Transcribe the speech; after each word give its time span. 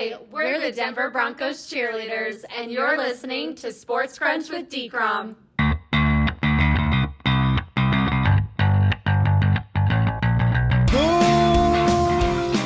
Hi, 0.00 0.16
we're 0.30 0.58
the 0.58 0.72
Denver 0.72 1.10
Broncos 1.10 1.70
cheerleaders, 1.70 2.42
and 2.56 2.72
you're 2.72 2.96
listening 2.96 3.54
to 3.56 3.70
Sports 3.70 4.18
Crunch 4.18 4.48
with 4.48 4.70
DCROM. 4.70 5.36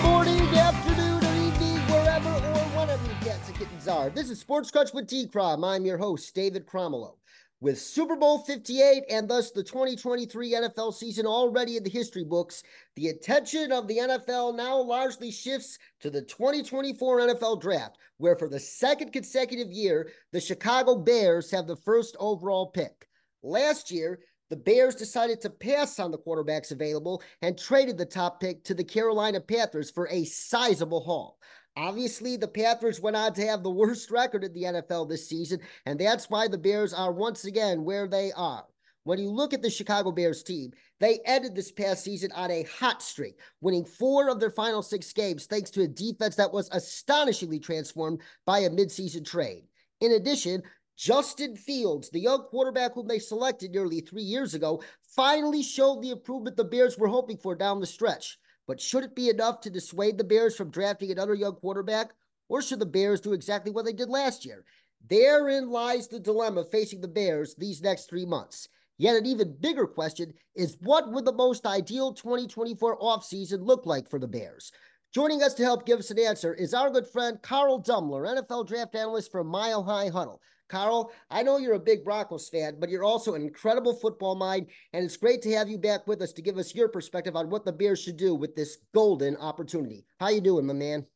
Morning, 0.04 0.46
afternoon, 0.54 1.24
evening, 1.44 1.78
wherever 1.90 2.28
or 2.28 2.64
whenever 2.78 3.04
you. 3.04 4.10
This 4.14 4.30
is 4.30 4.38
Sports 4.38 4.70
Crunch 4.70 4.92
with 4.94 5.08
D-Crom. 5.08 5.64
I'm 5.64 5.84
your 5.84 5.98
host, 5.98 6.32
David 6.36 6.66
Cromwell. 6.66 7.18
With 7.64 7.80
Super 7.80 8.14
Bowl 8.14 8.40
58 8.40 9.04
and 9.08 9.26
thus 9.26 9.50
the 9.50 9.62
2023 9.62 10.52
NFL 10.52 10.92
season 10.92 11.24
already 11.24 11.78
in 11.78 11.82
the 11.82 11.88
history 11.88 12.22
books, 12.22 12.62
the 12.94 13.08
attention 13.08 13.72
of 13.72 13.88
the 13.88 13.96
NFL 13.96 14.54
now 14.54 14.76
largely 14.76 15.30
shifts 15.30 15.78
to 16.00 16.10
the 16.10 16.20
2024 16.20 17.20
NFL 17.20 17.62
draft, 17.62 17.96
where 18.18 18.36
for 18.36 18.50
the 18.50 18.60
second 18.60 19.14
consecutive 19.14 19.72
year, 19.72 20.10
the 20.30 20.42
Chicago 20.42 20.94
Bears 20.94 21.50
have 21.52 21.66
the 21.66 21.74
first 21.74 22.16
overall 22.20 22.66
pick. 22.66 23.08
Last 23.42 23.90
year, 23.90 24.20
the 24.50 24.56
Bears 24.56 24.94
decided 24.94 25.40
to 25.40 25.48
pass 25.48 25.98
on 25.98 26.10
the 26.10 26.18
quarterbacks 26.18 26.70
available 26.70 27.22
and 27.40 27.58
traded 27.58 27.96
the 27.96 28.04
top 28.04 28.40
pick 28.40 28.62
to 28.64 28.74
the 28.74 28.84
Carolina 28.84 29.40
Panthers 29.40 29.90
for 29.90 30.06
a 30.10 30.26
sizable 30.26 31.00
haul. 31.00 31.38
Obviously, 31.76 32.36
the 32.36 32.46
Panthers 32.46 33.00
went 33.00 33.16
on 33.16 33.32
to 33.34 33.46
have 33.46 33.62
the 33.62 33.70
worst 33.70 34.10
record 34.10 34.44
in 34.44 34.52
the 34.52 34.62
NFL 34.62 35.08
this 35.08 35.28
season, 35.28 35.60
and 35.86 35.98
that's 35.98 36.30
why 36.30 36.46
the 36.46 36.58
Bears 36.58 36.94
are 36.94 37.12
once 37.12 37.44
again 37.44 37.84
where 37.84 38.06
they 38.06 38.30
are. 38.32 38.64
When 39.02 39.18
you 39.18 39.30
look 39.30 39.52
at 39.52 39.60
the 39.60 39.68
Chicago 39.68 40.12
Bears 40.12 40.42
team, 40.42 40.72
they 40.98 41.18
ended 41.26 41.54
this 41.54 41.72
past 41.72 42.04
season 42.04 42.32
on 42.32 42.50
a 42.50 42.62
hot 42.62 43.02
streak, 43.02 43.38
winning 43.60 43.84
four 43.84 44.30
of 44.30 44.40
their 44.40 44.50
final 44.50 44.82
six 44.82 45.12
games 45.12 45.46
thanks 45.46 45.70
to 45.72 45.82
a 45.82 45.88
defense 45.88 46.36
that 46.36 46.52
was 46.52 46.70
astonishingly 46.72 47.58
transformed 47.58 48.22
by 48.46 48.60
a 48.60 48.70
midseason 48.70 49.26
trade. 49.26 49.64
In 50.00 50.12
addition, 50.12 50.62
Justin 50.96 51.56
Fields, 51.56 52.08
the 52.10 52.20
young 52.20 52.44
quarterback 52.44 52.94
whom 52.94 53.08
they 53.08 53.18
selected 53.18 53.72
nearly 53.72 54.00
three 54.00 54.22
years 54.22 54.54
ago, 54.54 54.82
finally 55.14 55.62
showed 55.62 56.00
the 56.00 56.10
improvement 56.10 56.56
the 56.56 56.64
Bears 56.64 56.96
were 56.96 57.08
hoping 57.08 57.36
for 57.36 57.54
down 57.54 57.80
the 57.80 57.86
stretch. 57.86 58.38
But 58.66 58.80
should 58.80 59.04
it 59.04 59.14
be 59.14 59.28
enough 59.28 59.60
to 59.62 59.70
dissuade 59.70 60.18
the 60.18 60.24
Bears 60.24 60.56
from 60.56 60.70
drafting 60.70 61.10
another 61.10 61.34
young 61.34 61.54
quarterback? 61.54 62.12
Or 62.48 62.62
should 62.62 62.78
the 62.78 62.86
Bears 62.86 63.20
do 63.20 63.32
exactly 63.32 63.70
what 63.70 63.84
they 63.84 63.92
did 63.92 64.08
last 64.08 64.44
year? 64.44 64.64
Therein 65.08 65.68
lies 65.68 66.08
the 66.08 66.20
dilemma 66.20 66.64
facing 66.64 67.00
the 67.00 67.08
Bears 67.08 67.54
these 67.54 67.82
next 67.82 68.08
three 68.08 68.24
months. 68.24 68.68
Yet 68.96 69.16
an 69.16 69.26
even 69.26 69.56
bigger 69.60 69.86
question 69.86 70.32
is 70.54 70.76
what 70.80 71.10
would 71.10 71.24
the 71.24 71.32
most 71.32 71.66
ideal 71.66 72.12
2024 72.12 72.98
offseason 73.00 73.66
look 73.66 73.86
like 73.86 74.08
for 74.08 74.18
the 74.18 74.28
Bears? 74.28 74.72
Joining 75.12 75.42
us 75.42 75.54
to 75.54 75.62
help 75.62 75.86
give 75.86 75.98
us 75.98 76.10
an 76.10 76.18
answer 76.18 76.54
is 76.54 76.74
our 76.74 76.90
good 76.90 77.06
friend 77.06 77.40
Carl 77.42 77.82
Dumler, 77.82 78.26
NFL 78.26 78.66
draft 78.66 78.94
analyst 78.94 79.30
for 79.30 79.44
Mile 79.44 79.82
High 79.82 80.08
Huddle. 80.08 80.40
Carl, 80.68 81.12
I 81.30 81.42
know 81.42 81.58
you're 81.58 81.74
a 81.74 81.80
big 81.80 82.04
Broncos 82.04 82.48
fan, 82.48 82.76
but 82.78 82.88
you're 82.88 83.04
also 83.04 83.34
an 83.34 83.42
incredible 83.42 83.94
football 83.94 84.34
mind, 84.34 84.68
and 84.92 85.04
it's 85.04 85.16
great 85.16 85.42
to 85.42 85.52
have 85.52 85.68
you 85.68 85.78
back 85.78 86.06
with 86.06 86.22
us 86.22 86.32
to 86.32 86.42
give 86.42 86.58
us 86.58 86.74
your 86.74 86.88
perspective 86.88 87.36
on 87.36 87.50
what 87.50 87.64
the 87.64 87.72
Bears 87.72 88.02
should 88.02 88.16
do 88.16 88.34
with 88.34 88.54
this 88.54 88.78
golden 88.94 89.36
opportunity. 89.36 90.04
How 90.18 90.28
you 90.28 90.40
doing, 90.40 90.66
my 90.66 90.72
man? 90.72 91.06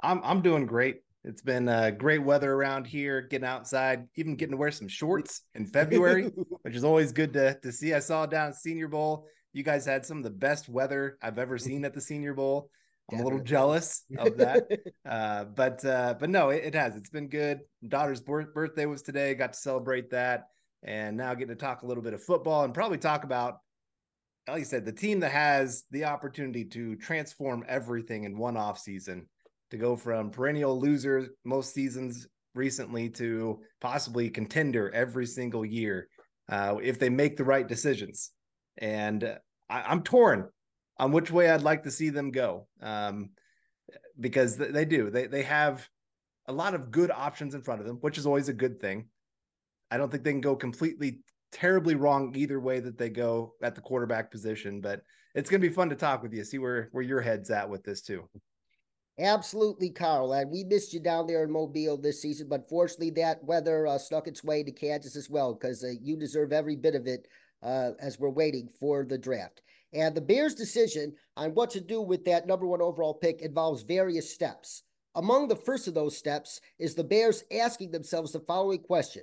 I'm 0.00 0.20
I'm 0.22 0.42
doing 0.42 0.66
great. 0.66 1.02
It's 1.24 1.42
been 1.42 1.68
uh, 1.68 1.90
great 1.90 2.22
weather 2.22 2.52
around 2.52 2.86
here, 2.86 3.20
getting 3.20 3.48
outside, 3.48 4.06
even 4.14 4.36
getting 4.36 4.52
to 4.52 4.56
wear 4.56 4.70
some 4.70 4.88
shorts 4.88 5.42
in 5.54 5.66
February, 5.66 6.24
which 6.62 6.76
is 6.76 6.84
always 6.84 7.12
good 7.12 7.32
to 7.32 7.58
to 7.60 7.72
see. 7.72 7.94
I 7.94 8.00
saw 8.00 8.26
down 8.26 8.48
at 8.48 8.56
Senior 8.56 8.88
Bowl, 8.88 9.26
you 9.52 9.62
guys 9.62 9.86
had 9.86 10.04
some 10.04 10.18
of 10.18 10.22
the 10.22 10.30
best 10.30 10.68
weather 10.68 11.16
I've 11.22 11.38
ever 11.38 11.56
seen 11.66 11.84
at 11.84 11.94
the 11.94 12.00
Senior 12.00 12.34
Bowl. 12.34 12.70
I'm 13.10 13.18
Definitely. 13.18 13.20
a 13.20 13.24
little 13.24 13.46
jealous 13.46 14.04
of 14.18 14.36
that, 14.38 14.68
uh, 15.08 15.44
but 15.44 15.84
uh, 15.84 16.14
but 16.18 16.28
no, 16.28 16.50
it, 16.50 16.64
it, 16.64 16.74
has. 16.74 16.96
It's 16.96 17.10
been 17.10 17.28
good. 17.28 17.60
Daughter's 17.86 18.20
birthday 18.20 18.86
was 18.86 19.02
today. 19.02 19.34
Got 19.34 19.52
to 19.52 19.58
celebrate 19.58 20.10
that, 20.10 20.48
and 20.82 21.16
now 21.16 21.32
getting 21.34 21.54
to 21.54 21.60
talk 21.60 21.82
a 21.82 21.86
little 21.86 22.02
bit 22.02 22.14
of 22.14 22.22
football 22.22 22.64
and 22.64 22.74
probably 22.74 22.98
talk 22.98 23.22
about, 23.22 23.58
like 24.48 24.58
you 24.58 24.64
said, 24.64 24.84
the 24.84 24.92
team 24.92 25.20
that 25.20 25.30
has 25.30 25.84
the 25.92 26.04
opportunity 26.04 26.64
to 26.64 26.96
transform 26.96 27.64
everything 27.68 28.24
in 28.24 28.36
one 28.36 28.56
off 28.56 28.78
season, 28.78 29.28
to 29.70 29.76
go 29.76 29.94
from 29.94 30.30
perennial 30.30 30.80
loser 30.80 31.28
most 31.44 31.72
seasons 31.72 32.26
recently 32.56 33.08
to 33.10 33.60
possibly 33.80 34.30
contender 34.30 34.90
every 34.92 35.26
single 35.26 35.64
year 35.64 36.08
uh, 36.48 36.76
if 36.82 36.98
they 36.98 37.08
make 37.08 37.36
the 37.36 37.44
right 37.44 37.68
decisions. 37.68 38.32
And 38.78 39.38
I, 39.70 39.82
I'm 39.82 40.02
torn 40.02 40.48
on 40.98 41.12
which 41.12 41.30
way 41.30 41.50
I'd 41.50 41.62
like 41.62 41.82
to 41.84 41.90
see 41.90 42.10
them 42.10 42.30
go. 42.30 42.66
Um, 42.80 43.30
because 44.18 44.56
they 44.56 44.84
do. 44.84 45.10
They 45.10 45.26
they 45.26 45.42
have 45.42 45.88
a 46.46 46.52
lot 46.52 46.74
of 46.74 46.90
good 46.90 47.10
options 47.10 47.54
in 47.54 47.62
front 47.62 47.80
of 47.80 47.86
them, 47.86 47.98
which 48.00 48.18
is 48.18 48.26
always 48.26 48.48
a 48.48 48.54
good 48.54 48.80
thing. 48.80 49.06
I 49.90 49.96
don't 49.96 50.10
think 50.10 50.24
they 50.24 50.32
can 50.32 50.40
go 50.40 50.56
completely 50.56 51.20
terribly 51.52 51.94
wrong 51.94 52.34
either 52.36 52.60
way 52.60 52.80
that 52.80 52.98
they 52.98 53.08
go 53.08 53.54
at 53.62 53.74
the 53.74 53.80
quarterback 53.80 54.30
position, 54.30 54.80
but 54.80 55.02
it's 55.34 55.48
going 55.50 55.60
to 55.60 55.68
be 55.68 55.72
fun 55.74 55.88
to 55.90 55.96
talk 55.96 56.22
with 56.22 56.32
you, 56.32 56.44
see 56.44 56.58
where 56.58 56.88
where 56.92 57.04
your 57.04 57.20
head's 57.20 57.50
at 57.50 57.68
with 57.68 57.84
this 57.84 58.02
too. 58.02 58.28
Absolutely, 59.18 59.90
Carl. 59.90 60.34
And 60.34 60.50
we 60.50 60.64
missed 60.64 60.92
you 60.92 61.00
down 61.00 61.26
there 61.26 61.42
in 61.42 61.50
Mobile 61.50 61.96
this 61.96 62.20
season, 62.20 62.48
but 62.48 62.68
fortunately, 62.68 63.10
that 63.12 63.42
weather 63.42 63.86
uh, 63.86 63.96
snuck 63.96 64.26
its 64.26 64.44
way 64.44 64.62
to 64.62 64.70
Kansas 64.70 65.16
as 65.16 65.30
well 65.30 65.54
because 65.54 65.82
uh, 65.82 65.92
you 66.02 66.18
deserve 66.18 66.52
every 66.52 66.76
bit 66.76 66.94
of 66.94 67.06
it 67.06 67.26
uh, 67.62 67.92
as 67.98 68.18
we're 68.18 68.28
waiting 68.28 68.68
for 68.78 69.04
the 69.04 69.16
draft. 69.16 69.62
And 69.96 70.14
the 70.14 70.20
Bears' 70.20 70.54
decision 70.54 71.14
on 71.38 71.54
what 71.54 71.70
to 71.70 71.80
do 71.80 72.02
with 72.02 72.22
that 72.26 72.46
number 72.46 72.66
one 72.66 72.82
overall 72.82 73.14
pick 73.14 73.40
involves 73.40 73.82
various 73.82 74.30
steps. 74.30 74.82
Among 75.14 75.48
the 75.48 75.56
first 75.56 75.88
of 75.88 75.94
those 75.94 76.14
steps 76.14 76.60
is 76.78 76.94
the 76.94 77.02
Bears 77.02 77.44
asking 77.50 77.92
themselves 77.92 78.30
the 78.30 78.40
following 78.40 78.80
question 78.80 79.22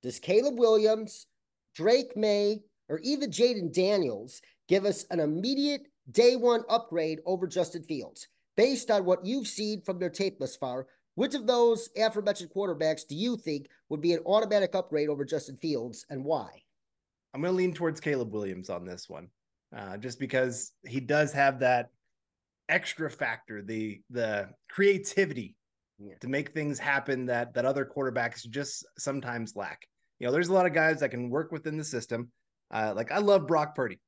Does 0.00 0.20
Caleb 0.20 0.60
Williams, 0.60 1.26
Drake 1.74 2.16
Maye, 2.16 2.60
or 2.88 3.00
even 3.00 3.32
Jayden 3.32 3.74
Daniels 3.74 4.40
give 4.68 4.84
us 4.84 5.04
an 5.10 5.18
immediate 5.18 5.88
day 6.12 6.36
one 6.36 6.62
upgrade 6.68 7.18
over 7.26 7.48
Justin 7.48 7.82
Fields? 7.82 8.28
Based 8.56 8.92
on 8.92 9.04
what 9.04 9.26
you've 9.26 9.48
seen 9.48 9.82
from 9.82 9.98
their 9.98 10.10
tape 10.10 10.38
thus 10.38 10.54
far, 10.54 10.86
which 11.16 11.34
of 11.34 11.48
those 11.48 11.88
aforementioned 11.96 12.50
quarterbacks 12.54 13.04
do 13.08 13.16
you 13.16 13.36
think 13.36 13.66
would 13.88 14.00
be 14.00 14.12
an 14.12 14.20
automatic 14.24 14.76
upgrade 14.76 15.08
over 15.08 15.24
Justin 15.24 15.56
Fields 15.56 16.06
and 16.10 16.24
why? 16.24 16.62
I'm 17.34 17.40
going 17.40 17.52
to 17.52 17.56
lean 17.56 17.74
towards 17.74 17.98
Caleb 17.98 18.32
Williams 18.32 18.70
on 18.70 18.84
this 18.84 19.08
one 19.08 19.28
uh, 19.76 19.96
just 19.96 20.18
because 20.18 20.72
he 20.86 21.00
does 21.00 21.32
have 21.32 21.60
that 21.60 21.90
extra 22.68 23.10
factor, 23.10 23.62
the 23.62 24.00
the 24.10 24.48
creativity 24.70 25.56
yeah. 25.98 26.14
to 26.20 26.28
make 26.28 26.52
things 26.52 26.78
happen 26.78 27.26
that 27.26 27.54
that 27.54 27.64
other 27.64 27.84
quarterbacks 27.84 28.48
just 28.48 28.84
sometimes 28.98 29.56
lack. 29.56 29.86
You 30.18 30.26
know, 30.26 30.32
there's 30.32 30.48
a 30.48 30.52
lot 30.52 30.66
of 30.66 30.74
guys 30.74 31.00
that 31.00 31.10
can 31.10 31.30
work 31.30 31.52
within 31.52 31.76
the 31.76 31.84
system. 31.84 32.30
Uh, 32.70 32.92
like 32.94 33.12
I 33.12 33.18
love 33.18 33.46
Brock 33.46 33.74
Purdy, 33.74 34.00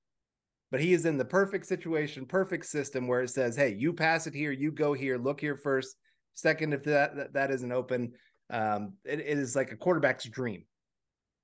but 0.70 0.80
he 0.80 0.92
is 0.92 1.06
in 1.06 1.16
the 1.16 1.24
perfect 1.24 1.66
situation, 1.66 2.26
perfect 2.26 2.66
system 2.66 3.08
where 3.08 3.22
it 3.22 3.30
says, 3.30 3.56
"Hey, 3.56 3.74
you 3.74 3.92
pass 3.92 4.26
it 4.26 4.34
here, 4.34 4.52
you 4.52 4.70
go 4.70 4.92
here, 4.92 5.18
look 5.18 5.40
here 5.40 5.56
first, 5.56 5.96
second 6.34 6.74
if 6.74 6.84
that 6.84 7.16
that, 7.16 7.32
that 7.34 7.50
isn't 7.50 7.72
open." 7.72 8.12
Um, 8.50 8.94
it, 9.04 9.20
it 9.20 9.38
is 9.38 9.56
like 9.56 9.72
a 9.72 9.76
quarterback's 9.76 10.24
dream. 10.24 10.64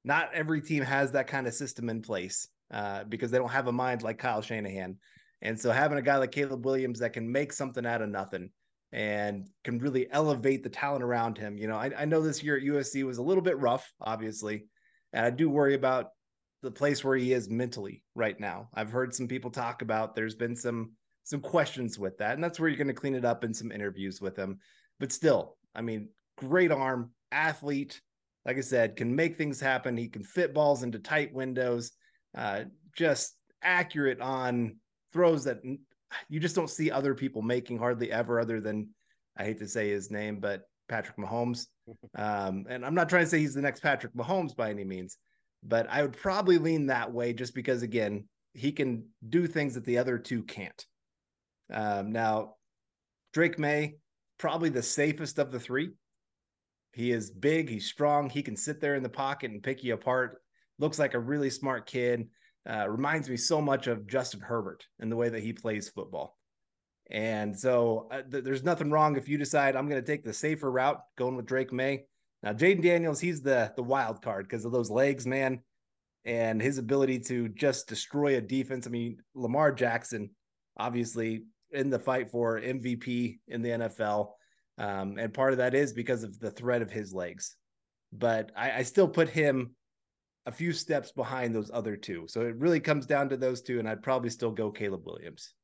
Not 0.04 0.32
every 0.34 0.60
team 0.60 0.82
has 0.82 1.12
that 1.12 1.26
kind 1.26 1.46
of 1.46 1.54
system 1.54 1.88
in 1.88 2.02
place 2.02 2.48
uh, 2.70 3.04
because 3.04 3.30
they 3.30 3.38
don't 3.38 3.50
have 3.50 3.66
a 3.66 3.72
mind 3.72 4.02
like 4.02 4.18
Kyle 4.18 4.42
Shanahan. 4.42 4.96
And 5.42 5.58
so 5.58 5.70
having 5.70 5.98
a 5.98 6.02
guy 6.02 6.16
like 6.16 6.32
Caleb 6.32 6.64
Williams 6.64 6.98
that 7.00 7.12
can 7.12 7.30
make 7.30 7.52
something 7.52 7.86
out 7.86 8.02
of 8.02 8.10
nothing 8.10 8.50
and 8.92 9.48
can 9.64 9.78
really 9.78 10.10
elevate 10.10 10.62
the 10.62 10.68
talent 10.68 11.04
around 11.04 11.38
him. 11.38 11.56
You 11.56 11.68
know, 11.68 11.76
I, 11.76 11.90
I 11.98 12.04
know 12.04 12.20
this 12.20 12.42
year 12.42 12.56
at 12.56 12.62
USC 12.62 13.04
was 13.04 13.18
a 13.18 13.22
little 13.22 13.42
bit 13.42 13.58
rough, 13.58 13.90
obviously, 14.00 14.66
and 15.12 15.24
I 15.24 15.30
do 15.30 15.48
worry 15.48 15.74
about 15.74 16.08
the 16.62 16.70
place 16.70 17.02
where 17.02 17.16
he 17.16 17.32
is 17.32 17.48
mentally 17.48 18.02
right 18.14 18.38
now. 18.38 18.68
I've 18.74 18.90
heard 18.90 19.14
some 19.14 19.28
people 19.28 19.50
talk 19.50 19.82
about 19.82 20.14
there's 20.14 20.34
been 20.34 20.56
some 20.56 20.92
some 21.24 21.40
questions 21.40 21.98
with 21.98 22.18
that, 22.18 22.34
and 22.34 22.42
that's 22.42 22.58
where 22.58 22.68
you're 22.68 22.78
going 22.78 22.88
to 22.88 22.94
clean 22.94 23.14
it 23.14 23.24
up 23.24 23.44
in 23.44 23.54
some 23.54 23.70
interviews 23.70 24.20
with 24.20 24.36
him. 24.36 24.58
But 24.98 25.12
still, 25.12 25.56
I 25.74 25.80
mean, 25.80 26.08
great 26.36 26.72
arm, 26.72 27.12
athlete. 27.30 28.00
Like 28.44 28.56
I 28.56 28.62
said, 28.62 28.96
can 28.96 29.14
make 29.14 29.36
things 29.36 29.60
happen. 29.60 29.96
He 29.96 30.08
can 30.08 30.24
fit 30.24 30.54
balls 30.54 30.82
into 30.82 30.98
tight 30.98 31.32
windows 31.32 31.92
uh, 32.36 32.62
just 32.96 33.34
accurate 33.62 34.20
on 34.20 34.76
throws 35.12 35.44
that 35.44 35.60
you 36.28 36.40
just 36.40 36.56
don't 36.56 36.70
see 36.70 36.90
other 36.90 37.14
people 37.14 37.42
making 37.42 37.78
hardly 37.78 38.10
ever, 38.10 38.40
other 38.40 38.60
than 38.60 38.88
I 39.36 39.44
hate 39.44 39.58
to 39.58 39.68
say 39.68 39.90
his 39.90 40.10
name, 40.10 40.40
but 40.40 40.62
Patrick 40.88 41.16
Mahomes. 41.16 41.66
Um, 42.14 42.66
and 42.68 42.86
I'm 42.86 42.94
not 42.94 43.08
trying 43.08 43.24
to 43.24 43.28
say 43.28 43.40
he's 43.40 43.54
the 43.54 43.60
next 43.60 43.80
Patrick 43.80 44.14
Mahomes 44.14 44.54
by 44.54 44.70
any 44.70 44.84
means, 44.84 45.18
but 45.64 45.88
I 45.90 46.02
would 46.02 46.16
probably 46.16 46.56
lean 46.56 46.86
that 46.86 47.12
way 47.12 47.32
just 47.32 47.52
because, 47.52 47.82
again, 47.82 48.28
he 48.52 48.70
can 48.70 49.06
do 49.28 49.48
things 49.48 49.74
that 49.74 49.84
the 49.84 49.98
other 49.98 50.16
two 50.16 50.44
can't. 50.44 50.86
Um, 51.72 52.12
now, 52.12 52.54
Drake 53.32 53.58
Maye, 53.58 53.96
probably 54.38 54.68
the 54.68 54.84
safest 54.84 55.40
of 55.40 55.50
the 55.50 55.58
three. 55.58 55.90
He 56.92 57.10
is 57.10 57.32
big, 57.32 57.68
he's 57.68 57.86
strong, 57.86 58.30
he 58.30 58.42
can 58.42 58.54
sit 58.54 58.80
there 58.80 58.94
in 58.94 59.02
the 59.02 59.08
pocket 59.08 59.50
and 59.50 59.60
pick 59.60 59.82
you 59.82 59.94
apart 59.94 60.40
looks 60.80 60.98
like 60.98 61.14
a 61.14 61.20
really 61.20 61.50
smart 61.50 61.86
kid. 61.86 62.28
Uh, 62.68 62.86
reminds 62.88 63.28
me 63.28 63.36
so 63.36 63.60
much 63.60 63.86
of 63.86 64.06
Justin 64.06 64.40
Herbert 64.40 64.84
in 65.00 65.08
the 65.08 65.16
way 65.16 65.28
that 65.30 65.42
he 65.42 65.52
plays 65.52 65.88
football. 65.88 66.36
And 67.10 67.58
so 67.58 68.06
uh, 68.10 68.22
th- 68.22 68.44
there's 68.44 68.62
nothing 68.62 68.90
wrong 68.90 69.16
if 69.16 69.28
you 69.28 69.38
decide 69.38 69.76
I'm 69.76 69.88
going 69.88 70.02
to 70.02 70.06
take 70.06 70.24
the 70.24 70.32
safer 70.32 70.70
route, 70.70 71.00
going 71.16 71.36
with 71.36 71.46
Drake 71.46 71.72
Maye. 71.72 72.04
Now, 72.42 72.52
Jayden 72.52 72.82
Daniels, 72.82 73.20
he's 73.20 73.42
the 73.42 73.72
the 73.76 73.82
wild 73.82 74.22
card 74.22 74.46
because 74.48 74.64
of 74.64 74.72
those 74.72 74.90
legs, 74.90 75.26
man, 75.26 75.60
and 76.24 76.60
his 76.60 76.78
ability 76.78 77.18
to 77.20 77.48
just 77.48 77.88
destroy 77.88 78.36
a 78.36 78.40
defense. 78.40 78.86
I 78.86 78.90
mean, 78.90 79.18
Lamar 79.34 79.72
Jackson, 79.72 80.30
obviously 80.78 81.44
in 81.72 81.90
the 81.90 81.98
fight 81.98 82.30
for 82.30 82.60
MVP 82.60 83.38
in 83.48 83.62
the 83.62 83.70
NFL, 83.70 84.30
um, 84.78 85.18
and 85.18 85.34
part 85.34 85.52
of 85.52 85.58
that 85.58 85.74
is 85.74 85.92
because 85.92 86.22
of 86.22 86.38
the 86.38 86.50
threat 86.50 86.82
of 86.82 86.90
his 86.90 87.12
legs. 87.12 87.56
But 88.12 88.50
I, 88.56 88.78
I 88.78 88.82
still 88.82 89.08
put 89.08 89.28
him 89.28 89.74
a 90.50 90.52
few 90.52 90.72
steps 90.72 91.12
behind 91.12 91.54
those 91.54 91.70
other 91.72 91.96
two. 91.96 92.24
So 92.26 92.40
it 92.40 92.56
really 92.56 92.80
comes 92.80 93.06
down 93.06 93.28
to 93.28 93.36
those 93.36 93.62
two, 93.62 93.78
and 93.78 93.88
I'd 93.88 94.02
probably 94.02 94.30
still 94.30 94.50
go 94.50 94.68
Caleb 94.72 95.06
Williams. 95.06 95.54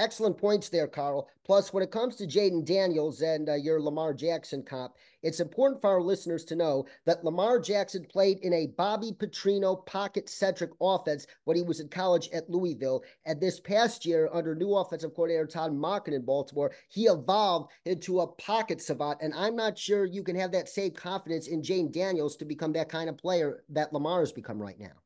Excellent 0.00 0.38
points 0.38 0.70
there, 0.70 0.88
Carl. 0.88 1.28
Plus, 1.44 1.74
when 1.74 1.82
it 1.82 1.90
comes 1.90 2.16
to 2.16 2.26
Jayden 2.26 2.64
Daniels 2.64 3.20
and 3.20 3.50
uh, 3.50 3.54
your 3.54 3.82
Lamar 3.82 4.14
Jackson 4.14 4.62
comp, 4.62 4.94
it's 5.22 5.40
important 5.40 5.78
for 5.82 5.90
our 5.90 6.00
listeners 6.00 6.42
to 6.46 6.56
know 6.56 6.86
that 7.04 7.22
Lamar 7.22 7.60
Jackson 7.60 8.06
played 8.10 8.38
in 8.38 8.54
a 8.54 8.68
Bobby 8.78 9.12
Petrino 9.12 9.84
pocket 9.84 10.30
centric 10.30 10.70
offense 10.80 11.26
when 11.44 11.54
he 11.54 11.62
was 11.62 11.80
in 11.80 11.88
college 11.88 12.30
at 12.32 12.48
Louisville. 12.48 13.02
And 13.26 13.38
this 13.38 13.60
past 13.60 14.06
year, 14.06 14.30
under 14.32 14.54
new 14.54 14.74
offensive 14.74 15.14
coordinator 15.14 15.46
Todd 15.46 15.72
Monken 15.72 16.14
in 16.14 16.24
Baltimore, 16.24 16.72
he 16.88 17.02
evolved 17.02 17.70
into 17.84 18.20
a 18.20 18.26
pocket 18.26 18.80
savant. 18.80 19.18
And 19.20 19.34
I'm 19.34 19.54
not 19.54 19.76
sure 19.76 20.06
you 20.06 20.22
can 20.22 20.36
have 20.36 20.52
that 20.52 20.70
same 20.70 20.92
confidence 20.92 21.46
in 21.46 21.60
Jayden 21.60 21.92
Daniels 21.92 22.38
to 22.38 22.46
become 22.46 22.72
that 22.72 22.88
kind 22.88 23.10
of 23.10 23.18
player 23.18 23.64
that 23.68 23.92
Lamar 23.92 24.20
has 24.20 24.32
become 24.32 24.58
right 24.62 24.80
now. 24.80 24.96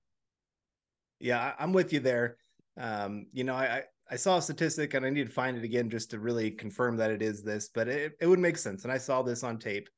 Yeah, 1.19 1.55
I'm 1.59 1.73
with 1.73 1.93
you 1.93 1.99
there. 1.99 2.37
Um, 2.77 3.27
you 3.33 3.43
know, 3.43 3.55
I, 3.55 3.85
I 4.11 4.17
saw 4.17 4.37
a 4.37 4.43
statistic 4.43 4.95
and 4.95 5.05
I 5.05 5.11
need 5.11 5.27
to 5.27 5.33
find 5.33 5.57
it 5.57 5.65
again 5.65 5.89
just 5.89 6.11
to 6.11 6.19
really 6.19 6.51
confirm 6.51 6.97
that 6.99 7.11
it 7.11 7.23
is 7.23 7.43
this, 7.43 7.71
but 7.75 7.89
it, 7.89 8.13
it 8.21 8.27
would 8.27 8.39
make 8.39 8.59
sense. 8.59 8.85
And 8.85 8.93
I 8.93 8.99
saw 8.99 9.23
this 9.23 9.43
on 9.43 9.59
tape 9.59 9.89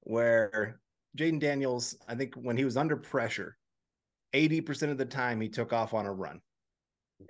where 0.00 0.80
Jayden 1.18 1.40
Daniels, 1.40 1.96
I 2.08 2.14
think 2.14 2.34
when 2.34 2.56
he 2.56 2.64
was 2.64 2.76
under 2.76 2.96
pressure, 2.96 3.56
80% 4.32 4.90
of 4.90 4.98
the 4.98 5.04
time 5.04 5.40
he 5.40 5.48
took 5.48 5.72
off 5.72 5.92
on 5.92 6.06
a 6.06 6.12
run. 6.12 6.40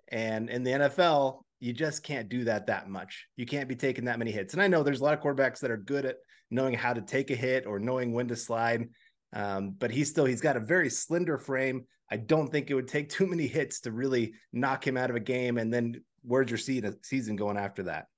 And 0.08 0.48
in 0.50 0.62
the 0.62 0.70
NFL, 0.70 1.40
you 1.58 1.72
just 1.72 2.02
can't 2.02 2.28
do 2.28 2.44
that 2.44 2.66
that 2.66 2.88
much. 2.88 3.26
You 3.36 3.44
can't 3.44 3.68
be 3.68 3.76
taking 3.76 4.04
that 4.04 4.18
many 4.18 4.30
hits. 4.30 4.54
And 4.54 4.62
I 4.62 4.68
know 4.68 4.82
there's 4.82 5.00
a 5.00 5.04
lot 5.04 5.14
of 5.14 5.20
quarterbacks 5.20 5.60
that 5.60 5.70
are 5.70 5.76
good 5.76 6.04
at 6.04 6.16
knowing 6.50 6.74
how 6.74 6.92
to 6.92 7.00
take 7.00 7.30
a 7.30 7.36
hit 7.36 7.66
or 7.66 7.78
knowing 7.78 8.12
when 8.12 8.28
to 8.28 8.36
slide. 8.36 8.88
Um, 9.32 9.74
but 9.78 9.90
he's 9.90 10.10
still 10.10 10.24
he's 10.24 10.40
got 10.40 10.56
a 10.56 10.60
very 10.60 10.90
slender 10.90 11.38
frame. 11.38 11.84
I 12.10 12.16
don't 12.16 12.50
think 12.50 12.70
it 12.70 12.74
would 12.74 12.88
take 12.88 13.08
too 13.08 13.26
many 13.26 13.46
hits 13.46 13.80
to 13.80 13.92
really 13.92 14.32
knock 14.52 14.86
him 14.86 14.96
out 14.96 15.10
of 15.10 15.16
a 15.16 15.20
game 15.20 15.58
and 15.58 15.72
then 15.72 16.02
where's 16.22 16.50
your 16.50 16.58
season 17.02 17.36
going 17.36 17.56
after 17.56 17.82
that? 17.84 18.08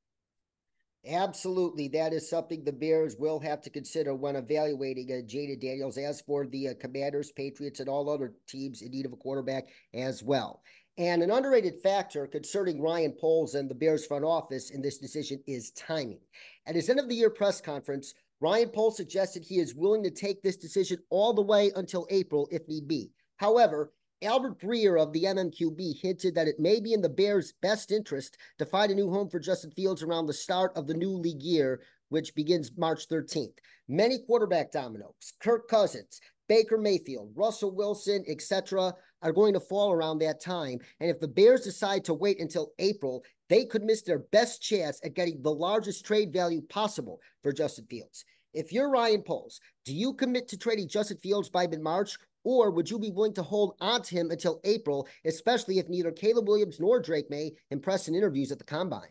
Absolutely. 1.04 1.88
That 1.88 2.12
is 2.12 2.30
something 2.30 2.62
the 2.62 2.72
Bears 2.72 3.16
will 3.18 3.40
have 3.40 3.60
to 3.62 3.70
consider 3.70 4.14
when 4.14 4.36
evaluating 4.36 5.10
uh, 5.10 5.26
Jayden 5.26 5.60
Daniels. 5.60 5.98
As 5.98 6.20
for 6.20 6.46
the 6.46 6.68
uh, 6.68 6.74
Commanders, 6.80 7.32
Patriots, 7.32 7.80
and 7.80 7.88
all 7.88 8.08
other 8.08 8.34
teams 8.46 8.82
in 8.82 8.92
need 8.92 9.06
of 9.06 9.12
a 9.12 9.16
quarterback 9.16 9.64
as 9.94 10.22
well. 10.22 10.62
And 10.98 11.22
an 11.22 11.30
underrated 11.30 11.82
factor 11.82 12.26
concerning 12.28 12.80
Ryan 12.80 13.14
Poles 13.18 13.54
and 13.54 13.68
the 13.68 13.74
Bears 13.74 14.06
front 14.06 14.24
office 14.24 14.70
in 14.70 14.80
this 14.80 14.98
decision 14.98 15.42
is 15.46 15.72
timing. 15.72 16.20
At 16.66 16.76
his 16.76 16.88
end 16.88 17.00
of 17.00 17.08
the 17.08 17.16
year 17.16 17.30
press 17.30 17.60
conference, 17.60 18.14
Ryan 18.40 18.68
Poles 18.68 18.96
suggested 18.96 19.42
he 19.42 19.58
is 19.58 19.74
willing 19.74 20.04
to 20.04 20.10
take 20.10 20.42
this 20.42 20.56
decision 20.56 20.98
all 21.10 21.32
the 21.32 21.42
way 21.42 21.72
until 21.74 22.06
April 22.10 22.48
if 22.52 22.68
need 22.68 22.86
be. 22.86 23.10
However, 23.38 23.92
Albert 24.22 24.60
Breer 24.60 25.00
of 25.00 25.12
the 25.12 25.24
MMQB 25.24 26.00
hinted 26.00 26.34
that 26.34 26.46
it 26.46 26.60
may 26.60 26.80
be 26.80 26.92
in 26.92 27.02
the 27.02 27.08
Bears' 27.08 27.54
best 27.60 27.90
interest 27.90 28.36
to 28.58 28.66
find 28.66 28.92
a 28.92 28.94
new 28.94 29.10
home 29.10 29.28
for 29.28 29.40
Justin 29.40 29.72
Fields 29.72 30.02
around 30.02 30.26
the 30.26 30.32
start 30.32 30.72
of 30.76 30.86
the 30.86 30.94
new 30.94 31.10
league 31.10 31.42
year, 31.42 31.80
which 32.08 32.34
begins 32.34 32.70
March 32.76 33.08
13th. 33.08 33.58
Many 33.88 34.18
quarterback 34.26 34.70
dominoes, 34.70 35.32
Kirk 35.40 35.68
Cousins, 35.68 36.20
Baker 36.48 36.78
Mayfield, 36.78 37.32
Russell 37.34 37.74
Wilson, 37.74 38.24
etc., 38.28 38.94
are 39.22 39.32
going 39.32 39.54
to 39.54 39.60
fall 39.60 39.92
around 39.92 40.18
that 40.18 40.40
time. 40.40 40.78
And 41.00 41.10
if 41.10 41.18
the 41.18 41.28
Bears 41.28 41.62
decide 41.62 42.04
to 42.04 42.14
wait 42.14 42.40
until 42.40 42.72
April, 42.78 43.24
they 43.48 43.64
could 43.64 43.82
miss 43.82 44.02
their 44.02 44.18
best 44.18 44.62
chance 44.62 45.00
at 45.04 45.14
getting 45.14 45.42
the 45.42 45.52
largest 45.52 46.04
trade 46.04 46.32
value 46.32 46.62
possible 46.62 47.20
for 47.42 47.52
Justin 47.52 47.86
Fields. 47.86 48.24
If 48.54 48.72
you're 48.72 48.90
Ryan 48.90 49.22
Poles, 49.22 49.60
do 49.84 49.94
you 49.94 50.12
commit 50.12 50.48
to 50.48 50.58
trading 50.58 50.88
Justin 50.88 51.16
Fields 51.16 51.48
by 51.48 51.66
mid 51.66 51.80
March, 51.80 52.18
or 52.44 52.70
would 52.70 52.90
you 52.90 52.98
be 52.98 53.10
willing 53.10 53.34
to 53.34 53.42
hold 53.42 53.74
on 53.80 54.02
to 54.02 54.14
him 54.14 54.30
until 54.30 54.60
April, 54.64 55.08
especially 55.24 55.78
if 55.78 55.88
neither 55.88 56.10
Caleb 56.10 56.48
Williams 56.48 56.80
nor 56.80 57.00
Drake 57.00 57.30
Maye 57.30 57.52
impress 57.70 58.08
in 58.08 58.14
interviews 58.14 58.52
at 58.52 58.58
the 58.58 58.64
combine? 58.64 59.10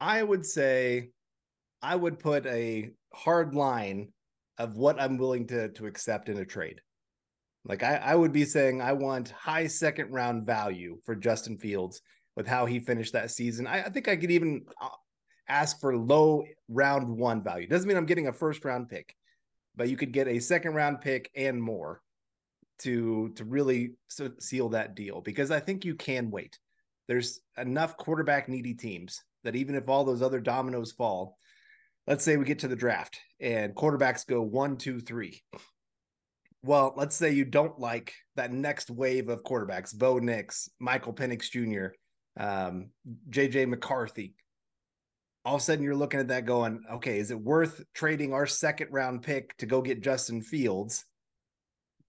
I 0.00 0.22
would 0.22 0.44
say 0.44 1.10
I 1.82 1.96
would 1.96 2.18
put 2.18 2.46
a 2.46 2.90
hard 3.12 3.54
line 3.54 4.08
of 4.58 4.76
what 4.76 5.00
I'm 5.00 5.18
willing 5.18 5.46
to 5.48 5.68
to 5.70 5.86
accept 5.86 6.28
in 6.28 6.38
a 6.38 6.44
trade. 6.44 6.80
Like 7.64 7.82
I, 7.82 7.96
I 7.96 8.14
would 8.14 8.32
be 8.32 8.44
saying 8.44 8.80
I 8.80 8.92
want 8.92 9.30
high 9.30 9.66
second 9.66 10.12
round 10.12 10.46
value 10.46 10.98
for 11.04 11.14
Justin 11.14 11.56
Fields 11.56 12.02
with 12.36 12.46
how 12.46 12.66
he 12.66 12.80
finished 12.80 13.12
that 13.12 13.30
season. 13.30 13.66
I, 13.66 13.84
I 13.84 13.88
think 13.88 14.08
I 14.08 14.16
could 14.16 14.30
even 14.30 14.66
uh, 14.80 14.88
ask 15.48 15.80
for 15.80 15.96
low 15.96 16.44
round 16.68 17.08
one 17.08 17.42
value. 17.42 17.66
Doesn't 17.66 17.88
mean 17.88 17.96
I'm 17.96 18.06
getting 18.06 18.28
a 18.28 18.32
first 18.32 18.64
round 18.64 18.88
pick, 18.88 19.14
but 19.76 19.88
you 19.88 19.96
could 19.96 20.12
get 20.12 20.28
a 20.28 20.40
second 20.40 20.74
round 20.74 21.00
pick 21.00 21.30
and 21.36 21.62
more 21.62 22.02
to 22.80 23.30
to 23.36 23.44
really 23.44 23.92
seal 24.38 24.68
that 24.70 24.94
deal 24.94 25.20
because 25.20 25.50
I 25.50 25.60
think 25.60 25.84
you 25.84 25.94
can 25.94 26.30
wait. 26.30 26.58
There's 27.08 27.40
enough 27.58 27.96
quarterback 27.96 28.48
needy 28.48 28.74
teams 28.74 29.22
that 29.44 29.56
even 29.56 29.74
if 29.74 29.88
all 29.88 30.04
those 30.04 30.22
other 30.22 30.40
dominoes 30.40 30.92
fall, 30.92 31.36
let's 32.06 32.24
say 32.24 32.36
we 32.36 32.44
get 32.44 32.60
to 32.60 32.68
the 32.68 32.76
draft 32.76 33.20
and 33.40 33.74
quarterbacks 33.74 34.26
go 34.26 34.42
one, 34.42 34.76
two, 34.76 35.00
three. 35.00 35.42
Well, 36.62 36.94
let's 36.96 37.14
say 37.14 37.32
you 37.32 37.44
don't 37.44 37.78
like 37.78 38.14
that 38.36 38.50
next 38.50 38.90
wave 38.90 39.28
of 39.28 39.42
quarterbacks, 39.42 39.94
Bo 39.94 40.18
Nix, 40.18 40.70
Michael 40.80 41.12
Penix 41.12 41.50
Jr., 41.50 41.94
um, 42.42 42.88
JJ 43.28 43.68
McCarthy. 43.68 44.34
All 45.44 45.56
of 45.56 45.60
a 45.60 45.64
sudden, 45.64 45.84
you're 45.84 45.94
looking 45.94 46.20
at 46.20 46.28
that 46.28 46.46
going, 46.46 46.82
okay, 46.90 47.18
is 47.18 47.30
it 47.30 47.38
worth 47.38 47.84
trading 47.92 48.32
our 48.32 48.46
second 48.46 48.88
round 48.90 49.22
pick 49.22 49.54
to 49.58 49.66
go 49.66 49.82
get 49.82 50.02
Justin 50.02 50.40
Fields? 50.40 51.04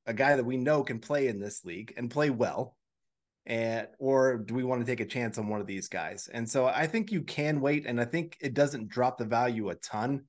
A 0.06 0.14
guy 0.14 0.36
that 0.36 0.46
we 0.46 0.58
know 0.58 0.84
can 0.84 1.00
play 1.00 1.28
in 1.28 1.40
this 1.40 1.66
league 1.66 1.94
and 1.98 2.12
play 2.12 2.30
well 2.30 2.76
and 3.46 3.88
or 4.00 4.38
do 4.38 4.56
we 4.56 4.64
want 4.64 4.82
to 4.82 4.92
take 4.92 5.00
a 5.02 5.06
chance 5.06 5.38
on 5.38 5.48
one 5.48 5.62
of 5.62 5.68
these 5.68 5.88
guys? 5.88 6.28
And 6.34 6.50
so 6.50 6.66
i 6.66 6.88
think 6.88 7.12
you 7.12 7.22
can 7.22 7.62
wait 7.62 7.86
and 7.86 8.00
i 8.02 8.06
think 8.06 8.38
it 8.42 8.54
doesn't 8.54 8.90
drop 8.90 9.18
the 9.18 9.26
value 9.26 9.70
a 9.70 9.76
ton. 9.76 10.24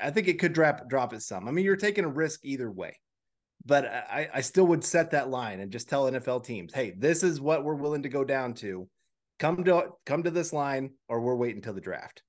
I 0.00 0.10
think 0.10 0.28
it 0.28 0.38
could 0.38 0.52
drop 0.52 0.88
drop 0.88 1.12
it 1.12 1.22
some. 1.22 1.48
I 1.48 1.50
mean 1.50 1.64
you're 1.64 1.76
taking 1.76 2.04
a 2.04 2.08
risk 2.08 2.40
either 2.44 2.70
way 2.70 2.98
but 3.64 3.84
i 3.86 4.28
i 4.34 4.40
still 4.40 4.66
would 4.66 4.84
set 4.84 5.10
that 5.12 5.30
line 5.30 5.60
and 5.60 5.70
just 5.70 5.88
tell 5.88 6.10
nfl 6.10 6.44
teams 6.44 6.74
hey 6.74 6.94
this 6.98 7.22
is 7.22 7.40
what 7.40 7.62
we're 7.62 7.76
willing 7.76 8.02
to 8.02 8.08
go 8.08 8.24
down 8.24 8.54
to. 8.54 8.88
Come 9.38 9.64
to 9.64 9.88
come 10.06 10.22
to 10.22 10.30
this 10.30 10.52
line 10.52 10.90
or 11.08 11.20
we're 11.20 11.34
waiting 11.34 11.56
until 11.56 11.74
the 11.74 11.80
draft. 11.80 12.22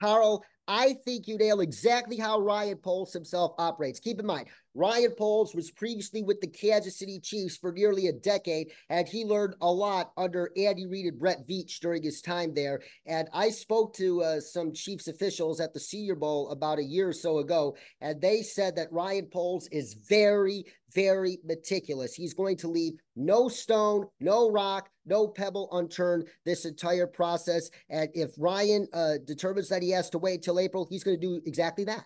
Carl, 0.00 0.44
I 0.68 0.92
think 1.04 1.26
you 1.26 1.38
nail 1.38 1.60
exactly 1.60 2.18
how 2.18 2.40
Ryan 2.40 2.76
Poles 2.76 3.12
himself 3.12 3.54
operates. 3.58 3.98
Keep 3.98 4.20
in 4.20 4.26
mind, 4.26 4.48
Ryan 4.74 5.12
Poles 5.12 5.54
was 5.54 5.70
previously 5.70 6.22
with 6.22 6.40
the 6.40 6.46
Kansas 6.46 6.98
City 6.98 7.18
Chiefs 7.18 7.56
for 7.56 7.72
nearly 7.72 8.08
a 8.08 8.12
decade, 8.12 8.70
and 8.90 9.08
he 9.08 9.24
learned 9.24 9.54
a 9.62 9.72
lot 9.72 10.12
under 10.16 10.52
Andy 10.56 10.86
Reid 10.86 11.06
and 11.06 11.18
Brett 11.18 11.48
Veach 11.48 11.80
during 11.80 12.02
his 12.02 12.20
time 12.20 12.52
there. 12.54 12.80
And 13.06 13.28
I 13.32 13.48
spoke 13.48 13.94
to 13.94 14.22
uh, 14.22 14.40
some 14.40 14.72
Chiefs 14.74 15.08
officials 15.08 15.58
at 15.58 15.72
the 15.72 15.80
Senior 15.80 16.14
Bowl 16.14 16.50
about 16.50 16.78
a 16.78 16.84
year 16.84 17.08
or 17.08 17.12
so 17.14 17.38
ago, 17.38 17.74
and 18.00 18.20
they 18.20 18.42
said 18.42 18.76
that 18.76 18.92
Ryan 18.92 19.26
Poles 19.26 19.68
is 19.72 19.94
very, 19.94 20.64
very 20.94 21.38
meticulous. 21.44 22.14
He's 22.14 22.34
going 22.34 22.56
to 22.58 22.68
leave 22.68 22.94
no 23.16 23.48
stone, 23.48 24.06
no 24.20 24.50
rock, 24.50 24.88
no 25.06 25.28
pebble 25.28 25.68
unturned 25.72 26.28
this 26.44 26.64
entire 26.64 27.06
process. 27.06 27.70
And 27.90 28.08
if 28.14 28.30
Ryan 28.38 28.86
uh, 28.92 29.14
determines 29.24 29.68
that 29.68 29.82
he 29.82 29.90
has 29.90 30.10
to 30.10 30.18
wait 30.18 30.42
till 30.42 30.58
April, 30.58 30.86
he's 30.88 31.04
going 31.04 31.20
to 31.20 31.26
do 31.26 31.40
exactly 31.46 31.84
that. 31.84 32.04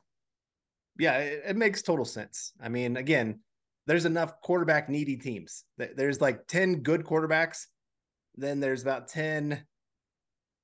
Yeah, 0.99 1.19
it, 1.19 1.43
it 1.49 1.57
makes 1.57 1.83
total 1.83 2.05
sense. 2.05 2.53
I 2.61 2.69
mean, 2.69 2.97
again, 2.97 3.41
there's 3.87 4.05
enough 4.05 4.41
quarterback 4.41 4.89
needy 4.89 5.17
teams. 5.17 5.65
There's 5.77 6.21
like 6.21 6.47
10 6.47 6.83
good 6.83 7.05
quarterbacks, 7.05 7.67
then 8.37 8.61
there's 8.61 8.83
about 8.83 9.09
10 9.09 9.65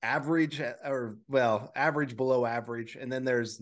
average 0.03 0.61
or 0.61 1.19
well, 1.29 1.73
average 1.75 2.17
below 2.17 2.47
average, 2.47 2.97
and 2.97 3.11
then 3.11 3.25
there's 3.25 3.61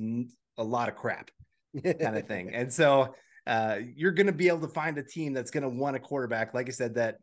a 0.59 0.65
lot 0.65 0.89
of 0.89 0.95
crap 0.95 1.31
kind 1.85 2.17
of 2.17 2.27
thing. 2.27 2.51
And 2.53 2.73
so 2.73 3.15
uh, 3.47 3.79
you're 3.95 4.13
going 4.13 4.27
to 4.27 4.33
be 4.33 4.49
able 4.49 4.61
to 4.61 4.69
find 4.69 4.99
a 4.99 5.03
team 5.03 5.33
that's 5.33 5.51
going 5.51 5.63
to 5.63 5.69
want 5.69 5.97
a 5.97 6.01
quarterback, 6.01 6.55
like 6.55 6.69
I 6.69 6.73
said, 6.73 6.95
that 6.95 7.17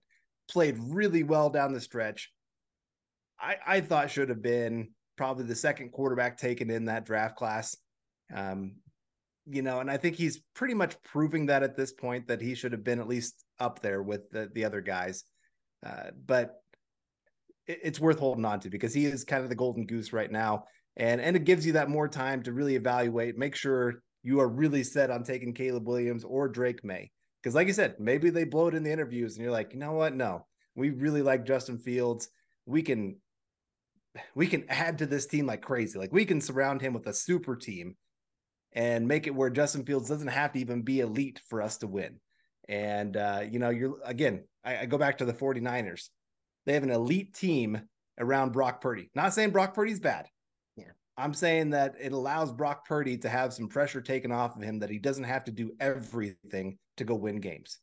played 0.50 0.78
really 0.80 1.24
well 1.24 1.50
down 1.50 1.74
the 1.74 1.82
stretch. 1.82 2.32
I, 3.40 3.58
I 3.66 3.82
thought 3.82 4.12
should 4.12 4.30
have 4.30 4.42
been 4.42 4.90
probably 5.18 5.46
the 5.46 5.56
second 5.56 5.92
quarterback 5.92 6.38
taken 6.38 6.70
in 6.70 6.86
that 6.86 7.06
draft 7.06 7.36
class. 7.36 7.76
Um, 8.34 8.76
you 9.46 9.62
know, 9.62 9.82
and 9.82 9.92
I 9.92 9.98
think 9.98 10.16
he's 10.16 10.42
pretty 10.56 10.74
much 10.74 10.96
proving 11.04 11.48
that 11.48 11.64
at 11.64 11.76
this 11.76 11.92
point 11.92 12.28
that 12.28 12.42
he 12.42 12.56
should 12.56 12.72
have 12.72 12.84
been 12.84 13.00
at 13.00 13.08
least 13.08 13.44
up 13.60 13.82
there 13.82 14.02
with 14.02 14.30
the, 14.32 14.50
the 14.54 14.64
other 14.64 14.80
guys. 14.80 15.26
Uh, 15.86 16.12
but 16.26 16.62
it's 17.68 18.00
worth 18.00 18.20
holding 18.20 18.46
on 18.46 18.60
to 18.62 18.70
because 18.70 18.94
he 18.94 19.06
is 19.06 19.24
kind 19.26 19.44
of 19.44 19.50
the 19.50 19.56
golden 19.56 19.86
goose 19.86 20.14
right 20.14 20.32
now. 20.32 20.66
And 20.96 21.20
and 21.20 21.36
it 21.36 21.44
gives 21.44 21.66
you 21.66 21.74
that 21.74 21.90
more 21.90 22.08
time 22.08 22.44
to 22.44 22.54
really 22.54 22.76
evaluate, 22.76 23.38
make 23.38 23.56
sure 23.56 23.96
you 24.24 24.40
are 24.40 24.48
really 24.48 24.84
set 24.84 25.12
on 25.12 25.24
taking 25.24 25.54
Caleb 25.54 25.88
Williams 25.88 26.24
or 26.24 26.48
Drake 26.48 26.84
Maye. 26.84 27.12
Because, 27.42 27.56
like 27.56 27.68
you 27.68 27.74
said, 27.74 28.00
maybe 28.00 28.30
they 28.30 28.46
blow 28.46 28.68
it 28.68 28.76
in 28.76 28.84
the 28.84 28.92
interviews 28.92 29.36
and 29.36 29.44
you're 29.44 29.52
like, 29.52 29.74
you 29.74 29.80
know 29.80 29.92
what? 29.92 30.16
No, 30.16 30.46
we 30.76 30.92
really 30.92 31.22
like 31.22 31.46
Justin 31.46 31.78
Fields. 31.78 32.30
We 32.66 32.82
can 32.82 33.18
we 34.36 34.48
can 34.48 34.66
add 34.70 35.00
to 35.00 35.06
this 35.06 35.26
team 35.26 35.46
like 35.46 35.62
crazy. 35.62 36.00
Like 36.00 36.14
we 36.14 36.26
can 36.26 36.40
surround 36.40 36.82
him 36.82 36.94
with 36.94 37.08
a 37.08 37.14
super 37.14 37.56
team 37.56 37.96
and 38.72 39.08
make 39.08 39.28
it 39.28 39.36
where 39.36 39.50
Justin 39.50 39.86
Fields 39.86 40.08
doesn't 40.10 40.28
have 40.28 40.54
to 40.54 40.60
even 40.60 40.82
be 40.84 41.02
elite 41.02 41.42
for 41.50 41.62
us 41.62 41.78
to 41.78 41.88
win. 41.88 42.20
And 42.70 43.18
uh, 43.18 43.44
you 43.50 43.60
know, 43.60 43.70
you're 43.70 43.98
again, 44.06 44.46
I, 44.64 44.80
I 44.80 44.86
go 44.86 44.98
back 44.98 45.18
to 45.18 45.26
the 45.26 45.34
49ers. 45.34 46.10
They 46.66 46.74
have 46.74 46.84
an 46.84 46.92
elite 46.92 47.34
team 47.34 47.82
around 48.18 48.54
Brock 48.54 48.80
Purdy. 48.80 49.10
Not 49.16 49.34
saying 49.34 49.52
Brock 49.52 49.74
Purdy's 49.74 50.00
bad. 50.00 50.28
I'm 51.18 51.34
saying 51.34 51.70
that 51.72 51.96
it 52.00 52.12
allows 52.12 52.52
Brock 52.52 52.88
Purdy 52.88 53.18
to 53.20 53.30
have 53.30 53.54
some 53.54 53.68
pressure 53.68 54.02
taken 54.02 54.32
off 54.32 54.56
of 54.56 54.64
him 54.64 54.80
that 54.80 54.90
he 54.90 54.98
doesn't 54.98 55.24
have 55.24 55.44
to 55.46 55.52
do 55.52 55.72
everything 55.80 56.78
to 56.98 57.04
go 57.04 57.16
win 57.16 57.40
games. 57.40 57.80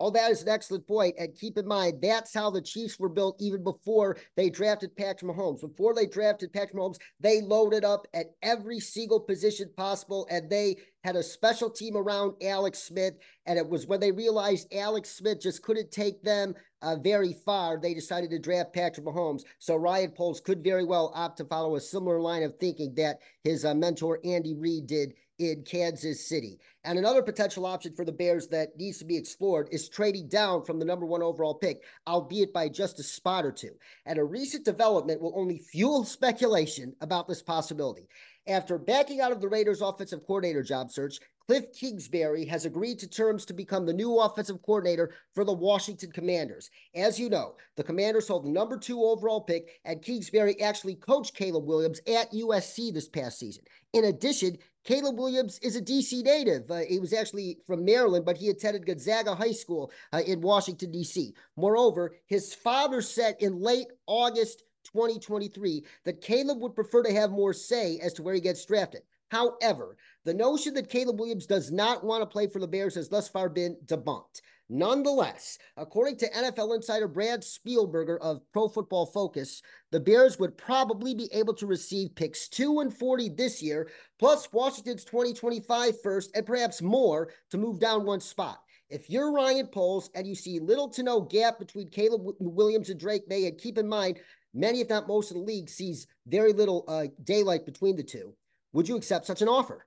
Oh, 0.00 0.10
that 0.10 0.32
is 0.32 0.42
an 0.42 0.48
excellent 0.48 0.86
point. 0.88 1.14
And 1.18 1.36
keep 1.36 1.56
in 1.56 1.66
mind, 1.66 2.02
that's 2.02 2.34
how 2.34 2.50
the 2.50 2.60
Chiefs 2.60 2.98
were 2.98 3.08
built 3.08 3.36
even 3.40 3.62
before 3.62 4.16
they 4.36 4.50
drafted 4.50 4.96
Patrick 4.96 5.30
Mahomes. 5.30 5.60
Before 5.60 5.94
they 5.94 6.06
drafted 6.06 6.52
Patrick 6.52 6.74
Mahomes, 6.74 6.98
they 7.20 7.40
loaded 7.40 7.84
up 7.84 8.06
at 8.12 8.26
every 8.42 8.80
single 8.80 9.20
position 9.20 9.70
possible 9.76 10.26
and 10.30 10.50
they 10.50 10.76
had 11.04 11.16
a 11.16 11.22
special 11.22 11.68
team 11.68 11.96
around 11.96 12.34
Alex 12.42 12.82
Smith. 12.82 13.14
And 13.44 13.58
it 13.58 13.68
was 13.68 13.86
when 13.86 14.00
they 14.00 14.10
realized 14.10 14.72
Alex 14.74 15.10
Smith 15.10 15.40
just 15.40 15.62
couldn't 15.62 15.90
take 15.90 16.22
them 16.22 16.54
uh, 16.80 16.96
very 16.96 17.34
far, 17.44 17.78
they 17.78 17.94
decided 17.94 18.30
to 18.30 18.38
draft 18.38 18.72
Patrick 18.72 19.06
Mahomes. 19.06 19.42
So 19.58 19.76
Ryan 19.76 20.10
Poles 20.10 20.40
could 20.40 20.64
very 20.64 20.84
well 20.84 21.12
opt 21.14 21.38
to 21.38 21.44
follow 21.44 21.76
a 21.76 21.80
similar 21.80 22.20
line 22.20 22.42
of 22.42 22.56
thinking 22.58 22.94
that 22.96 23.20
his 23.42 23.64
uh, 23.64 23.74
mentor 23.74 24.18
Andy 24.24 24.54
Reid 24.54 24.86
did 24.86 25.14
in 25.38 25.62
Kansas 25.62 26.28
City. 26.28 26.58
And 26.84 26.98
another 26.98 27.22
potential 27.22 27.66
option 27.66 27.94
for 27.94 28.04
the 28.04 28.12
Bears 28.12 28.46
that 28.48 28.76
needs 28.76 28.98
to 28.98 29.04
be 29.04 29.16
explored 29.16 29.68
is 29.72 29.88
trading 29.88 30.28
down 30.28 30.64
from 30.64 30.78
the 30.78 30.84
number 30.84 31.06
one 31.06 31.22
overall 31.22 31.54
pick, 31.54 31.82
albeit 32.06 32.52
by 32.52 32.68
just 32.68 33.00
a 33.00 33.02
spot 33.02 33.44
or 33.44 33.52
two. 33.52 33.72
And 34.06 34.18
a 34.18 34.24
recent 34.24 34.64
development 34.64 35.20
will 35.20 35.32
only 35.36 35.58
fuel 35.58 36.04
speculation 36.04 36.94
about 37.00 37.26
this 37.26 37.42
possibility. 37.42 38.06
After 38.46 38.76
backing 38.76 39.20
out 39.20 39.32
of 39.32 39.40
the 39.40 39.48
Raiders' 39.48 39.80
offensive 39.80 40.26
coordinator 40.26 40.62
job 40.62 40.90
search, 40.90 41.18
Cliff 41.46 41.72
Kingsbury 41.72 42.44
has 42.46 42.64
agreed 42.64 42.98
to 42.98 43.08
terms 43.08 43.44
to 43.46 43.54
become 43.54 43.84
the 43.84 43.92
new 43.92 44.18
offensive 44.18 44.62
coordinator 44.62 45.12
for 45.34 45.44
the 45.44 45.52
Washington 45.52 46.10
Commanders. 46.10 46.70
As 46.94 47.18
you 47.18 47.28
know, 47.28 47.54
the 47.76 47.84
Commanders 47.84 48.28
hold 48.28 48.44
the 48.44 48.50
number 48.50 48.78
two 48.78 49.02
overall 49.02 49.42
pick, 49.42 49.80
and 49.84 50.02
Kingsbury 50.02 50.60
actually 50.60 50.94
coached 50.94 51.34
Caleb 51.34 51.66
Williams 51.66 52.00
at 52.06 52.32
USC 52.32 52.92
this 52.92 53.08
past 53.08 53.38
season. 53.38 53.64
In 53.92 54.06
addition, 54.06 54.58
Caleb 54.84 55.18
Williams 55.18 55.58
is 55.60 55.76
a 55.76 55.82
DC 55.82 56.22
native. 56.22 56.70
Uh, 56.70 56.80
he 56.80 56.98
was 56.98 57.14
actually 57.14 57.58
from 57.66 57.84
Maryland, 57.84 58.26
but 58.26 58.36
he 58.36 58.50
attended 58.50 58.86
Gonzaga 58.86 59.34
High 59.34 59.52
School 59.52 59.90
uh, 60.12 60.22
in 60.26 60.42
Washington, 60.42 60.92
D.C. 60.92 61.34
Moreover, 61.56 62.16
his 62.26 62.54
father 62.54 63.00
said 63.00 63.36
in 63.40 63.60
late 63.60 63.88
August 64.06 64.64
2023 64.84 65.84
that 66.04 66.20
Caleb 66.20 66.60
would 66.60 66.74
prefer 66.74 67.02
to 67.02 67.12
have 67.12 67.30
more 67.30 67.52
say 67.52 67.98
as 67.98 68.12
to 68.14 68.22
where 68.22 68.34
he 68.34 68.40
gets 68.40 68.64
drafted. 68.64 69.02
However, 69.30 69.96
the 70.24 70.34
notion 70.34 70.74
that 70.74 70.88
Caleb 70.88 71.18
Williams 71.18 71.46
does 71.46 71.72
not 71.72 72.04
want 72.04 72.22
to 72.22 72.26
play 72.26 72.46
for 72.46 72.60
the 72.60 72.68
Bears 72.68 72.94
has 72.94 73.08
thus 73.08 73.28
far 73.28 73.48
been 73.48 73.76
debunked. 73.86 74.40
Nonetheless, 74.70 75.58
according 75.76 76.16
to 76.18 76.30
NFL 76.30 76.74
insider 76.74 77.06
Brad 77.06 77.42
Spielberger 77.42 78.18
of 78.20 78.40
Pro 78.52 78.68
Football 78.68 79.06
Focus, 79.06 79.60
the 79.90 80.00
Bears 80.00 80.38
would 80.38 80.56
probably 80.56 81.14
be 81.14 81.28
able 81.32 81.52
to 81.54 81.66
receive 81.66 82.14
picks 82.14 82.48
2 82.48 82.80
and 82.80 82.96
40 82.96 83.30
this 83.30 83.62
year, 83.62 83.90
plus 84.18 84.50
Washington's 84.52 85.04
2025 85.04 86.00
first, 86.02 86.30
and 86.34 86.46
perhaps 86.46 86.80
more 86.80 87.30
to 87.50 87.58
move 87.58 87.78
down 87.78 88.06
one 88.06 88.20
spot. 88.20 88.60
If 88.88 89.10
you're 89.10 89.32
Ryan 89.32 89.66
Poles 89.66 90.10
and 90.14 90.26
you 90.26 90.34
see 90.34 90.60
little 90.60 90.88
to 90.90 91.02
no 91.02 91.20
gap 91.20 91.58
between 91.58 91.88
Caleb 91.88 92.22
Williams 92.38 92.88
and 92.88 93.00
Drake 93.00 93.28
Maye, 93.28 93.46
and 93.46 93.58
keep 93.58 93.76
in 93.76 93.88
mind, 93.88 94.18
many, 94.54 94.80
if 94.80 94.88
not 94.88 95.08
most 95.08 95.30
of 95.30 95.36
the 95.36 95.42
league, 95.42 95.68
sees 95.68 96.06
very 96.26 96.52
little 96.52 96.84
uh, 96.88 97.06
daylight 97.24 97.66
between 97.66 97.96
the 97.96 98.02
two, 98.02 98.34
would 98.72 98.88
you 98.88 98.96
accept 98.96 99.26
such 99.26 99.42
an 99.42 99.48
offer? 99.48 99.86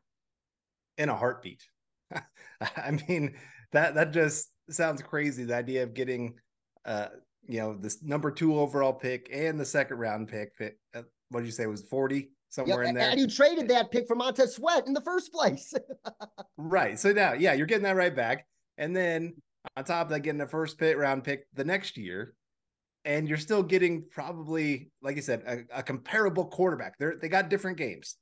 In 0.98 1.10
a 1.10 1.16
heartbeat. 1.16 1.64
I 2.62 2.92
mean, 3.08 3.36
that 3.72 3.96
that 3.96 4.12
just 4.12 4.52
sounds 4.70 5.02
crazy. 5.02 5.44
The 5.44 5.56
idea 5.56 5.84
of 5.84 5.94
getting, 5.94 6.36
uh, 6.86 7.08
you 7.48 7.60
know, 7.60 7.78
this 7.78 8.02
number 8.04 8.32
two 8.32 8.60
overall 8.60 8.94
pick 8.94 9.30
and 9.32 9.60
the 9.60 9.66
second 9.66 9.98
round 9.98 10.28
pick. 10.28 10.58
pick 10.58 10.78
uh, 10.96 11.04
what 11.30 11.42
did 11.42 11.48
you 11.48 11.52
say 11.52 11.68
was 11.68 11.84
forty 11.84 12.32
somewhere 12.50 12.84
in 12.84 12.96
there? 12.96 13.10
And 13.10 13.20
you 13.20 13.28
traded 13.28 13.68
that 13.70 13.92
pick 13.92 14.08
for 14.08 14.16
Montez 14.16 14.56
Sweat 14.56 14.88
in 14.88 14.94
the 14.94 15.02
first 15.02 15.32
place. 15.32 15.74
right. 16.58 16.98
So 16.98 17.12
now, 17.12 17.34
yeah, 17.34 17.54
you're 17.54 17.68
getting 17.68 17.84
that 17.84 17.96
right 17.96 18.16
back, 18.16 18.46
and 18.78 18.96
then 18.96 19.36
on 19.76 19.84
top 19.84 20.08
of 20.08 20.10
that, 20.10 20.22
getting 20.22 20.40
the 20.40 20.48
first 20.48 20.78
pit 20.78 20.98
round 20.98 21.24
pick 21.24 21.46
the 21.54 21.66
next 21.66 21.98
year, 21.98 22.34
and 23.08 23.28
you're 23.28 23.38
still 23.38 23.64
getting 23.64 24.06
probably, 24.12 24.92
like 25.02 25.18
I 25.18 25.22
said, 25.22 25.42
a, 25.48 25.80
a 25.80 25.82
comparable 25.82 26.46
quarterback. 26.46 27.00
They 27.00 27.08
they 27.20 27.30
got 27.30 27.50
different 27.50 27.78
games 27.78 28.18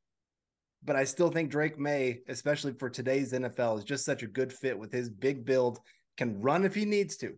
but 0.85 0.95
I 0.95 1.03
still 1.03 1.29
think 1.29 1.49
Drake 1.49 1.79
Maye, 1.79 2.19
especially 2.27 2.73
for 2.73 2.89
today's 2.89 3.33
NFL, 3.33 3.79
is 3.79 3.83
just 3.83 4.05
such 4.05 4.21
a 4.21 4.27
good 4.27 4.53
fit 4.53 4.77
with 4.77 4.91
his 4.91 5.09
big 5.09 5.43
build, 5.43 5.79
can 6.15 6.39
run 6.39 6.63
if 6.63 6.75
he 6.75 6.85
needs 6.85 7.17
to, 7.17 7.33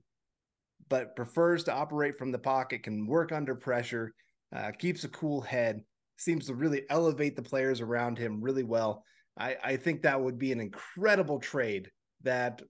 but 0.89 1.15
prefers 1.15 1.63
to 1.63 1.73
operate 1.73 2.17
from 2.17 2.31
the 2.31 2.39
pocket, 2.39 2.83
can 2.83 3.07
work 3.07 3.31
under 3.31 3.55
pressure, 3.55 4.13
uh, 4.53 4.71
keeps 4.71 5.05
a 5.05 5.09
cool 5.09 5.41
head, 5.41 5.81
seems 6.17 6.47
to 6.47 6.55
really 6.55 6.83
elevate 6.89 7.35
the 7.35 7.41
players 7.41 7.79
around 7.79 8.17
him 8.17 8.41
really 8.41 8.63
well. 8.63 9.03
I, 9.37 9.55
I 9.63 9.77
think 9.77 10.01
that 10.01 10.21
would 10.21 10.37
be 10.37 10.51
an 10.51 10.59
incredible 10.59 11.39
trade 11.39 11.89
that 12.23 12.61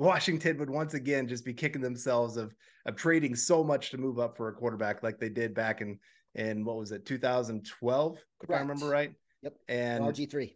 Washington 0.00 0.56
would 0.56 0.70
once 0.70 0.94
again 0.94 1.28
just 1.28 1.44
be 1.44 1.52
kicking 1.52 1.82
themselves 1.82 2.38
of 2.38 2.54
of 2.86 2.96
trading 2.96 3.36
so 3.36 3.62
much 3.62 3.90
to 3.90 3.98
move 3.98 4.18
up 4.18 4.34
for 4.34 4.48
a 4.48 4.52
quarterback 4.52 5.02
like 5.02 5.18
they 5.18 5.28
did 5.28 5.54
back 5.54 5.82
in 5.82 5.98
in 6.34 6.64
what 6.64 6.76
was 6.76 6.90
it 6.90 7.04
2012 7.04 8.18
if 8.42 8.50
I 8.50 8.60
remember 8.60 8.88
right. 8.88 9.12
Yep. 9.42 9.54
And 9.68 10.04
RG3. 10.04 10.54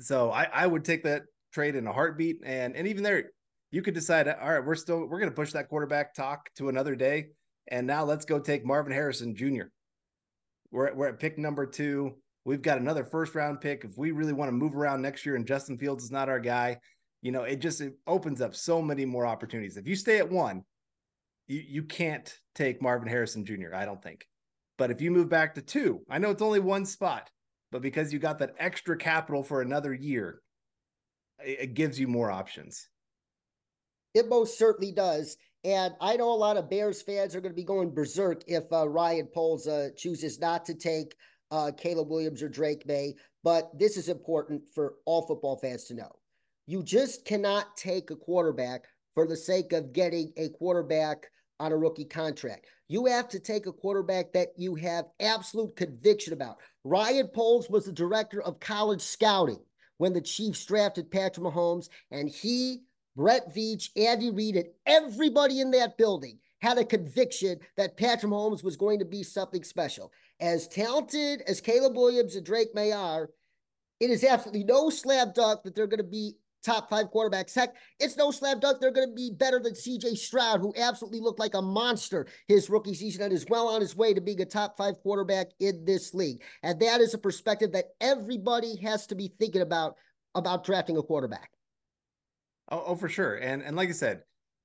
So 0.00 0.30
I, 0.30 0.44
I 0.52 0.66
would 0.66 0.84
take 0.84 1.02
that 1.04 1.22
trade 1.52 1.74
in 1.74 1.86
a 1.88 1.92
heartbeat. 1.92 2.42
And 2.44 2.76
and 2.76 2.86
even 2.86 3.02
there, 3.02 3.30
you 3.72 3.82
could 3.82 3.94
decide, 3.94 4.28
all 4.28 4.52
right, 4.52 4.64
we're 4.64 4.76
still 4.76 5.04
we're 5.06 5.18
gonna 5.18 5.32
push 5.32 5.52
that 5.52 5.68
quarterback 5.68 6.14
talk 6.14 6.48
to 6.56 6.68
another 6.68 6.94
day. 6.94 7.30
And 7.68 7.88
now 7.88 8.04
let's 8.04 8.24
go 8.24 8.38
take 8.38 8.64
Marvin 8.64 8.92
Harrison 8.92 9.34
Jr. 9.34 9.64
We're, 10.70 10.94
we're 10.94 11.08
at 11.08 11.18
pick 11.18 11.38
number 11.38 11.66
two. 11.66 12.14
We've 12.44 12.62
got 12.62 12.78
another 12.78 13.02
first 13.02 13.34
round 13.34 13.60
pick. 13.60 13.84
If 13.84 13.98
we 13.98 14.12
really 14.12 14.32
want 14.32 14.48
to 14.48 14.52
move 14.52 14.76
around 14.76 15.02
next 15.02 15.26
year 15.26 15.34
and 15.34 15.44
Justin 15.44 15.76
Fields 15.76 16.04
is 16.04 16.12
not 16.12 16.28
our 16.28 16.38
guy, 16.38 16.78
you 17.26 17.32
know, 17.32 17.42
it 17.42 17.56
just 17.56 17.80
it 17.80 17.94
opens 18.06 18.40
up 18.40 18.54
so 18.54 18.80
many 18.80 19.04
more 19.04 19.26
opportunities. 19.26 19.76
If 19.76 19.88
you 19.88 19.96
stay 19.96 20.18
at 20.18 20.30
one, 20.30 20.62
you, 21.48 21.60
you 21.66 21.82
can't 21.82 22.32
take 22.54 22.80
Marvin 22.80 23.08
Harrison 23.08 23.44
Jr., 23.44 23.74
I 23.74 23.84
don't 23.84 24.00
think. 24.00 24.28
But 24.78 24.92
if 24.92 25.00
you 25.00 25.10
move 25.10 25.28
back 25.28 25.56
to 25.56 25.60
two, 25.60 26.02
I 26.08 26.18
know 26.18 26.30
it's 26.30 26.40
only 26.40 26.60
one 26.60 26.86
spot, 26.86 27.28
but 27.72 27.82
because 27.82 28.12
you 28.12 28.20
got 28.20 28.38
that 28.38 28.54
extra 28.60 28.96
capital 28.96 29.42
for 29.42 29.60
another 29.60 29.92
year, 29.92 30.40
it, 31.44 31.58
it 31.62 31.74
gives 31.74 31.98
you 31.98 32.06
more 32.06 32.30
options. 32.30 32.88
It 34.14 34.28
most 34.28 34.56
certainly 34.56 34.92
does. 34.92 35.36
And 35.64 35.94
I 36.00 36.16
know 36.16 36.30
a 36.30 36.36
lot 36.36 36.56
of 36.56 36.70
Bears 36.70 37.02
fans 37.02 37.34
are 37.34 37.40
going 37.40 37.50
to 37.50 37.56
be 37.56 37.64
going 37.64 37.92
berserk 37.92 38.44
if 38.46 38.72
uh, 38.72 38.88
Ryan 38.88 39.26
Poles 39.34 39.66
uh, 39.66 39.88
chooses 39.96 40.38
not 40.38 40.64
to 40.66 40.74
take 40.74 41.16
uh, 41.50 41.72
Caleb 41.76 42.08
Williams 42.08 42.40
or 42.40 42.48
Drake 42.48 42.86
Maye. 42.86 43.16
But 43.42 43.76
this 43.76 43.96
is 43.96 44.08
important 44.08 44.62
for 44.72 44.94
all 45.06 45.26
football 45.26 45.56
fans 45.56 45.86
to 45.86 45.94
know. 45.94 46.12
You 46.66 46.82
just 46.82 47.24
cannot 47.24 47.76
take 47.76 48.10
a 48.10 48.16
quarterback 48.16 48.86
for 49.14 49.26
the 49.26 49.36
sake 49.36 49.72
of 49.72 49.92
getting 49.92 50.32
a 50.36 50.48
quarterback 50.50 51.26
on 51.60 51.72
a 51.72 51.76
rookie 51.76 52.04
contract. 52.04 52.66
You 52.88 53.06
have 53.06 53.28
to 53.28 53.38
take 53.38 53.66
a 53.66 53.72
quarterback 53.72 54.32
that 54.32 54.48
you 54.56 54.74
have 54.74 55.06
absolute 55.20 55.76
conviction 55.76 56.32
about. 56.32 56.58
Ryan 56.84 57.28
Poles 57.28 57.70
was 57.70 57.86
the 57.86 57.92
director 57.92 58.42
of 58.42 58.60
college 58.60 59.00
scouting 59.00 59.60
when 59.98 60.12
the 60.12 60.20
Chiefs 60.20 60.64
drafted 60.66 61.10
Patrick 61.10 61.46
Mahomes, 61.46 61.88
and 62.10 62.28
he, 62.28 62.82
Brett 63.16 63.54
Veach, 63.54 63.88
Andy 63.96 64.30
Reid, 64.30 64.56
and 64.56 64.66
everybody 64.86 65.60
in 65.60 65.70
that 65.70 65.96
building 65.96 66.38
had 66.60 66.78
a 66.78 66.84
conviction 66.84 67.58
that 67.76 67.96
Patrick 67.96 68.30
Mahomes 68.30 68.64
was 68.64 68.76
going 68.76 68.98
to 68.98 69.04
be 69.04 69.22
something 69.22 69.62
special. 69.62 70.12
As 70.40 70.68
talented 70.68 71.42
as 71.46 71.60
Caleb 71.60 71.96
Williams 71.96 72.36
and 72.36 72.44
Drake 72.44 72.74
Maye 72.74 72.92
are, 72.92 73.30
it 74.00 74.10
is 74.10 74.24
absolutely 74.24 74.64
no 74.64 74.90
slam 74.90 75.32
dunk 75.34 75.62
that 75.62 75.74
they're 75.74 75.86
going 75.86 75.98
to 75.98 76.04
be 76.04 76.34
top 76.66 76.90
five 76.90 77.06
quarterbacks. 77.12 77.54
Heck, 77.54 77.74
it's 78.00 78.16
no 78.16 78.30
slam 78.30 78.60
dunk. 78.60 78.80
They're 78.80 78.90
going 78.90 79.08
to 79.08 79.14
be 79.14 79.30
better 79.30 79.60
than 79.60 79.72
CJ 79.72 80.18
Stroud, 80.18 80.60
who 80.60 80.74
absolutely 80.76 81.20
looked 81.20 81.40
like 81.40 81.54
a 81.54 81.62
monster 81.62 82.26
his 82.48 82.68
rookie 82.68 82.94
season 82.94 83.22
and 83.22 83.32
is 83.32 83.46
well 83.48 83.68
on 83.68 83.80
his 83.80 83.96
way 83.96 84.12
to 84.12 84.20
being 84.20 84.40
a 84.40 84.44
top 84.44 84.76
five 84.76 84.96
quarterback 85.02 85.48
in 85.60 85.84
this 85.84 86.12
league. 86.12 86.42
And 86.62 86.78
that 86.80 87.00
is 87.00 87.14
a 87.14 87.18
perspective 87.18 87.72
that 87.72 87.86
everybody 88.00 88.76
has 88.76 89.06
to 89.06 89.14
be 89.14 89.32
thinking 89.38 89.62
about 89.62 89.94
about 90.34 90.64
drafting 90.64 90.98
a 90.98 91.02
quarterback. 91.02 91.50
Oh, 92.70 92.82
oh 92.88 92.94
for 92.96 93.08
sure. 93.08 93.36
And 93.36 93.62
and 93.62 93.76
like 93.76 93.88
I 93.88 93.92
said, 93.92 94.22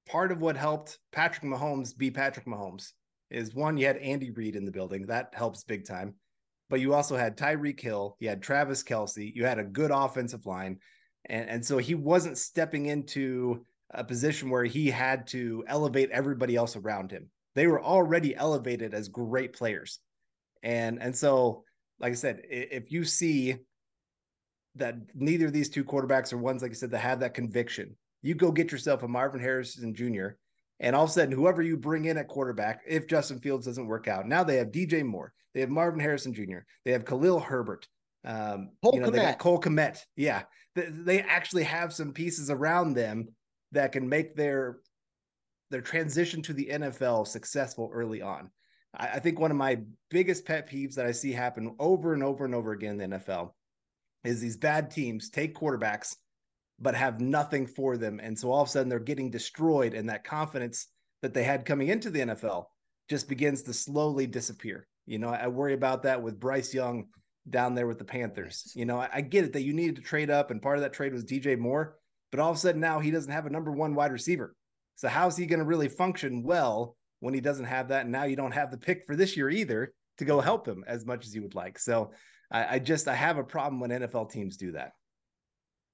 part 0.08 0.32
of 0.32 0.42
what 0.42 0.58
helped 0.58 1.00
Patrick 1.12 1.44
Mahomes 1.44 1.96
be 1.96 2.12
Patrick 2.12 2.46
Mahomes 2.46 2.92
is 3.30 3.56
one, 3.56 3.78
you 3.78 3.88
had 3.88 3.98
Andy 3.98 4.32
Reid 4.32 4.56
in 4.56 4.66
the 4.66 4.72
building. 4.72 5.06
That 5.06 5.34
helps 5.34 5.64
big 5.64 5.86
time. 5.86 6.16
But 6.70 6.80
you 6.80 6.94
also 6.94 7.18
had 7.18 7.38
Tyreek 7.38 7.80
Hill, 7.80 8.16
you 8.20 8.30
had 8.30 8.42
Travis 8.42 8.84
Kelce, 8.84 9.34
you 9.36 9.46
had 9.46 9.60
a 9.60 9.64
good 9.64 9.92
offensive 9.92 10.46
line. 10.46 10.80
And, 11.26 11.50
and 11.50 11.66
so 11.66 11.78
he 11.78 11.96
wasn't 11.96 12.38
stepping 12.38 12.88
into 12.88 13.66
a 13.92 14.04
position 14.04 14.50
where 14.50 14.64
he 14.64 14.90
had 14.90 15.28
to 15.28 15.64
elevate 15.68 16.10
everybody 16.12 16.56
else 16.56 16.76
around 16.76 17.12
him. 17.12 17.30
They 17.56 17.68
were 17.68 17.84
already 17.84 18.36
elevated 18.36 18.94
as 18.94 19.10
great 19.10 19.54
players. 19.54 20.00
And 20.64 21.02
and 21.02 21.16
so, 21.16 21.64
like 22.00 22.12
I 22.12 22.16
said, 22.16 22.42
if 22.50 22.92
you 22.92 23.04
see 23.04 23.58
that 24.76 24.96
neither 25.14 25.48
of 25.48 25.54
these 25.54 25.70
two 25.70 25.84
quarterbacks 25.84 26.32
are 26.32 26.38
ones, 26.38 26.62
like 26.62 26.72
I 26.72 26.76
said, 26.76 26.92
that 26.92 27.00
have 27.00 27.20
that 27.20 27.34
conviction, 27.34 27.96
you 28.22 28.36
go 28.36 28.52
get 28.52 28.72
yourself 28.72 29.04
a 29.04 29.08
Marvin 29.08 29.42
Harrison 29.42 29.94
Jr. 29.94 30.30
And 30.80 30.96
all 30.96 31.04
of 31.04 31.10
a 31.10 31.14
sudden, 31.14 31.34
whoever 31.34 31.62
you 31.62 31.78
bring 31.78 32.06
in 32.06 32.18
at 32.18 32.28
quarterback, 32.28 32.82
if 32.88 33.08
Justin 33.08 33.40
Fields 33.40 33.66
doesn't 33.66 33.86
work 33.86 34.08
out, 34.08 34.28
now 34.28 34.44
they 34.44 34.58
have 34.58 34.72
DJ 34.72 35.04
Moore, 35.04 35.34
they 35.54 35.60
have 35.60 35.70
Marvin 35.70 36.00
Harrison 36.00 36.34
Jr., 36.34 36.60
they 36.86 36.92
have 36.92 37.06
Khalil 37.06 37.40
Herbert, 37.40 37.88
um, 38.26 38.70
Cole 38.84 38.96
you 38.96 39.02
know, 39.02 39.10
Kmet. 39.10 39.12
they 39.12 39.22
got 39.22 39.40
Cole 39.40 39.60
Kmet. 39.60 40.00
Yeah, 40.16 40.44
they, 40.76 41.22
actually 41.22 41.64
have 41.64 41.94
some 41.94 42.14
pieces 42.14 42.50
around 42.50 42.94
them 42.94 43.28
that 43.72 43.92
can 43.92 44.08
make 44.08 44.36
their 44.36 44.80
their 45.70 45.82
transition 45.82 46.42
to 46.42 46.54
the 46.54 46.70
NFL 46.72 47.28
successful 47.28 47.90
early 47.94 48.22
on. 48.22 48.50
I, 48.98 49.08
I 49.08 49.20
think 49.20 49.40
one 49.40 49.52
of 49.52 49.58
my 49.58 49.80
biggest 50.10 50.46
pet 50.46 50.70
peeves 50.70 50.96
that 50.96 51.06
I 51.06 51.12
see 51.12 51.32
happen 51.32 51.76
over 51.80 52.14
and 52.14 52.24
over 52.24 52.46
and 52.46 52.54
over 52.54 52.74
again 52.74 53.00
in 53.00 53.12
the 53.12 53.18
NFL 53.18 53.52
is 54.24 54.40
these 54.40 54.58
bad 54.58 54.92
teams 54.92 55.30
take 55.30 55.56
quarterbacks 55.56 56.16
but 56.82 56.96
have 56.96 57.22
nothing 57.22 57.68
for 57.68 57.96
them. 57.96 58.20
And 58.22 58.38
so 58.38 58.52
all 58.52 58.64
of 58.64 58.68
a 58.68 58.72
sudden 58.72 58.90
they're 58.90 59.00
getting 59.00 59.30
destroyed, 59.30 59.94
and 59.94 60.10
that 60.10 60.24
confidence 60.24 60.88
that 61.22 61.34
they 61.34 61.44
had 61.44 61.64
coming 61.66 61.90
into 61.90 62.10
the 62.10 62.22
NFL 62.22 62.66
just 63.08 63.30
begins 63.30 63.62
to 63.64 63.74
slowly 63.74 64.26
disappear. 64.26 64.88
You 65.06 65.20
know, 65.20 65.30
I 65.30 65.48
worry 65.48 65.74
about 65.74 66.04
that 66.04 66.22
with 66.22 66.40
Bryce 66.40 66.74
Young 66.74 67.08
down 67.50 67.76
there 67.76 67.88
with 67.88 67.98
the 67.98 68.06
Panthers. 68.06 68.72
You 68.76 68.86
know, 68.86 69.00
I, 69.00 69.10
I, 69.14 69.22
get 69.22 69.46
it 69.46 69.54
that 69.54 69.64
you 69.64 69.74
needed 69.74 69.96
to 69.96 70.02
trade 70.02 70.30
up, 70.30 70.52
and 70.52 70.62
part 70.62 70.78
of 70.78 70.84
that 70.84 70.94
trade 70.94 71.14
was 71.14 71.26
DJ 71.26 71.58
Moore, 71.58 71.98
but 72.32 72.40
all 72.40 72.52
of 72.52 72.58
a 72.58 72.60
sudden 72.60 72.80
now 72.80 73.00
he 73.00 73.12
doesn't 73.12 73.32
have 73.32 73.46
a 73.46 73.50
number 73.50 73.72
one 73.72 73.96
wide 73.96 74.12
receiver. 74.12 74.56
So 74.96 75.08
how's 75.08 75.36
he 75.36 75.48
going 75.48 75.60
to 75.60 75.66
really 75.66 75.90
function 75.90 76.44
well 76.44 76.96
when 77.20 77.34
he 77.34 77.42
doesn't 77.42 77.66
have 77.66 77.88
that? 77.88 78.04
And 78.04 78.12
now 78.12 78.26
you 78.26 78.36
don't 78.36 78.54
have 78.54 78.70
the 78.70 78.78
pick 78.78 79.06
for 79.08 79.16
this 79.16 79.36
year 79.36 79.50
either 79.50 79.94
to 80.20 80.26
go 80.26 80.40
help 80.40 80.68
him 80.68 80.84
as 80.88 81.06
much 81.06 81.26
as 81.26 81.34
you 81.34 81.42
would 81.42 81.56
like. 81.56 81.80
So 81.80 82.12
I, 82.52 82.76
I 82.76 82.80
just 82.80 83.08
I 83.08 83.16
have 83.16 83.38
a 83.38 83.44
problem 83.44 83.80
when 83.80 83.90
NFL 83.90 84.32
teams 84.32 84.58
do 84.58 84.74
that. 84.74 84.92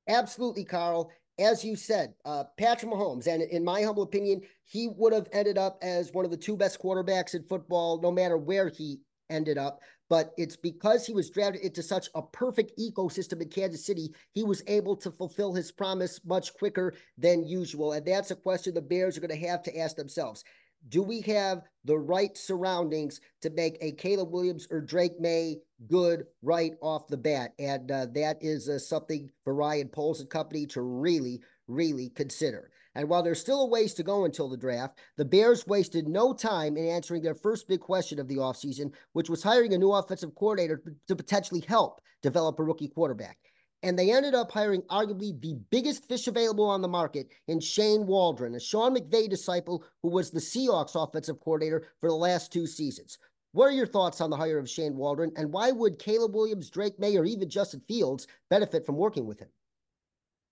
Absolutely, 0.09 0.65
Carl. 0.65 1.09
As 1.39 1.63
you 1.63 1.75
said, 1.75 2.13
uh, 2.25 2.45
Patrick 2.57 2.91
Mahomes, 2.91 3.27
and 3.27 3.43
in 3.43 3.63
my 3.63 3.83
humble 3.83 4.01
opinion, 4.03 4.41
he 4.65 4.87
would 4.87 5.13
have 5.13 5.27
ended 5.31 5.57
up 5.57 5.77
as 5.83 6.11
one 6.11 6.25
of 6.25 6.31
the 6.31 6.37
two 6.37 6.57
best 6.57 6.81
quarterbacks 6.81 7.35
in 7.35 7.43
football, 7.43 8.01
no 8.01 8.11
matter 8.11 8.37
where 8.37 8.69
he 8.69 8.99
ended 9.29 9.57
up. 9.57 9.79
But 10.09 10.33
it's 10.37 10.55
because 10.55 11.05
he 11.05 11.13
was 11.13 11.29
drafted 11.29 11.61
into 11.61 11.83
such 11.83 12.09
a 12.15 12.21
perfect 12.21 12.79
ecosystem 12.79 13.41
in 13.41 13.49
Kansas 13.49 13.85
City, 13.85 14.13
he 14.31 14.43
was 14.43 14.63
able 14.67 14.95
to 14.97 15.11
fulfill 15.11 15.53
his 15.53 15.71
promise 15.71 16.21
much 16.25 16.53
quicker 16.53 16.93
than 17.17 17.45
usual. 17.45 17.93
And 17.93 18.05
that's 18.05 18.31
a 18.31 18.35
question 18.35 18.73
the 18.73 18.81
Bears 18.81 19.17
are 19.17 19.21
going 19.21 19.37
to 19.37 19.47
have 19.47 19.63
to 19.63 19.77
ask 19.77 19.95
themselves. 19.95 20.43
Do 20.89 21.01
we 21.03 21.21
have 21.21 21.63
the 21.83 21.97
right 21.97 22.37
surroundings 22.37 23.19
to 23.41 23.49
make 23.49 23.77
a 23.81 23.91
Caleb 23.93 24.31
Williams 24.31 24.67
or 24.71 24.79
Drake 24.79 25.19
Maye 25.19 25.57
good 25.87 26.25
right 26.41 26.73
off 26.81 27.07
the 27.07 27.17
bat? 27.17 27.53
And 27.59 27.91
uh, 27.91 28.05
that 28.13 28.37
is 28.41 28.69
uh, 28.69 28.79
something 28.79 29.29
for 29.43 29.53
Ryan 29.53 29.89
Poles 29.89 30.21
and 30.21 30.29
company 30.29 30.65
to 30.67 30.81
really, 30.81 31.41
really 31.67 32.09
consider. 32.09 32.69
And 32.97 33.07
while 33.07 33.23
there's 33.23 33.39
still 33.39 33.61
a 33.61 33.67
ways 33.67 33.93
to 33.93 34.03
go 34.03 34.25
until 34.25 34.49
the 34.49 34.57
draft, 34.57 34.99
the 35.15 35.23
Bears 35.23 35.65
wasted 35.65 36.07
no 36.07 36.33
time 36.33 36.75
in 36.75 36.87
answering 36.87 37.21
their 37.21 37.35
first 37.35 37.67
big 37.67 37.79
question 37.79 38.19
of 38.19 38.27
the 38.27 38.37
offseason, 38.37 38.91
which 39.13 39.29
was 39.29 39.41
hiring 39.41 39.73
a 39.73 39.77
new 39.77 39.93
offensive 39.93 40.35
coordinator 40.35 40.81
to 41.07 41.15
potentially 41.15 41.61
help 41.61 42.01
develop 42.21 42.59
a 42.59 42.63
rookie 42.63 42.89
quarterback 42.89 43.37
and 43.83 43.97
they 43.97 44.11
ended 44.11 44.33
up 44.33 44.51
hiring 44.51 44.81
arguably 44.83 45.39
the 45.39 45.55
biggest 45.69 46.07
fish 46.07 46.27
available 46.27 46.65
on 46.65 46.81
the 46.81 46.87
market 46.87 47.29
in 47.47 47.59
Shane 47.59 48.07
Waldron, 48.07 48.55
a 48.55 48.59
Sean 48.59 48.95
McVay 48.95 49.29
disciple 49.29 49.83
who 50.01 50.09
was 50.09 50.31
the 50.31 50.39
Seahawks 50.39 51.01
offensive 51.01 51.39
coordinator 51.39 51.87
for 51.99 52.09
the 52.09 52.15
last 52.15 52.51
two 52.51 52.65
seasons. 52.65 53.17
What 53.51 53.65
are 53.65 53.71
your 53.71 53.87
thoughts 53.87 54.19
on 54.19 54.29
the 54.29 54.37
hire 54.37 54.59
of 54.59 54.69
Shane 54.69 54.95
Waldron, 54.95 55.31
and 55.35 55.51
why 55.51 55.71
would 55.71 55.99
Caleb 55.99 56.35
Williams, 56.35 56.69
Drake 56.69 56.99
Maye, 56.99 57.17
or 57.17 57.25
even 57.25 57.49
Justin 57.49 57.81
Fields 57.87 58.27
benefit 58.49 58.85
from 58.85 58.97
working 58.97 59.25
with 59.25 59.39
him? 59.39 59.49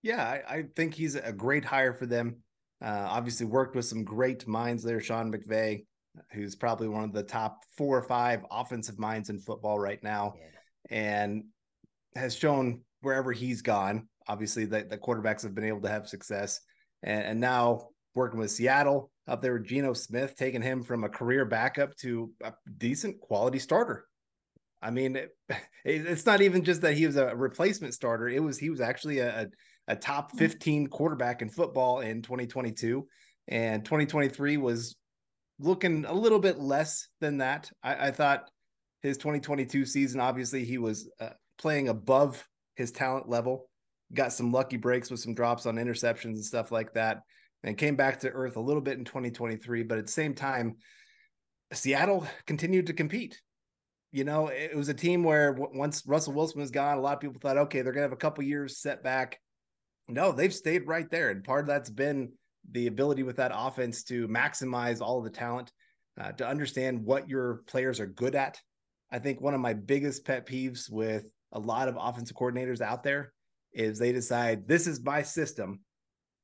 Yeah, 0.06 0.24
I, 0.24 0.58
I 0.58 0.64
think 0.76 0.94
he's 0.94 1.16
a 1.16 1.32
great 1.32 1.64
hire 1.64 1.92
for 1.92 2.06
them. 2.06 2.36
Uh, 2.80 3.08
obviously, 3.08 3.44
worked 3.44 3.74
with 3.74 3.86
some 3.86 4.04
great 4.04 4.46
minds 4.46 4.84
there, 4.84 5.00
Sean 5.00 5.32
McVay, 5.32 5.84
who's 6.30 6.54
probably 6.54 6.86
one 6.86 7.02
of 7.02 7.12
the 7.12 7.24
top 7.24 7.64
four 7.76 7.98
or 7.98 8.02
five 8.02 8.44
offensive 8.48 9.00
minds 9.00 9.30
in 9.30 9.40
football 9.40 9.80
right 9.80 10.00
now, 10.04 10.34
yeah. 10.38 10.96
and 10.96 11.44
has 12.14 12.36
shown 12.36 12.82
wherever 13.00 13.32
he's 13.32 13.62
gone. 13.62 14.06
Obviously, 14.28 14.64
the, 14.64 14.84
the 14.84 14.96
quarterbacks 14.96 15.42
have 15.42 15.56
been 15.56 15.64
able 15.64 15.80
to 15.80 15.88
have 15.88 16.08
success, 16.08 16.60
and, 17.02 17.24
and 17.24 17.40
now 17.40 17.88
working 18.14 18.38
with 18.38 18.52
Seattle 18.52 19.10
up 19.26 19.42
there 19.42 19.54
with 19.54 19.66
Geno 19.66 19.92
Smith, 19.92 20.36
taking 20.36 20.62
him 20.62 20.84
from 20.84 21.02
a 21.02 21.08
career 21.08 21.44
backup 21.44 21.96
to 21.96 22.30
a 22.44 22.52
decent 22.78 23.18
quality 23.18 23.58
starter. 23.58 24.06
I 24.80 24.92
mean, 24.92 25.16
it, 25.48 25.66
it's 25.84 26.26
not 26.26 26.42
even 26.42 26.62
just 26.62 26.82
that 26.82 26.94
he 26.94 27.06
was 27.06 27.16
a 27.16 27.34
replacement 27.34 27.94
starter. 27.94 28.28
It 28.28 28.40
was 28.40 28.56
he 28.56 28.70
was 28.70 28.80
actually 28.80 29.18
a, 29.18 29.42
a 29.42 29.46
top 29.94 30.32
hmm. 30.32 30.38
15 30.38 30.86
quarterback 30.88 31.42
in 31.42 31.48
football 31.48 32.00
in 32.00 32.22
2022, 32.22 33.06
and 33.48 33.84
2023 33.84 34.56
was 34.56 34.96
looking 35.58 36.04
a 36.04 36.12
little 36.12 36.38
bit 36.38 36.58
less 36.58 37.08
than 37.20 37.38
that. 37.38 37.70
I, 37.82 38.08
I 38.08 38.10
thought 38.10 38.50
his 39.02 39.16
2022 39.18 39.84
season, 39.84 40.20
obviously, 40.20 40.64
he 40.64 40.78
was 40.78 41.08
uh, 41.20 41.30
playing 41.58 41.88
above 41.88 42.46
his 42.74 42.90
talent 42.90 43.28
level. 43.28 43.68
Got 44.12 44.32
some 44.32 44.52
lucky 44.52 44.76
breaks 44.76 45.10
with 45.10 45.20
some 45.20 45.34
drops 45.34 45.66
on 45.66 45.76
interceptions 45.76 46.34
and 46.34 46.44
stuff 46.44 46.70
like 46.70 46.94
that, 46.94 47.22
and 47.62 47.78
came 47.78 47.96
back 47.96 48.20
to 48.20 48.30
earth 48.30 48.56
a 48.56 48.60
little 48.60 48.82
bit 48.82 48.98
in 48.98 49.04
2023. 49.04 49.82
But 49.82 49.98
at 49.98 50.06
the 50.06 50.12
same 50.12 50.34
time, 50.34 50.76
Seattle 51.72 52.26
continued 52.46 52.86
to 52.86 52.92
compete. 52.92 53.40
You 54.12 54.24
know, 54.24 54.48
it 54.48 54.74
was 54.74 54.88
a 54.88 54.94
team 54.94 55.24
where 55.24 55.52
once 55.52 56.04
Russell 56.06 56.32
Wilson 56.32 56.60
was 56.60 56.70
gone, 56.70 56.96
a 56.96 57.00
lot 57.00 57.14
of 57.14 57.20
people 57.20 57.40
thought, 57.40 57.58
okay, 57.58 57.82
they're 57.82 57.92
gonna 57.92 58.04
have 58.04 58.12
a 58.12 58.16
couple 58.16 58.44
years 58.44 58.78
setback. 58.78 59.38
No, 60.08 60.32
they've 60.32 60.54
stayed 60.54 60.86
right 60.86 61.10
there, 61.10 61.30
and 61.30 61.42
part 61.42 61.62
of 61.62 61.66
that's 61.66 61.90
been 61.90 62.32
the 62.70 62.86
ability 62.86 63.22
with 63.22 63.36
that 63.36 63.52
offense 63.54 64.02
to 64.04 64.28
maximize 64.28 65.00
all 65.00 65.18
of 65.18 65.24
the 65.24 65.30
talent, 65.30 65.72
uh, 66.20 66.32
to 66.32 66.46
understand 66.46 67.04
what 67.04 67.28
your 67.28 67.62
players 67.66 68.00
are 68.00 68.06
good 68.06 68.34
at. 68.34 68.60
I 69.10 69.18
think 69.18 69.40
one 69.40 69.54
of 69.54 69.60
my 69.60 69.72
biggest 69.72 70.24
pet 70.24 70.46
peeves 70.46 70.90
with 70.90 71.26
a 71.52 71.58
lot 71.58 71.88
of 71.88 71.96
offensive 71.98 72.36
coordinators 72.36 72.80
out 72.80 73.02
there 73.02 73.32
is 73.72 73.98
they 73.98 74.12
decide 74.12 74.66
this 74.66 74.86
is 74.86 75.04
my 75.04 75.22
system. 75.22 75.80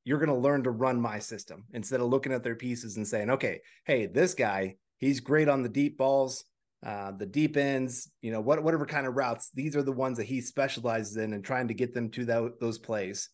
You're 0.04 0.18
going 0.18 0.28
to 0.28 0.34
learn 0.34 0.64
to 0.64 0.70
run 0.70 1.00
my 1.00 1.18
system 1.18 1.64
instead 1.72 2.00
of 2.00 2.08
looking 2.08 2.32
at 2.32 2.42
their 2.42 2.56
pieces 2.56 2.96
and 2.96 3.06
saying, 3.06 3.30
okay, 3.30 3.60
hey, 3.84 4.06
this 4.06 4.34
guy, 4.34 4.76
he's 4.98 5.20
great 5.20 5.48
on 5.48 5.62
the 5.62 5.68
deep 5.68 5.96
balls, 5.96 6.44
uh, 6.84 7.12
the 7.12 7.26
deep 7.26 7.56
ends, 7.56 8.10
you 8.20 8.32
know, 8.32 8.40
what, 8.40 8.62
whatever 8.62 8.86
kind 8.86 9.06
of 9.06 9.14
routes. 9.14 9.50
These 9.54 9.76
are 9.76 9.82
the 9.82 9.92
ones 9.92 10.18
that 10.18 10.26
he 10.26 10.40
specializes 10.40 11.16
in 11.16 11.32
and 11.32 11.44
trying 11.44 11.68
to 11.68 11.74
get 11.74 11.94
them 11.94 12.10
to 12.10 12.24
that, 12.24 12.60
those 12.60 12.78
plays. 12.78 13.28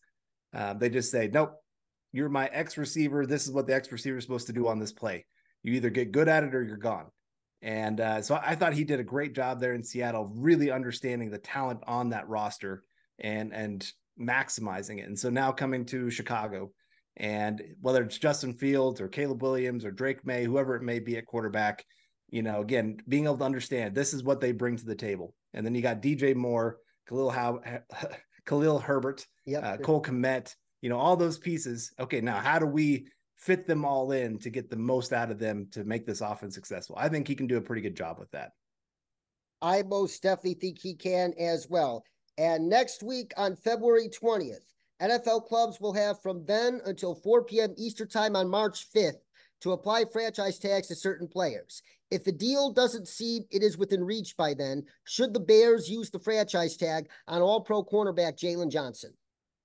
Uh, 0.53 0.73
they 0.73 0.89
just 0.89 1.11
say, 1.11 1.29
nope, 1.31 1.53
you're 2.11 2.29
my 2.29 2.47
X 2.47 2.77
receiver. 2.77 3.25
This 3.25 3.45
is 3.45 3.51
what 3.51 3.67
the 3.67 3.75
X 3.75 3.91
receiver 3.91 4.17
is 4.17 4.23
supposed 4.23 4.47
to 4.47 4.53
do 4.53 4.67
on 4.67 4.79
this 4.79 4.91
play. 4.91 5.25
You 5.63 5.73
either 5.73 5.89
get 5.89 6.11
good 6.11 6.27
at 6.27 6.43
it 6.43 6.55
or 6.55 6.63
you're 6.63 6.77
gone. 6.77 7.07
And 7.61 7.99
uh, 7.99 8.21
so 8.21 8.39
I 8.41 8.55
thought 8.55 8.73
he 8.73 8.83
did 8.83 8.99
a 8.99 9.03
great 9.03 9.35
job 9.35 9.59
there 9.59 9.73
in 9.73 9.83
Seattle, 9.83 10.31
really 10.33 10.71
understanding 10.71 11.29
the 11.29 11.37
talent 11.37 11.81
on 11.85 12.09
that 12.09 12.27
roster 12.29 12.83
and 13.19 13.53
and 13.53 13.91
maximizing 14.19 14.99
it. 14.99 15.07
And 15.07 15.19
so 15.19 15.29
now 15.29 15.51
coming 15.51 15.85
to 15.87 16.09
Chicago, 16.09 16.71
and 17.17 17.61
whether 17.81 18.03
it's 18.03 18.17
Justin 18.17 18.53
Fields 18.53 19.01
or 19.01 19.09
Caleb 19.09 19.41
Williams 19.41 19.83
or 19.83 19.91
Drake 19.91 20.25
Maye, 20.25 20.45
whoever 20.45 20.75
it 20.75 20.83
may 20.83 20.99
be 20.99 21.17
at 21.17 21.25
quarterback, 21.25 21.83
you 22.29 22.41
know, 22.41 22.61
again, 22.61 22.97
being 23.07 23.25
able 23.25 23.37
to 23.37 23.43
understand 23.43 23.93
this 23.93 24.13
is 24.13 24.23
what 24.23 24.39
they 24.39 24.53
bring 24.53 24.77
to 24.77 24.85
the 24.85 24.95
table. 24.95 25.33
And 25.53 25.65
then 25.65 25.75
you 25.75 25.81
got 25.81 26.01
DJ 26.01 26.35
Moore, 26.35 26.77
Khalil 27.07 27.29
How, 27.29 27.59
Khalil 28.45 28.79
Herbert, 28.79 29.25
yep. 29.49 29.63
uh, 29.63 29.77
Cole 29.77 30.01
Kmet, 30.01 30.55
you 30.81 30.89
know, 30.89 30.97
all 30.97 31.15
those 31.15 31.37
pieces. 31.37 31.91
Okay, 31.99 32.21
now 32.21 32.39
how 32.39 32.59
do 32.59 32.65
we 32.65 33.07
fit 33.39 33.65
them 33.65 33.85
all 33.85 34.11
in 34.11 34.37
to 34.37 34.49
get 34.49 34.69
the 34.69 34.75
most 34.75 35.13
out 35.13 35.31
of 35.31 35.39
them 35.39 35.67
to 35.71 35.85
make 35.85 36.05
this 36.05 36.21
offense 36.21 36.53
successful. 36.53 36.95
I 36.99 37.07
think 37.07 37.27
he 37.27 37.35
can 37.35 37.47
do 37.47 37.57
a 37.57 37.61
pretty 37.61 37.81
good 37.81 37.95
job 37.95 38.19
with 38.19 38.29
that. 38.31 38.51
I 39.61 39.81
most 39.83 40.21
definitely 40.21 40.55
think 40.55 40.77
he 40.77 40.93
can 40.93 41.33
as 41.39 41.67
well. 41.69 42.03
And 42.37 42.69
next 42.69 43.01
week 43.01 43.31
on 43.37 43.55
February 43.55 44.09
20th, 44.09 44.73
NFL 45.01 45.47
clubs 45.47 45.79
will 45.79 45.93
have 45.93 46.21
from 46.21 46.45
then 46.45 46.81
until 46.85 47.15
4 47.15 47.45
p.m. 47.45 47.73
Eastern 47.77 48.09
Time 48.09 48.35
on 48.35 48.49
March 48.49 48.85
5th 48.93 49.21
to 49.61 49.71
apply 49.71 50.05
franchise 50.11 50.59
tags 50.59 50.87
to 50.87 50.95
certain 50.95 51.27
players. 51.27 51.81
If 52.11 52.25
the 52.25 52.31
deal 52.31 52.71
doesn't 52.71 53.07
seem 53.07 53.43
it 53.51 53.63
is 53.63 53.77
within 53.77 54.03
reach 54.03 54.35
by 54.35 54.53
then, 54.53 54.83
should 55.05 55.33
the 55.33 55.39
Bears 55.39 55.89
use 55.89 56.09
the 56.09 56.19
franchise 56.19 56.75
tag 56.75 57.09
on 57.27 57.41
all 57.41 57.61
pro 57.61 57.83
cornerback 57.83 58.37
Jaylon 58.37 58.69
Johnson? 58.69 59.13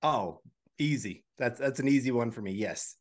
Oh, 0.03 0.41
easy. 0.77 1.23
That's 1.37 1.59
that's 1.59 1.79
an 1.79 1.87
easy 1.87 2.11
one 2.11 2.31
for 2.31 2.41
me. 2.41 2.51
Yes. 2.51 2.95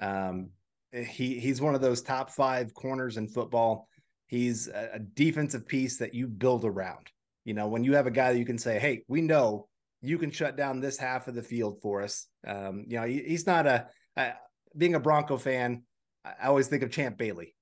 Um, 0.00 0.50
he 0.92 1.38
he's 1.38 1.60
one 1.60 1.74
of 1.74 1.80
those 1.80 2.02
top 2.02 2.30
five 2.30 2.72
corners 2.74 3.16
in 3.16 3.28
football. 3.28 3.88
He's 4.26 4.68
a, 4.68 4.90
a 4.94 4.98
defensive 4.98 5.66
piece 5.66 5.98
that 5.98 6.14
you 6.14 6.26
build 6.26 6.64
around. 6.64 7.10
You 7.44 7.54
know, 7.54 7.68
when 7.68 7.84
you 7.84 7.94
have 7.94 8.06
a 8.06 8.10
guy 8.10 8.32
that 8.32 8.38
you 8.38 8.46
can 8.46 8.58
say, 8.58 8.78
"Hey, 8.78 9.04
we 9.08 9.20
know 9.20 9.68
you 10.00 10.18
can 10.18 10.30
shut 10.30 10.56
down 10.56 10.80
this 10.80 10.96
half 10.98 11.28
of 11.28 11.34
the 11.34 11.42
field 11.42 11.80
for 11.82 12.02
us." 12.02 12.26
Um, 12.46 12.84
you 12.88 12.98
know, 12.98 13.06
he, 13.06 13.22
he's 13.22 13.46
not 13.46 13.66
a, 13.66 13.86
a, 14.16 14.32
being 14.76 14.94
a 14.94 15.00
Bronco 15.00 15.36
fan. 15.36 15.82
I 16.24 16.46
always 16.46 16.68
think 16.68 16.82
of 16.82 16.90
Champ 16.90 17.18
Bailey. 17.18 17.54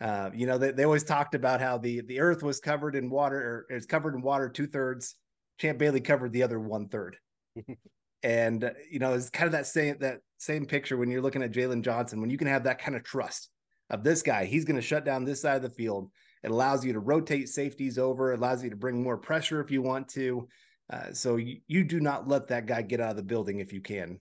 Uh, 0.00 0.30
you 0.34 0.46
know, 0.46 0.58
they, 0.58 0.72
they 0.72 0.84
always 0.84 1.04
talked 1.04 1.34
about 1.34 1.60
how 1.60 1.78
the 1.78 2.02
the 2.02 2.20
earth 2.20 2.42
was 2.42 2.60
covered 2.60 2.94
in 2.94 3.10
water, 3.10 3.66
or 3.70 3.76
it's 3.76 3.86
covered 3.86 4.14
in 4.14 4.22
water 4.22 4.48
two 4.48 4.66
thirds. 4.66 5.16
Champ 5.58 5.78
Bailey 5.78 6.00
covered 6.00 6.32
the 6.32 6.42
other 6.42 6.60
one 6.60 6.88
third. 6.88 7.16
and 8.24 8.64
uh, 8.64 8.70
you 8.90 8.98
know, 8.98 9.12
it's 9.12 9.30
kind 9.30 9.46
of 9.46 9.52
that 9.52 9.66
same 9.66 9.96
that 10.00 10.20
same 10.38 10.66
picture 10.66 10.96
when 10.96 11.10
you're 11.10 11.22
looking 11.22 11.42
at 11.42 11.52
Jaylon 11.52 11.82
Johnson, 11.82 12.20
when 12.20 12.30
you 12.30 12.38
can 12.38 12.48
have 12.48 12.64
that 12.64 12.80
kind 12.80 12.96
of 12.96 13.04
trust 13.04 13.50
of 13.90 14.02
this 14.02 14.22
guy, 14.22 14.46
he's 14.46 14.64
going 14.64 14.76
to 14.76 14.82
shut 14.82 15.04
down 15.04 15.24
this 15.24 15.42
side 15.42 15.56
of 15.56 15.62
the 15.62 15.70
field. 15.70 16.10
It 16.42 16.50
allows 16.50 16.84
you 16.84 16.92
to 16.94 17.00
rotate 17.00 17.48
safeties 17.48 17.98
over, 17.98 18.32
it 18.32 18.38
allows 18.38 18.64
you 18.64 18.70
to 18.70 18.76
bring 18.76 19.02
more 19.02 19.18
pressure 19.18 19.60
if 19.60 19.70
you 19.70 19.82
want 19.82 20.08
to. 20.08 20.48
Uh, 20.92 21.12
so 21.12 21.36
you, 21.36 21.58
you 21.66 21.84
do 21.84 22.00
not 22.00 22.28
let 22.28 22.48
that 22.48 22.66
guy 22.66 22.82
get 22.82 23.00
out 23.00 23.10
of 23.10 23.16
the 23.16 23.22
building 23.22 23.60
if 23.60 23.72
you 23.72 23.80
can 23.80 24.20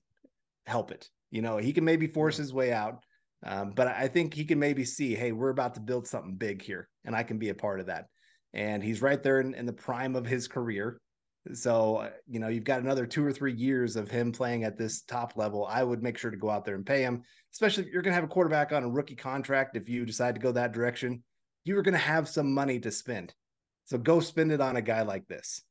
help 0.65 0.91
it. 0.91 1.09
You 1.31 1.41
know, 1.41 1.57
he 1.57 1.73
can 1.73 1.83
maybe 1.83 2.07
force 2.07 2.37
his 2.37 2.53
way 2.53 2.71
out, 2.71 3.03
um, 3.45 3.71
but 3.71 3.87
I 3.87 4.07
think 4.07 4.33
he 4.33 4.45
can 4.45 4.59
maybe 4.59 4.85
see, 4.85 5.15
hey, 5.15 5.31
we're 5.31 5.49
about 5.49 5.75
to 5.75 5.81
build 5.81 6.07
something 6.07 6.35
big 6.35 6.61
here, 6.61 6.87
and 7.03 7.15
I 7.15 7.23
can 7.23 7.37
be 7.37 7.49
a 7.49 7.55
part 7.55 7.79
of 7.79 7.87
that. 7.87 8.05
And 8.53 8.83
he's 8.83 9.01
right 9.01 9.21
there 9.21 9.41
in, 9.41 9.53
in 9.55 9.65
the 9.65 9.73
prime 9.73 10.15
of 10.15 10.25
his 10.25 10.47
career. 10.47 10.99
So, 11.51 11.97
uh, 11.97 12.09
you 12.25 12.39
know, 12.39 12.47
you've 12.47 12.63
got 12.63 12.81
another 12.81 13.05
two 13.05 13.25
or 13.25 13.33
three 13.33 13.53
years 13.53 13.97
of 13.97 14.09
him 14.09 14.31
playing 14.31 14.63
at 14.63 14.77
this 14.77 15.01
top 15.01 15.35
level. 15.35 15.65
I 15.65 15.83
would 15.83 16.01
make 16.01 16.17
sure 16.17 16.31
to 16.31 16.37
go 16.37 16.49
out 16.49 16.63
there 16.63 16.75
and 16.75 16.85
pay 16.85 17.01
him, 17.01 17.23
especially 17.51 17.85
if 17.85 17.91
you're 17.91 18.01
going 18.01 18.11
to 18.11 18.15
have 18.15 18.23
a 18.23 18.27
quarterback 18.27 18.71
on 18.71 18.83
a 18.83 18.89
rookie 18.89 19.15
contract. 19.15 19.75
If 19.75 19.89
you 19.89 20.05
decide 20.05 20.35
to 20.35 20.41
go 20.41 20.53
that 20.53 20.71
direction, 20.71 21.21
you 21.65 21.77
are 21.77 21.81
going 21.81 21.93
to 21.93 21.99
have 21.99 22.29
some 22.29 22.53
money 22.53 22.79
to 22.79 22.91
spend. 22.91 23.33
So 23.85 23.97
go 23.97 24.21
spend 24.21 24.53
it 24.53 24.61
on 24.61 24.77
a 24.77 24.81
guy 24.81 25.01
like 25.01 25.27
this. 25.27 25.61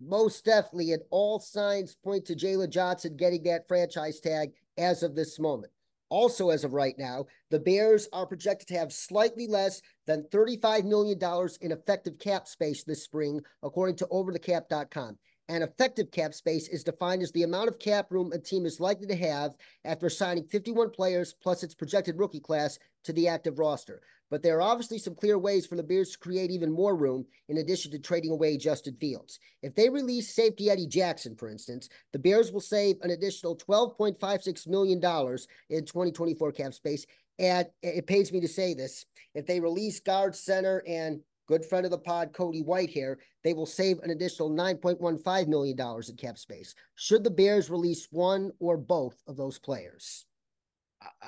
Most 0.00 0.44
definitely. 0.44 0.92
And 0.92 1.02
all 1.10 1.40
signs 1.40 1.96
point 1.96 2.24
to 2.26 2.36
Jaylon 2.36 2.70
Johnson 2.70 3.16
getting 3.16 3.42
that 3.44 3.66
franchise 3.66 4.20
tag 4.20 4.52
as 4.78 5.02
of 5.02 5.16
this 5.16 5.40
moment. 5.40 5.72
Also, 6.10 6.50
as 6.50 6.64
of 6.64 6.74
right 6.74 6.94
now, 6.98 7.24
the 7.50 7.58
Bears 7.58 8.08
are 8.12 8.26
projected 8.26 8.68
to 8.68 8.78
have 8.78 8.92
slightly 8.92 9.46
less 9.46 9.80
than 10.06 10.24
$35 10.32 10.84
million 10.84 11.18
in 11.60 11.72
effective 11.72 12.18
cap 12.18 12.46
space 12.46 12.84
this 12.84 13.02
spring, 13.02 13.40
according 13.62 13.96
to 13.96 14.06
overthecap.com. 14.06 15.18
And 15.48 15.62
effective 15.62 16.10
cap 16.10 16.32
space 16.32 16.68
is 16.68 16.84
defined 16.84 17.22
as 17.22 17.30
the 17.32 17.42
amount 17.42 17.68
of 17.68 17.78
cap 17.78 18.06
room 18.10 18.32
a 18.32 18.38
team 18.38 18.64
is 18.64 18.80
likely 18.80 19.06
to 19.08 19.16
have 19.16 19.54
after 19.84 20.08
signing 20.08 20.44
51 20.44 20.90
players 20.90 21.34
plus 21.42 21.62
its 21.62 21.74
projected 21.74 22.18
rookie 22.18 22.40
class 22.40 22.78
to 23.04 23.12
the 23.12 23.28
active 23.28 23.58
roster 23.58 24.00
but 24.34 24.42
there 24.42 24.56
are 24.56 24.62
obviously 24.62 24.98
some 24.98 25.14
clear 25.14 25.38
ways 25.38 25.64
for 25.64 25.76
the 25.76 25.82
Bears 25.84 26.10
to 26.10 26.18
create 26.18 26.50
even 26.50 26.72
more 26.72 26.96
room 26.96 27.24
in 27.48 27.58
addition 27.58 27.92
to 27.92 28.00
trading 28.00 28.32
away 28.32 28.56
Justin 28.56 28.96
Fields. 28.96 29.38
If 29.62 29.76
they 29.76 29.88
release 29.88 30.34
safety 30.34 30.70
Eddie 30.70 30.88
Jackson, 30.88 31.36
for 31.36 31.48
instance, 31.48 31.88
the 32.12 32.18
Bears 32.18 32.50
will 32.50 32.58
save 32.58 32.96
an 33.02 33.12
additional 33.12 33.56
$12.56 33.56 34.66
million 34.66 34.96
in 34.98 35.84
2024 35.84 36.50
cap 36.50 36.74
space. 36.74 37.06
And 37.38 37.68
it 37.80 38.08
pays 38.08 38.32
me 38.32 38.40
to 38.40 38.48
say 38.48 38.74
this 38.74 39.06
if 39.36 39.46
they 39.46 39.60
release 39.60 40.00
guard 40.00 40.34
center 40.34 40.82
and 40.84 41.20
good 41.46 41.64
friend 41.64 41.84
of 41.84 41.92
the 41.92 41.98
pod, 41.98 42.32
Cody 42.32 42.64
Whitehair, 42.64 43.18
they 43.44 43.54
will 43.54 43.66
save 43.66 44.00
an 44.00 44.10
additional 44.10 44.50
$9.15 44.50 45.46
million 45.46 45.78
in 45.78 46.16
cap 46.16 46.38
space. 46.38 46.74
Should 46.96 47.22
the 47.22 47.30
Bears 47.30 47.70
release 47.70 48.08
one 48.10 48.50
or 48.58 48.78
both 48.78 49.14
of 49.28 49.36
those 49.36 49.60
players? 49.60 50.26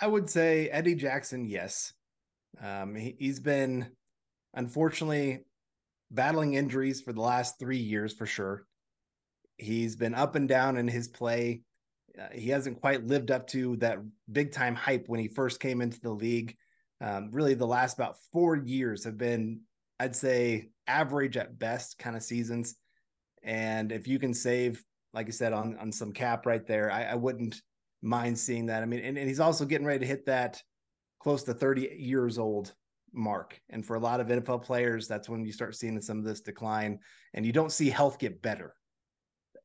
I 0.00 0.08
would 0.08 0.28
say 0.28 0.68
Eddie 0.70 0.96
Jackson, 0.96 1.44
yes. 1.44 1.92
Um, 2.62 2.94
he, 2.94 3.16
he's 3.18 3.40
been 3.40 3.90
unfortunately 4.54 5.40
battling 6.10 6.54
injuries 6.54 7.00
for 7.00 7.12
the 7.12 7.20
last 7.20 7.58
three 7.58 7.78
years 7.78 8.12
for 8.12 8.26
sure. 8.26 8.66
He's 9.58 9.96
been 9.96 10.14
up 10.14 10.34
and 10.34 10.48
down 10.48 10.76
in 10.76 10.88
his 10.88 11.08
play. 11.08 11.62
Uh, 12.18 12.28
he 12.32 12.50
hasn't 12.50 12.80
quite 12.80 13.06
lived 13.06 13.30
up 13.30 13.46
to 13.48 13.76
that 13.76 13.98
big 14.30 14.52
time 14.52 14.74
hype 14.74 15.04
when 15.08 15.20
he 15.20 15.28
first 15.28 15.60
came 15.60 15.80
into 15.80 16.00
the 16.00 16.10
league. 16.10 16.56
Um, 17.00 17.30
really, 17.32 17.54
the 17.54 17.66
last 17.66 17.98
about 17.98 18.16
four 18.32 18.56
years 18.56 19.04
have 19.04 19.18
been, 19.18 19.60
I'd 20.00 20.16
say, 20.16 20.70
average 20.86 21.36
at 21.36 21.58
best 21.58 21.98
kind 21.98 22.16
of 22.16 22.22
seasons. 22.22 22.76
And 23.42 23.92
if 23.92 24.08
you 24.08 24.18
can 24.18 24.32
save, 24.32 24.82
like 25.12 25.26
I 25.26 25.30
said, 25.30 25.52
on 25.52 25.76
on 25.78 25.92
some 25.92 26.12
cap 26.12 26.46
right 26.46 26.66
there, 26.66 26.90
I, 26.90 27.04
I 27.04 27.14
wouldn't 27.14 27.60
mind 28.02 28.38
seeing 28.38 28.66
that. 28.66 28.82
I 28.82 28.86
mean, 28.86 29.00
and, 29.00 29.18
and 29.18 29.28
he's 29.28 29.40
also 29.40 29.64
getting 29.64 29.86
ready 29.86 30.00
to 30.00 30.06
hit 30.06 30.26
that 30.26 30.62
close 31.26 31.42
to 31.42 31.52
30 31.52 31.96
years 31.98 32.38
old 32.38 32.72
mark. 33.12 33.60
And 33.70 33.84
for 33.84 33.96
a 33.96 33.98
lot 33.98 34.20
of 34.20 34.28
NFL 34.28 34.62
players, 34.62 35.08
that's 35.08 35.28
when 35.28 35.44
you 35.44 35.50
start 35.50 35.74
seeing 35.74 36.00
some 36.00 36.18
of 36.20 36.24
this 36.24 36.40
decline 36.40 37.00
and 37.34 37.44
you 37.44 37.50
don't 37.50 37.72
see 37.72 37.90
health 37.90 38.20
get 38.20 38.40
better. 38.42 38.76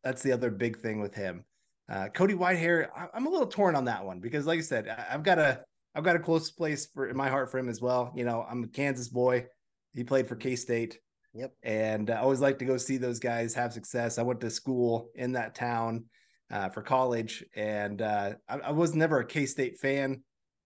That's 0.04 0.24
the 0.24 0.32
other 0.32 0.50
big 0.50 0.80
thing 0.80 1.00
with 1.00 1.14
him. 1.14 1.46
Uh, 1.88 2.08
Cody 2.08 2.34
Whitehair, 2.34 2.88
I'm 3.14 3.28
a 3.28 3.30
little 3.30 3.46
torn 3.46 3.76
on 3.76 3.86
that 3.86 4.04
one 4.04 4.20
because, 4.20 4.48
like 4.48 4.58
I 4.58 4.64
said, 4.64 4.88
I've 5.08 5.22
got 5.22 5.38
a 5.38 5.62
I've 5.94 6.04
got 6.04 6.16
a 6.16 6.20
close 6.20 6.50
place 6.50 6.88
for 6.88 7.08
in 7.08 7.16
my 7.16 7.30
heart 7.30 7.52
for 7.52 7.60
him 7.60 7.70
as 7.70 7.80
well. 7.80 8.12
You 8.16 8.26
know, 8.26 8.44
I'm 8.50 8.64
a 8.64 8.68
Kansas 8.68 9.10
boy. 9.10 9.46
He 9.94 10.04
played 10.04 10.28
for 10.28 10.36
K 10.36 10.56
State. 10.56 10.98
Yep. 11.36 11.54
And 11.62 12.10
I 12.10 12.22
always 12.22 12.42
like 12.42 12.58
to 12.58 12.66
go 12.66 12.78
see 12.78 12.98
those 12.98 13.20
guys 13.20 13.54
have 13.54 13.72
success. 13.72 14.18
I 14.18 14.24
went 14.24 14.42
to 14.42 14.50
school 14.50 15.12
in 15.14 15.34
that 15.34 15.54
town 15.54 16.06
uh, 16.50 16.70
for 16.70 16.82
college, 16.82 17.46
and 17.56 18.02
uh, 18.02 18.32
I, 18.50 18.58
I 18.58 18.72
was 18.72 18.96
never 18.96 19.20
a 19.20 19.26
K 19.28 19.46
State 19.46 19.78
fan 19.78 20.24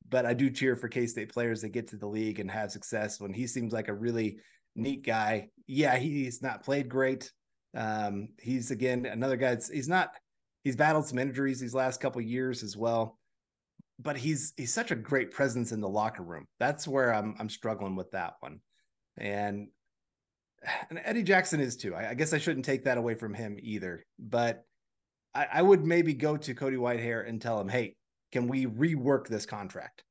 but 0.10 0.26
I 0.26 0.34
do 0.34 0.50
cheer 0.50 0.76
for 0.76 0.88
K 0.88 1.08
State 1.08 1.32
players 1.32 1.62
that 1.62 1.70
get 1.70 1.88
to 1.90 1.98
the 1.98 2.08
league 2.08 2.40
and 2.40 2.50
have 2.52 2.72
success. 2.72 3.20
When 3.20 3.34
he 3.34 3.48
seems 3.48 3.74
like 3.74 3.88
a 3.88 3.94
really 3.94 4.38
neat 4.76 5.06
guy. 5.06 5.50
Yeah, 5.68 5.98
he's 5.98 6.42
not 6.42 6.64
played 6.64 6.90
great. 6.90 7.32
Um, 7.76 8.30
he's 8.40 8.72
again 8.72 9.06
another 9.06 9.38
guy. 9.38 9.52
That's, 9.52 9.70
he's 9.70 9.90
not. 9.90 10.12
He's 10.64 10.76
battled 10.76 11.08
some 11.08 11.20
injuries 11.20 11.60
these 11.60 11.76
last 11.76 12.02
couple 12.02 12.22
years 12.22 12.64
as 12.64 12.76
well, 12.76 13.20
but 14.00 14.18
he's 14.18 14.54
he's 14.58 14.74
such 14.74 14.92
a 14.92 14.96
great 14.96 15.32
presence 15.32 15.72
in 15.72 15.82
the 15.82 15.90
locker 15.90 16.24
room. 16.24 16.46
That's 16.60 16.88
where 16.88 17.14
I'm 17.14 17.36
I'm 17.40 17.50
struggling 17.50 17.96
with 17.96 18.12
that 18.12 18.34
one, 18.40 18.60
and 19.18 19.68
and 20.90 21.00
Eddie 21.04 21.24
Jackson 21.24 21.60
is 21.60 21.78
too. 21.78 21.94
I, 21.94 22.10
I 22.10 22.14
guess 22.14 22.34
I 22.34 22.38
shouldn't 22.38 22.66
take 22.66 22.86
that 22.86 22.98
away 22.98 23.16
from 23.16 23.34
him 23.34 23.58
either, 23.62 24.06
but 24.18 24.64
I, 25.34 25.48
I 25.54 25.62
would 25.62 25.86
maybe 25.86 26.14
go 26.14 26.38
to 26.38 26.56
Cody 26.56 26.78
Whitehair 26.78 27.28
and 27.28 27.42
tell 27.42 27.60
him, 27.60 27.68
hey, 27.68 27.96
can 28.36 28.50
we 28.50 28.66
rework 28.66 29.30
this 29.30 29.46
contract? 29.46 30.04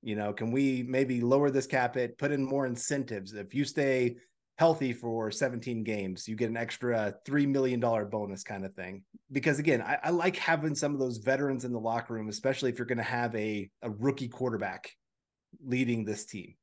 You 0.00 0.14
know, 0.14 0.32
can 0.32 0.52
we 0.52 0.84
maybe 0.84 1.20
lower 1.20 1.50
this 1.50 1.66
cap 1.66 1.96
it, 1.96 2.16
put 2.16 2.30
in 2.30 2.44
more 2.44 2.64
incentives? 2.64 3.32
If 3.32 3.56
you 3.56 3.64
stay 3.64 4.18
healthy 4.56 4.92
for 4.92 5.32
17 5.32 5.82
games, 5.82 6.28
you 6.28 6.36
get 6.36 6.48
an 6.48 6.56
extra 6.56 7.16
$3 7.26 7.48
million 7.48 7.80
bonus 7.80 8.44
kind 8.44 8.64
of 8.64 8.72
thing. 8.74 9.02
Because 9.32 9.58
again, 9.58 9.82
I, 9.82 9.98
I 10.04 10.10
like 10.10 10.36
having 10.36 10.76
some 10.76 10.94
of 10.94 11.00
those 11.00 11.18
veterans 11.18 11.64
in 11.64 11.72
the 11.72 11.80
locker 11.80 12.14
room, 12.14 12.28
especially 12.28 12.70
if 12.70 12.78
you're 12.78 12.86
going 12.86 12.98
to 12.98 13.02
have 13.02 13.34
a, 13.34 13.68
a 13.82 13.90
rookie 13.90 14.28
quarterback 14.28 14.92
leading 15.60 16.04
this 16.04 16.24
team, 16.24 16.54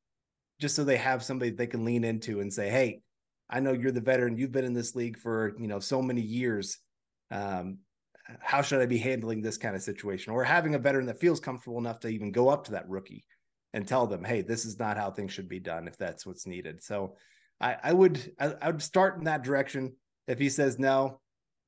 just 0.62 0.74
so 0.74 0.86
they 0.86 0.96
have 0.96 1.22
somebody 1.22 1.52
they 1.52 1.68
can 1.68 1.84
lean 1.84 2.06
into 2.06 2.40
and 2.40 2.54
say, 2.54 2.70
Hey, 2.70 3.02
I 3.50 3.60
know 3.60 3.74
you're 3.74 3.92
the 3.92 4.00
veteran. 4.00 4.38
You've 4.38 4.54
been 4.54 4.64
in 4.64 4.74
this 4.74 4.96
league 4.96 5.20
for, 5.20 5.54
you 5.60 5.68
know, 5.68 5.80
so 5.80 6.02
many 6.02 6.22
years. 6.22 6.78
Um, 7.30 7.80
how 8.40 8.62
should 8.62 8.82
I 8.82 8.86
be 8.86 8.98
handling 8.98 9.42
this 9.42 9.58
kind 9.58 9.76
of 9.76 9.82
situation? 9.82 10.34
Or 10.34 10.44
having 10.44 10.76
a 10.76 10.80
veteran 10.80 11.06
that 11.08 11.20
feels 11.20 11.40
comfortable 11.40 11.78
enough 11.78 12.00
to 12.02 12.08
even 12.08 12.32
go 12.32 12.50
up 12.50 12.66
to 12.66 12.72
that 12.72 12.88
rookie 12.90 13.26
and 13.74 13.88
tell 13.88 14.08
them, 14.08 14.24
hey, 14.24 14.42
this 14.42 14.66
is 14.66 14.80
not 14.80 14.98
how 14.98 15.12
things 15.12 15.34
should 15.34 15.50
be 15.50 15.60
done 15.60 15.88
if 15.88 15.98
that's 15.98 16.26
what's 16.26 16.48
needed. 16.48 16.82
So 16.84 17.16
I, 17.60 17.78
I 17.84 17.94
would 17.94 18.34
I, 18.40 18.54
I 18.62 18.68
would 18.68 18.82
start 18.82 19.18
in 19.18 19.26
that 19.26 19.44
direction. 19.44 19.94
If 20.28 20.40
he 20.40 20.50
says 20.50 20.80
no, 20.80 21.20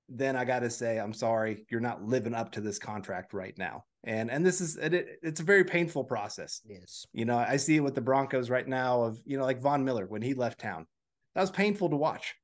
then 0.08 0.36
I 0.36 0.46
got 0.46 0.60
to 0.60 0.70
say, 0.70 0.98
I'm 0.98 1.13
sorry, 1.13 1.65
you're 1.70 1.82
not 1.82 2.04
living 2.04 2.34
up 2.34 2.52
to 2.54 2.62
this 2.62 2.80
contract 2.80 3.34
right 3.34 3.58
now. 3.58 3.84
And 4.04 4.30
and 4.30 4.46
this 4.46 4.62
is 4.62 4.78
it, 4.78 5.20
it's 5.24 5.41
a 5.41 5.44
very 5.44 5.63
painful 5.63 6.04
process. 6.04 6.62
Yes. 6.65 7.06
You 7.12 7.26
know, 7.26 7.38
I 7.38 7.58
see 7.58 7.76
it 7.76 7.84
with 7.84 7.96
the 7.96 8.02
Broncos 8.02 8.50
right 8.50 8.68
now 8.68 9.02
of, 9.02 9.20
you 9.26 9.38
know, 9.38 9.44
like 9.44 9.62
Von 9.62 9.84
Miller 9.84 10.06
when 10.06 10.22
he 10.22 10.36
left 10.36 10.60
town. 10.60 10.86
That 11.34 11.41
was 11.41 11.52
painful 11.52 11.89
to 11.89 11.98
watch 11.98 12.36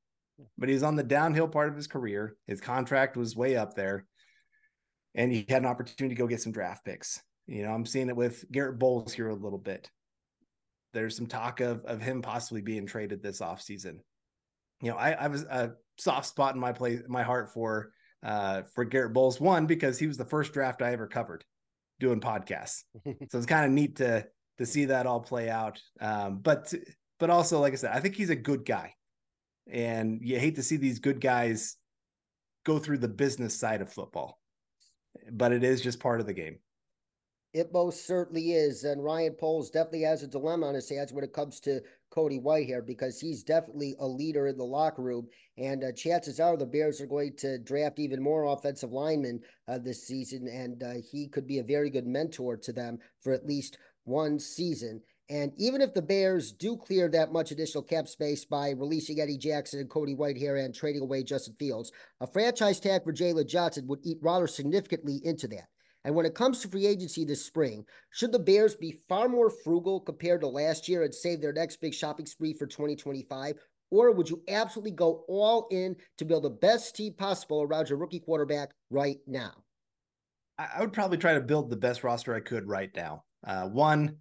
but 0.58 0.68
he's 0.68 0.82
on 0.82 0.96
the 0.96 1.02
downhill 1.02 1.48
part 1.48 1.68
of 1.68 1.76
his 1.76 1.86
career. 1.86 2.36
His 2.46 2.60
contract 2.60 3.16
was 3.16 3.36
way 3.36 3.56
up 3.56 3.74
there, 3.74 4.06
and 5.14 5.32
he 5.32 5.44
had 5.48 5.62
an 5.62 5.68
opportunity 5.68 6.14
to 6.14 6.18
go 6.18 6.26
get 6.26 6.40
some 6.40 6.52
draft 6.52 6.84
picks. 6.84 7.20
You 7.46 7.62
know, 7.62 7.72
I'm 7.72 7.86
seeing 7.86 8.08
it 8.08 8.16
with 8.16 8.44
Garett 8.50 8.78
Bolles 8.78 9.12
here 9.12 9.28
a 9.28 9.34
little 9.34 9.58
bit. 9.58 9.90
There's 10.92 11.16
some 11.16 11.26
talk 11.26 11.60
of 11.60 11.84
of 11.84 12.00
him 12.00 12.22
possibly 12.22 12.62
being 12.62 12.86
traded 12.86 13.22
this 13.22 13.40
offseason. 13.40 13.98
You 14.80 14.90
know, 14.90 14.96
I, 14.96 15.12
I 15.12 15.28
was 15.28 15.42
a 15.42 15.72
soft 15.98 16.26
spot 16.26 16.54
in 16.54 16.60
my 16.60 16.72
place, 16.72 17.00
my 17.08 17.22
heart 17.22 17.52
for 17.52 17.92
uh 18.22 18.62
for 18.74 18.84
Garett 18.84 19.12
Bolles. 19.12 19.40
One, 19.40 19.66
because 19.66 19.98
he 19.98 20.06
was 20.06 20.16
the 20.16 20.24
first 20.24 20.52
draft 20.52 20.82
I 20.82 20.92
ever 20.92 21.06
covered 21.06 21.44
doing 21.98 22.20
podcasts. 22.20 22.82
so 23.04 23.38
it's 23.38 23.46
kind 23.46 23.64
of 23.64 23.72
neat 23.72 23.96
to 23.96 24.26
to 24.58 24.66
see 24.66 24.86
that 24.86 25.06
all 25.06 25.20
play 25.20 25.48
out. 25.48 25.80
Um, 26.00 26.38
but 26.38 26.72
but 27.18 27.30
also, 27.30 27.60
like 27.60 27.72
I 27.72 27.76
said, 27.76 27.92
I 27.94 28.00
think 28.00 28.16
he's 28.16 28.30
a 28.30 28.36
good 28.36 28.64
guy 28.64 28.94
and 29.70 30.20
you 30.22 30.38
hate 30.38 30.56
to 30.56 30.62
see 30.62 30.76
these 30.76 30.98
good 30.98 31.20
guys 31.20 31.76
go 32.64 32.78
through 32.78 32.98
the 32.98 33.08
business 33.08 33.58
side 33.58 33.80
of 33.80 33.92
football 33.92 34.38
but 35.32 35.52
it 35.52 35.62
is 35.64 35.80
just 35.80 36.00
part 36.00 36.20
of 36.20 36.26
the 36.26 36.32
game 36.32 36.58
It 37.52 37.72
most 37.72 38.06
certainly 38.06 38.52
is. 38.52 38.84
And 38.84 39.04
Ryan 39.04 39.34
Poles 39.34 39.70
definitely 39.70 40.02
has 40.02 40.22
a 40.22 40.26
dilemma 40.26 40.66
on 40.68 40.74
his 40.74 40.88
hands 40.88 41.12
when 41.12 41.24
it 41.24 41.34
comes 41.34 41.60
to 41.60 41.82
Cody 42.10 42.38
Whitehair 42.38 42.84
because 42.86 43.20
he's 43.20 43.42
definitely 43.42 43.94
a 44.00 44.06
leader 44.06 44.46
in 44.46 44.56
the 44.56 44.64
locker 44.64 45.02
room. 45.02 45.28
And 45.58 45.84
uh, 45.84 45.92
chances 45.92 46.40
are 46.40 46.56
the 46.56 46.64
Bears 46.64 47.00
are 47.02 47.06
going 47.06 47.36
to 47.38 47.58
draft 47.58 47.98
even 47.98 48.22
more 48.22 48.44
offensive 48.44 48.92
linemen 48.92 49.40
uh, 49.68 49.78
this 49.78 50.06
season. 50.06 50.48
And 50.48 50.82
uh, 50.82 50.94
he 51.10 51.28
could 51.28 51.46
be 51.46 51.58
a 51.58 51.62
very 51.64 51.90
good 51.90 52.06
mentor 52.06 52.56
to 52.56 52.72
them 52.72 52.98
for 53.20 53.32
at 53.34 53.44
least 53.46 53.76
one 54.04 54.38
season. 54.38 55.02
And 55.32 55.50
even 55.56 55.80
if 55.80 55.94
the 55.94 56.02
Bears 56.02 56.52
do 56.52 56.76
clear 56.76 57.08
that 57.08 57.32
much 57.32 57.52
additional 57.52 57.82
cap 57.82 58.06
space 58.06 58.44
by 58.44 58.72
releasing 58.72 59.18
Eddie 59.18 59.38
Jackson 59.38 59.80
and 59.80 59.88
Cody 59.88 60.14
Whitehair 60.14 60.62
and 60.62 60.74
trading 60.74 61.00
away 61.00 61.22
Justin 61.22 61.54
Fields, 61.58 61.90
a 62.20 62.26
franchise 62.26 62.78
tag 62.78 63.02
for 63.02 63.14
Jaylon 63.14 63.46
Johnson 63.46 63.86
would 63.86 64.00
eat 64.02 64.18
rather 64.20 64.46
significantly 64.46 65.22
into 65.24 65.48
that. 65.48 65.68
And 66.04 66.14
when 66.14 66.26
it 66.26 66.34
comes 66.34 66.60
to 66.60 66.68
free 66.68 66.84
agency 66.86 67.24
this 67.24 67.42
spring, 67.42 67.86
should 68.10 68.30
the 68.30 68.38
Bears 68.38 68.74
be 68.74 69.00
far 69.08 69.26
more 69.26 69.48
frugal 69.48 70.00
compared 70.00 70.42
to 70.42 70.48
last 70.48 70.86
year 70.86 71.02
and 71.02 71.14
save 71.14 71.40
their 71.40 71.54
next 71.54 71.80
big 71.80 71.94
shopping 71.94 72.26
spree 72.26 72.52
for 72.52 72.66
2025? 72.66 73.54
Or 73.90 74.12
would 74.12 74.28
you 74.28 74.42
absolutely 74.48 74.90
go 74.90 75.24
all 75.28 75.66
in 75.70 75.96
to 76.18 76.26
build 76.26 76.42
the 76.42 76.50
best 76.50 76.94
team 76.94 77.14
possible 77.14 77.62
around 77.62 77.88
your 77.88 77.96
rookie 77.96 78.20
quarterback 78.20 78.72
right 78.90 79.16
now? 79.26 79.52
I 80.58 80.80
would 80.80 80.92
probably 80.92 81.16
try 81.16 81.32
to 81.32 81.40
build 81.40 81.70
the 81.70 81.76
best 81.76 82.04
roster 82.04 82.34
I 82.34 82.40
could 82.40 82.68
right 82.68 82.90
now. 82.94 83.24
Uh, 83.46 83.68
one, 83.68 84.18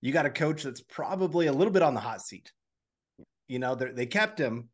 you 0.00 0.12
got 0.12 0.26
a 0.26 0.30
coach 0.30 0.62
that's 0.62 0.80
probably 0.80 1.46
a 1.46 1.52
little 1.52 1.72
bit 1.72 1.82
on 1.82 1.94
the 1.94 2.00
hot 2.00 2.22
seat. 2.22 2.52
You 3.48 3.58
know, 3.58 3.74
they 3.74 4.06
kept 4.06 4.38
him, 4.38 4.68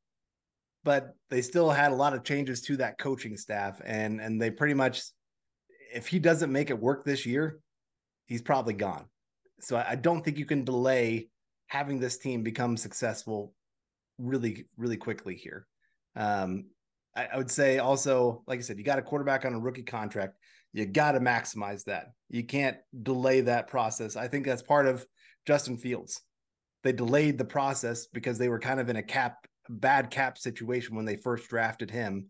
but 0.84 1.14
they 1.30 1.42
still 1.42 1.70
had 1.70 1.92
a 1.92 1.96
lot 1.96 2.14
of 2.14 2.24
changes 2.24 2.60
to 2.62 2.76
that 2.76 2.98
coaching 2.98 3.36
staff, 3.36 3.80
and 3.84 4.20
and 4.20 4.40
they 4.40 4.50
pretty 4.50 4.74
much 4.74 5.02
if 5.92 6.06
he 6.06 6.18
doesn't 6.18 6.52
make 6.52 6.70
it 6.70 6.78
work 6.78 7.04
this 7.04 7.24
year, 7.24 7.58
he's 8.26 8.42
probably 8.42 8.74
gone. 8.74 9.06
So 9.60 9.76
I, 9.76 9.92
I 9.92 9.94
don't 9.94 10.24
think 10.24 10.38
you 10.38 10.44
can 10.44 10.64
delay 10.64 11.28
having 11.68 11.98
this 11.98 12.18
team 12.18 12.42
become 12.42 12.76
successful 12.76 13.52
really, 14.18 14.66
really 14.76 14.96
quickly 14.96 15.34
here. 15.34 15.66
Um, 16.14 16.66
I, 17.16 17.26
I 17.32 17.36
would 17.36 17.50
say 17.50 17.78
also, 17.78 18.42
like 18.46 18.58
I 18.58 18.62
said, 18.62 18.78
you 18.78 18.84
got 18.84 18.98
a 18.98 19.02
quarterback 19.02 19.44
on 19.44 19.54
a 19.54 19.58
rookie 19.58 19.82
contract. 19.82 20.36
You 20.72 20.84
got 20.84 21.12
to 21.12 21.20
maximize 21.20 21.84
that. 21.84 22.08
You 22.28 22.44
can't 22.44 22.76
delay 23.02 23.40
that 23.42 23.68
process. 23.68 24.16
I 24.16 24.28
think 24.28 24.44
that's 24.44 24.62
part 24.62 24.86
of 24.86 25.06
Justin 25.46 25.76
Fields. 25.76 26.20
They 26.82 26.92
delayed 26.92 27.38
the 27.38 27.44
process 27.44 28.06
because 28.06 28.38
they 28.38 28.48
were 28.48 28.58
kind 28.58 28.80
of 28.80 28.88
in 28.88 28.96
a 28.96 29.02
cap, 29.02 29.46
bad 29.68 30.10
cap 30.10 30.38
situation 30.38 30.94
when 30.96 31.04
they 31.04 31.16
first 31.16 31.48
drafted 31.48 31.90
him 31.90 32.26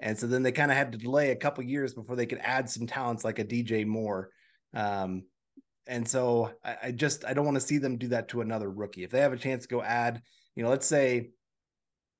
and 0.00 0.16
so 0.16 0.26
then 0.26 0.42
they 0.42 0.52
kind 0.52 0.70
of 0.70 0.76
had 0.76 0.92
to 0.92 0.98
delay 0.98 1.30
a 1.30 1.36
couple 1.36 1.64
years 1.64 1.94
before 1.94 2.16
they 2.16 2.26
could 2.26 2.40
add 2.42 2.70
some 2.70 2.86
talents 2.86 3.24
like 3.24 3.38
a 3.38 3.44
DJ 3.44 3.84
Moore. 3.84 4.30
Um, 4.74 5.24
and 5.86 6.06
so 6.06 6.52
I, 6.64 6.76
I 6.84 6.90
just 6.92 7.24
I 7.24 7.34
don't 7.34 7.44
want 7.44 7.56
to 7.56 7.66
see 7.66 7.78
them 7.78 7.98
do 7.98 8.08
that 8.08 8.28
to 8.28 8.40
another 8.40 8.70
rookie. 8.70 9.02
If 9.02 9.10
they 9.10 9.20
have 9.20 9.32
a 9.32 9.38
chance 9.38 9.64
to 9.64 9.68
go 9.68 9.82
add, 9.82 10.22
you 10.54 10.62
know, 10.62 10.70
let's 10.70 10.86
say 10.86 11.30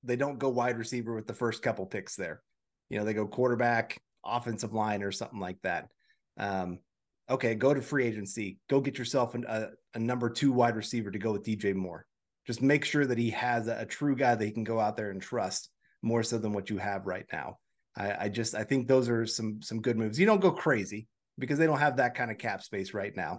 they 0.02 0.16
don't 0.16 0.38
go 0.38 0.48
wide 0.48 0.78
receiver 0.78 1.14
with 1.14 1.26
the 1.26 1.34
first 1.34 1.62
couple 1.62 1.86
picks 1.86 2.16
there. 2.16 2.42
You 2.88 2.98
know, 2.98 3.04
they 3.04 3.14
go 3.14 3.26
quarterback, 3.26 4.00
offensive 4.24 4.72
line, 4.72 5.02
or 5.02 5.12
something 5.12 5.40
like 5.40 5.60
that. 5.62 5.88
Um, 6.36 6.78
okay, 7.30 7.54
go 7.54 7.74
to 7.74 7.82
free 7.82 8.06
agency. 8.06 8.58
Go 8.68 8.80
get 8.80 8.98
yourself 8.98 9.34
an, 9.34 9.44
a, 9.48 9.68
a 9.94 9.98
number 9.98 10.30
two 10.30 10.52
wide 10.52 10.76
receiver 10.76 11.10
to 11.10 11.18
go 11.18 11.32
with 11.32 11.44
DJ 11.44 11.74
Moore. 11.74 12.06
Just 12.46 12.62
make 12.62 12.84
sure 12.84 13.06
that 13.06 13.18
he 13.18 13.30
has 13.30 13.68
a, 13.68 13.80
a 13.80 13.86
true 13.86 14.16
guy 14.16 14.34
that 14.34 14.44
he 14.44 14.50
can 14.50 14.64
go 14.64 14.80
out 14.80 14.96
there 14.96 15.10
and 15.10 15.20
trust 15.20 15.70
more 16.02 16.22
so 16.22 16.38
than 16.38 16.52
what 16.52 16.70
you 16.70 16.78
have 16.78 17.06
right 17.06 17.26
now. 17.32 17.58
I, 17.96 18.24
I 18.24 18.28
just 18.28 18.54
I 18.54 18.64
think 18.64 18.86
those 18.86 19.08
are 19.08 19.26
some 19.26 19.60
some 19.60 19.80
good 19.80 19.96
moves. 19.98 20.18
You 20.18 20.26
don't 20.26 20.40
go 20.40 20.52
crazy 20.52 21.08
because 21.38 21.58
they 21.58 21.66
don't 21.66 21.78
have 21.78 21.96
that 21.96 22.14
kind 22.14 22.30
of 22.30 22.38
cap 22.38 22.62
space 22.62 22.94
right 22.94 23.14
now. 23.16 23.38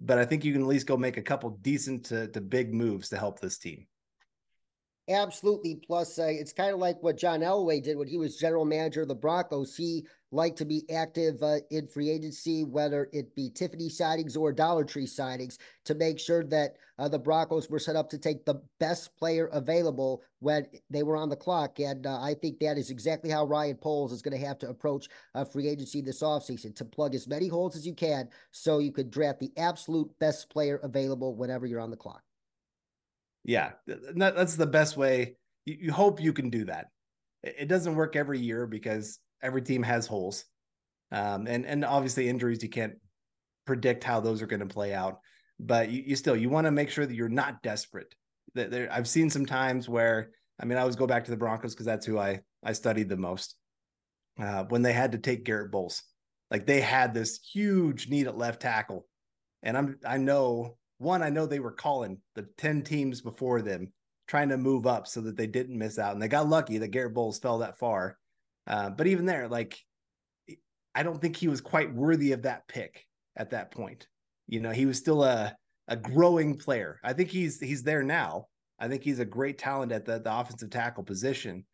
But 0.00 0.18
I 0.18 0.24
think 0.24 0.44
you 0.44 0.52
can 0.52 0.62
at 0.62 0.68
least 0.68 0.86
go 0.86 0.96
make 0.96 1.16
a 1.16 1.22
couple 1.22 1.50
decent 1.62 2.06
to, 2.06 2.28
to 2.28 2.40
big 2.40 2.72
moves 2.72 3.08
to 3.08 3.18
help 3.18 3.40
this 3.40 3.58
team. 3.58 3.86
Absolutely. 5.08 5.80
Plus, 5.86 6.18
uh, 6.18 6.26
it's 6.26 6.52
kind 6.52 6.72
of 6.72 6.78
like 6.78 7.02
what 7.02 7.16
John 7.16 7.40
Elway 7.40 7.82
did 7.82 7.96
when 7.96 8.08
he 8.08 8.18
was 8.18 8.36
general 8.36 8.64
manager 8.64 9.02
of 9.02 9.08
the 9.08 9.14
Broncos. 9.14 9.74
He 9.74 10.06
like 10.30 10.56
to 10.56 10.64
be 10.64 10.84
active 10.90 11.42
uh, 11.42 11.58
in 11.70 11.86
free 11.86 12.10
agency, 12.10 12.64
whether 12.64 13.08
it 13.12 13.34
be 13.34 13.50
Tiffany 13.50 13.88
sightings 13.88 14.36
or 14.36 14.52
Dollar 14.52 14.84
Tree 14.84 15.06
sightings, 15.06 15.58
to 15.84 15.94
make 15.94 16.18
sure 16.18 16.44
that 16.44 16.76
uh, 16.98 17.08
the 17.08 17.18
Broncos 17.18 17.70
were 17.70 17.78
set 17.78 17.96
up 17.96 18.10
to 18.10 18.18
take 18.18 18.44
the 18.44 18.60
best 18.78 19.16
player 19.16 19.46
available 19.52 20.22
when 20.40 20.66
they 20.90 21.02
were 21.02 21.16
on 21.16 21.28
the 21.28 21.36
clock. 21.36 21.80
And 21.80 22.06
uh, 22.06 22.20
I 22.20 22.34
think 22.34 22.58
that 22.60 22.76
is 22.76 22.90
exactly 22.90 23.30
how 23.30 23.46
Ryan 23.46 23.76
Poles 23.76 24.12
is 24.12 24.22
going 24.22 24.38
to 24.38 24.46
have 24.46 24.58
to 24.58 24.68
approach 24.68 25.08
free 25.52 25.68
agency 25.68 26.00
this 26.00 26.22
offseason 26.22 26.74
to 26.76 26.84
plug 26.84 27.14
as 27.14 27.28
many 27.28 27.48
holes 27.48 27.76
as 27.76 27.86
you 27.86 27.94
can 27.94 28.28
so 28.50 28.78
you 28.78 28.92
could 28.92 29.10
draft 29.10 29.40
the 29.40 29.52
absolute 29.56 30.10
best 30.18 30.50
player 30.50 30.80
available 30.82 31.34
whenever 31.34 31.66
you're 31.66 31.80
on 31.80 31.90
the 31.90 31.96
clock. 31.96 32.22
Yeah, 33.44 33.72
that's 33.86 34.56
the 34.56 34.66
best 34.66 34.96
way. 34.96 35.36
You 35.64 35.92
hope 35.92 36.20
you 36.20 36.32
can 36.32 36.50
do 36.50 36.64
that. 36.66 36.88
It 37.42 37.68
doesn't 37.68 37.94
work 37.94 38.16
every 38.16 38.40
year 38.40 38.66
because 38.66 39.18
every 39.42 39.62
team 39.62 39.82
has 39.82 40.06
holes. 40.06 40.44
Um, 41.10 41.46
and 41.46 41.64
and 41.64 41.84
obviously 41.84 42.28
injuries 42.28 42.62
you 42.62 42.68
can't 42.68 42.94
predict 43.64 44.04
how 44.04 44.20
those 44.20 44.42
are 44.42 44.46
going 44.46 44.60
to 44.60 44.66
play 44.66 44.94
out. 44.94 45.20
But 45.60 45.90
you, 45.90 46.02
you 46.06 46.16
still 46.16 46.36
you 46.36 46.50
want 46.50 46.66
to 46.66 46.70
make 46.70 46.90
sure 46.90 47.06
that 47.06 47.14
you're 47.14 47.28
not 47.28 47.62
desperate. 47.62 48.14
That 48.54 48.70
there, 48.70 48.92
I've 48.92 49.08
seen 49.08 49.30
some 49.30 49.46
times 49.46 49.88
where 49.88 50.30
I 50.60 50.64
mean 50.64 50.78
I 50.78 50.82
always 50.82 50.96
go 50.96 51.06
back 51.06 51.24
to 51.24 51.30
the 51.30 51.36
Broncos 51.36 51.74
because 51.74 51.86
that's 51.86 52.06
who 52.06 52.18
I 52.18 52.40
I 52.62 52.72
studied 52.72 53.08
the 53.08 53.16
most. 53.16 53.54
Uh, 54.40 54.64
when 54.64 54.82
they 54.82 54.92
had 54.92 55.12
to 55.12 55.18
take 55.18 55.44
Garett 55.44 55.72
Bolles, 55.72 56.02
like 56.50 56.66
they 56.66 56.80
had 56.80 57.12
this 57.12 57.40
huge 57.52 58.08
need 58.08 58.28
at 58.28 58.38
left 58.38 58.62
tackle, 58.62 59.06
and 59.62 59.76
I'm 59.76 59.98
I 60.06 60.18
know 60.18 60.76
one 60.98 61.22
I 61.22 61.30
know 61.30 61.46
they 61.46 61.60
were 61.60 61.72
calling 61.72 62.18
the 62.34 62.46
ten 62.56 62.82
teams 62.82 63.20
before 63.20 63.62
them 63.62 63.92
trying 64.28 64.50
to 64.50 64.58
move 64.58 64.86
up 64.86 65.06
so 65.06 65.22
that 65.22 65.36
they 65.36 65.46
didn't 65.46 65.78
miss 65.78 65.98
out, 65.98 66.12
and 66.12 66.22
they 66.22 66.28
got 66.28 66.48
lucky 66.48 66.78
that 66.78 66.88
Garett 66.88 67.14
Bolles 67.14 67.38
fell 67.38 67.58
that 67.58 67.78
far 67.78 68.18
uh, 68.68 68.90
but 68.90 69.06
even 69.06 69.24
there, 69.24 69.48
like, 69.48 69.78
I 70.94 71.02
don't 71.02 71.20
think 71.20 71.36
he 71.36 71.48
was 71.48 71.60
quite 71.60 71.92
worthy 71.92 72.32
of 72.32 72.42
that 72.42 72.68
pick 72.68 73.04
at 73.36 73.50
that 73.50 73.70
point. 73.70 74.06
You 74.46 74.60
know, 74.60 74.70
he 74.70 74.86
was 74.86 74.98
still 74.98 75.24
a 75.24 75.56
a 75.88 75.96
growing 75.96 76.56
player. 76.58 77.00
I 77.02 77.14
think 77.14 77.30
he's 77.30 77.58
he's 77.58 77.82
there 77.82 78.02
now. 78.02 78.46
I 78.78 78.88
think 78.88 79.02
he's 79.02 79.18
a 79.18 79.24
great 79.24 79.58
talent 79.58 79.90
at 79.90 80.04
the, 80.04 80.20
the 80.20 80.32
offensive 80.38 80.70
tackle 80.70 81.02
position, 81.02 81.64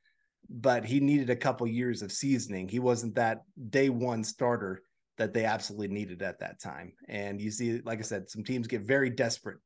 but 0.49 0.85
he 0.85 1.01
needed 1.01 1.31
a 1.31 1.37
couple 1.37 1.67
years 1.67 2.01
of 2.01 2.13
seasoning. 2.13 2.69
He 2.69 2.79
wasn't 2.79 3.17
that 3.17 3.43
day 3.71 3.91
one 3.91 4.25
starter 4.25 4.83
that 5.19 5.35
they 5.35 5.45
absolutely 5.45 5.89
needed 5.89 6.23
at 6.23 6.39
that 6.41 6.61
time. 6.61 6.93
And 7.09 7.41
you 7.41 7.51
see, 7.51 7.81
like 7.85 7.99
I 7.99 8.03
said, 8.03 8.31
some 8.31 8.43
teams 8.43 8.67
get 8.67 8.83
very 8.83 9.11
desperate. 9.11 9.59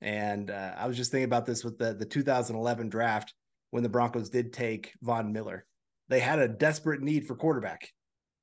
And 0.00 0.50
uh, 0.50 0.74
I 0.76 0.86
was 0.86 0.96
just 0.96 1.10
thinking 1.10 1.24
about 1.24 1.46
this 1.46 1.64
with 1.64 1.78
the 1.78 1.94
the 1.94 2.04
2011 2.04 2.88
draft 2.88 3.32
when 3.70 3.82
the 3.82 3.88
Broncos 3.88 4.28
did 4.28 4.52
take 4.52 4.92
Von 5.02 5.32
Miller 5.32 5.64
they 6.08 6.20
had 6.20 6.38
a 6.38 6.48
desperate 6.48 7.00
need 7.00 7.26
for 7.26 7.34
quarterback. 7.34 7.88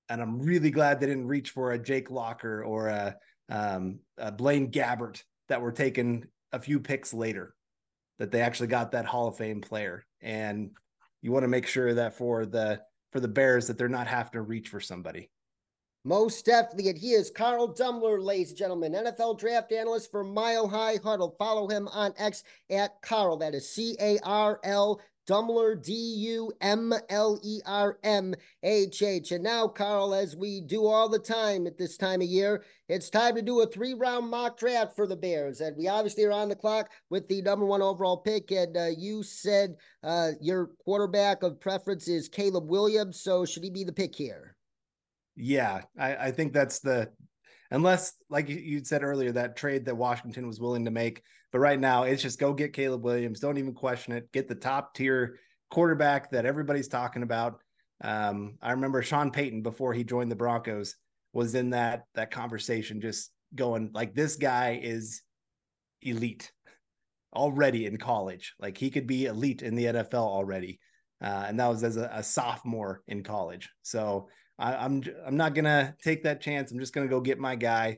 And 0.10 0.22
I'm 0.22 0.42
really 0.42 0.72
glad 0.72 1.00
they 1.00 1.08
didn't 1.08 1.28
reach 1.28 1.52
for 1.52 1.72
a 1.72 1.80
Jake 1.80 2.12
Locker 2.12 2.64
or 2.64 2.88
a, 2.88 3.16
um, 3.50 4.00
a 4.18 4.32
Blaine 4.32 4.72
Gabbert 4.72 5.22
that 5.48 5.62
were 5.62 5.72
taken 5.72 6.28
a 6.52 6.60
few 6.60 6.80
picks 6.80 7.14
later, 7.14 7.56
that 8.20 8.32
they 8.32 8.42
actually 8.42 8.68
got 8.68 8.92
that 8.92 9.06
Hall 9.06 9.28
of 9.28 9.38
Fame 9.38 9.62
player. 9.62 10.06
And 10.22 10.72
you 11.22 11.32
want 11.32 11.44
to 11.44 11.50
make 11.50 11.68
sure 11.68 11.94
that 11.94 12.18
for 12.18 12.46
the 12.46 12.82
for 13.12 13.20
the 13.20 13.28
Bears 13.28 13.68
that 13.68 13.78
they're 13.78 13.90
not 13.90 14.08
having 14.08 14.32
to 14.34 14.42
reach 14.42 14.70
for 14.70 14.80
somebody. 14.80 15.30
Most 16.04 16.46
definitely. 16.46 16.90
And 16.90 16.98
he 16.98 17.12
is 17.12 17.30
Carl 17.30 17.76
Dumler, 17.76 18.24
ladies 18.24 18.50
and 18.50 18.58
gentlemen, 18.58 18.94
NFL 18.94 19.38
draft 19.38 19.72
analyst 19.72 20.10
for 20.10 20.24
Mile 20.24 20.68
High 20.68 20.98
Huddle. 21.04 21.36
Follow 21.38 21.68
him 21.68 21.88
on 21.90 22.14
X 22.18 22.44
at 22.72 23.00
Carl. 23.02 23.38
That 23.38 23.54
is 23.54 23.70
C 23.70 23.96
A 24.00 24.18
R 24.24 24.60
L 24.64 25.00
Dumler, 25.32 25.82
D 25.82 25.94
U 25.94 26.52
M 26.60 26.94
L 27.10 27.40
E 27.42 27.62
R 27.66 27.98
M 28.04 28.36
H 28.64 29.02
H. 29.02 29.32
And 29.32 29.44
now, 29.44 29.66
Carl, 29.66 30.14
as 30.14 30.36
we 30.36 30.60
do 30.60 30.86
all 30.86 31.08
the 31.08 31.20
time 31.20 31.68
at 31.68 31.78
this 31.78 31.96
time 31.96 32.22
of 32.22 32.28
year, 32.28 32.66
it's 32.90 33.10
time 33.10 33.36
to 33.36 33.42
do 33.42 33.62
a 33.62 33.66
three 33.66 33.94
round 33.94 34.30
mock 34.30 34.58
draft 34.58 34.94
for 34.94 35.08
the 35.08 35.16
Bears. 35.16 35.62
And 35.62 35.78
we 35.78 35.88
obviously 35.88 36.26
are 36.26 36.34
on 36.34 36.50
the 36.50 36.56
clock 36.56 36.92
with 37.10 37.30
the 37.30 37.42
number 37.42 37.66
one 37.66 37.82
overall 37.82 38.18
pick. 38.18 38.52
And 38.52 38.76
uh, 38.76 38.88
you 38.98 39.24
said 39.24 39.76
uh, 40.04 40.32
your 40.42 40.72
quarterback 40.84 41.44
of 41.44 41.62
preference 41.62 42.10
is 42.10 42.28
Caleb 42.28 42.70
Williams. 42.70 43.22
So 43.22 43.46
should 43.46 43.64
he 43.64 43.70
be 43.70 43.86
the 43.86 43.94
pick 43.94 44.14
here? 44.14 44.58
Yeah, 45.38 45.84
I, 45.98 46.16
I 46.16 46.32
think 46.32 46.52
that's 46.52 46.80
the 46.80 47.10
unless 47.72 48.14
like 48.30 48.50
you 48.50 48.84
said 48.84 49.02
earlier 49.02 49.32
that 49.32 49.56
trade 49.56 49.86
that 49.86 49.96
washington 49.96 50.46
was 50.46 50.60
willing 50.60 50.84
to 50.84 50.92
make 50.92 51.24
but 51.52 51.60
right 51.60 51.80
now 51.80 52.04
it's 52.04 52.22
just 52.22 52.40
go 52.40 52.54
get 52.54 52.74
caleb 52.74 53.04
williams 53.04 53.40
don't 53.40 53.58
even 53.58 53.74
question 53.74 54.14
it 54.14 54.32
get 54.32 54.48
the 54.48 54.56
top 54.56 54.94
tier 54.94 55.38
quarterback 55.70 56.32
that 56.32 56.46
everybody's 56.46 56.88
talking 56.88 57.24
about 57.24 57.60
um, 58.04 58.56
i 58.62 58.72
remember 58.72 59.02
sean 59.02 59.32
payton 59.32 59.62
before 59.62 59.94
he 59.94 60.04
joined 60.04 60.32
the 60.32 60.36
broncos 60.36 60.96
was 61.34 61.56
in 61.56 61.70
that 61.70 62.04
that 62.16 62.32
conversation 62.32 63.02
just 63.02 63.32
going 63.56 63.90
like 63.94 64.14
this 64.14 64.36
guy 64.36 64.80
is 64.82 65.22
elite 66.02 66.52
already 67.34 67.86
in 67.86 67.98
college 67.98 68.54
like 68.60 68.78
he 68.78 68.90
could 68.90 69.08
be 69.08 69.26
elite 69.26 69.62
in 69.62 69.76
the 69.76 69.86
nfl 69.86 70.16
already 70.16 70.80
uh, 71.24 71.46
and 71.48 71.60
that 71.60 71.68
was 71.68 71.84
as 71.84 71.98
a, 71.98 72.10
a 72.14 72.24
sophomore 72.24 73.02
in 73.08 73.24
college 73.24 73.70
so 73.84 74.28
I, 74.62 74.76
I'm, 74.76 75.02
I'm 75.26 75.36
not 75.36 75.56
gonna 75.56 75.96
take 76.04 76.24
that 76.24 76.40
chance. 76.40 76.72
I'm 76.72 76.80
just 76.80 76.94
gonna 76.94 77.08
go 77.08 77.20
get 77.20 77.40
my 77.40 77.56
guy. 77.56 77.98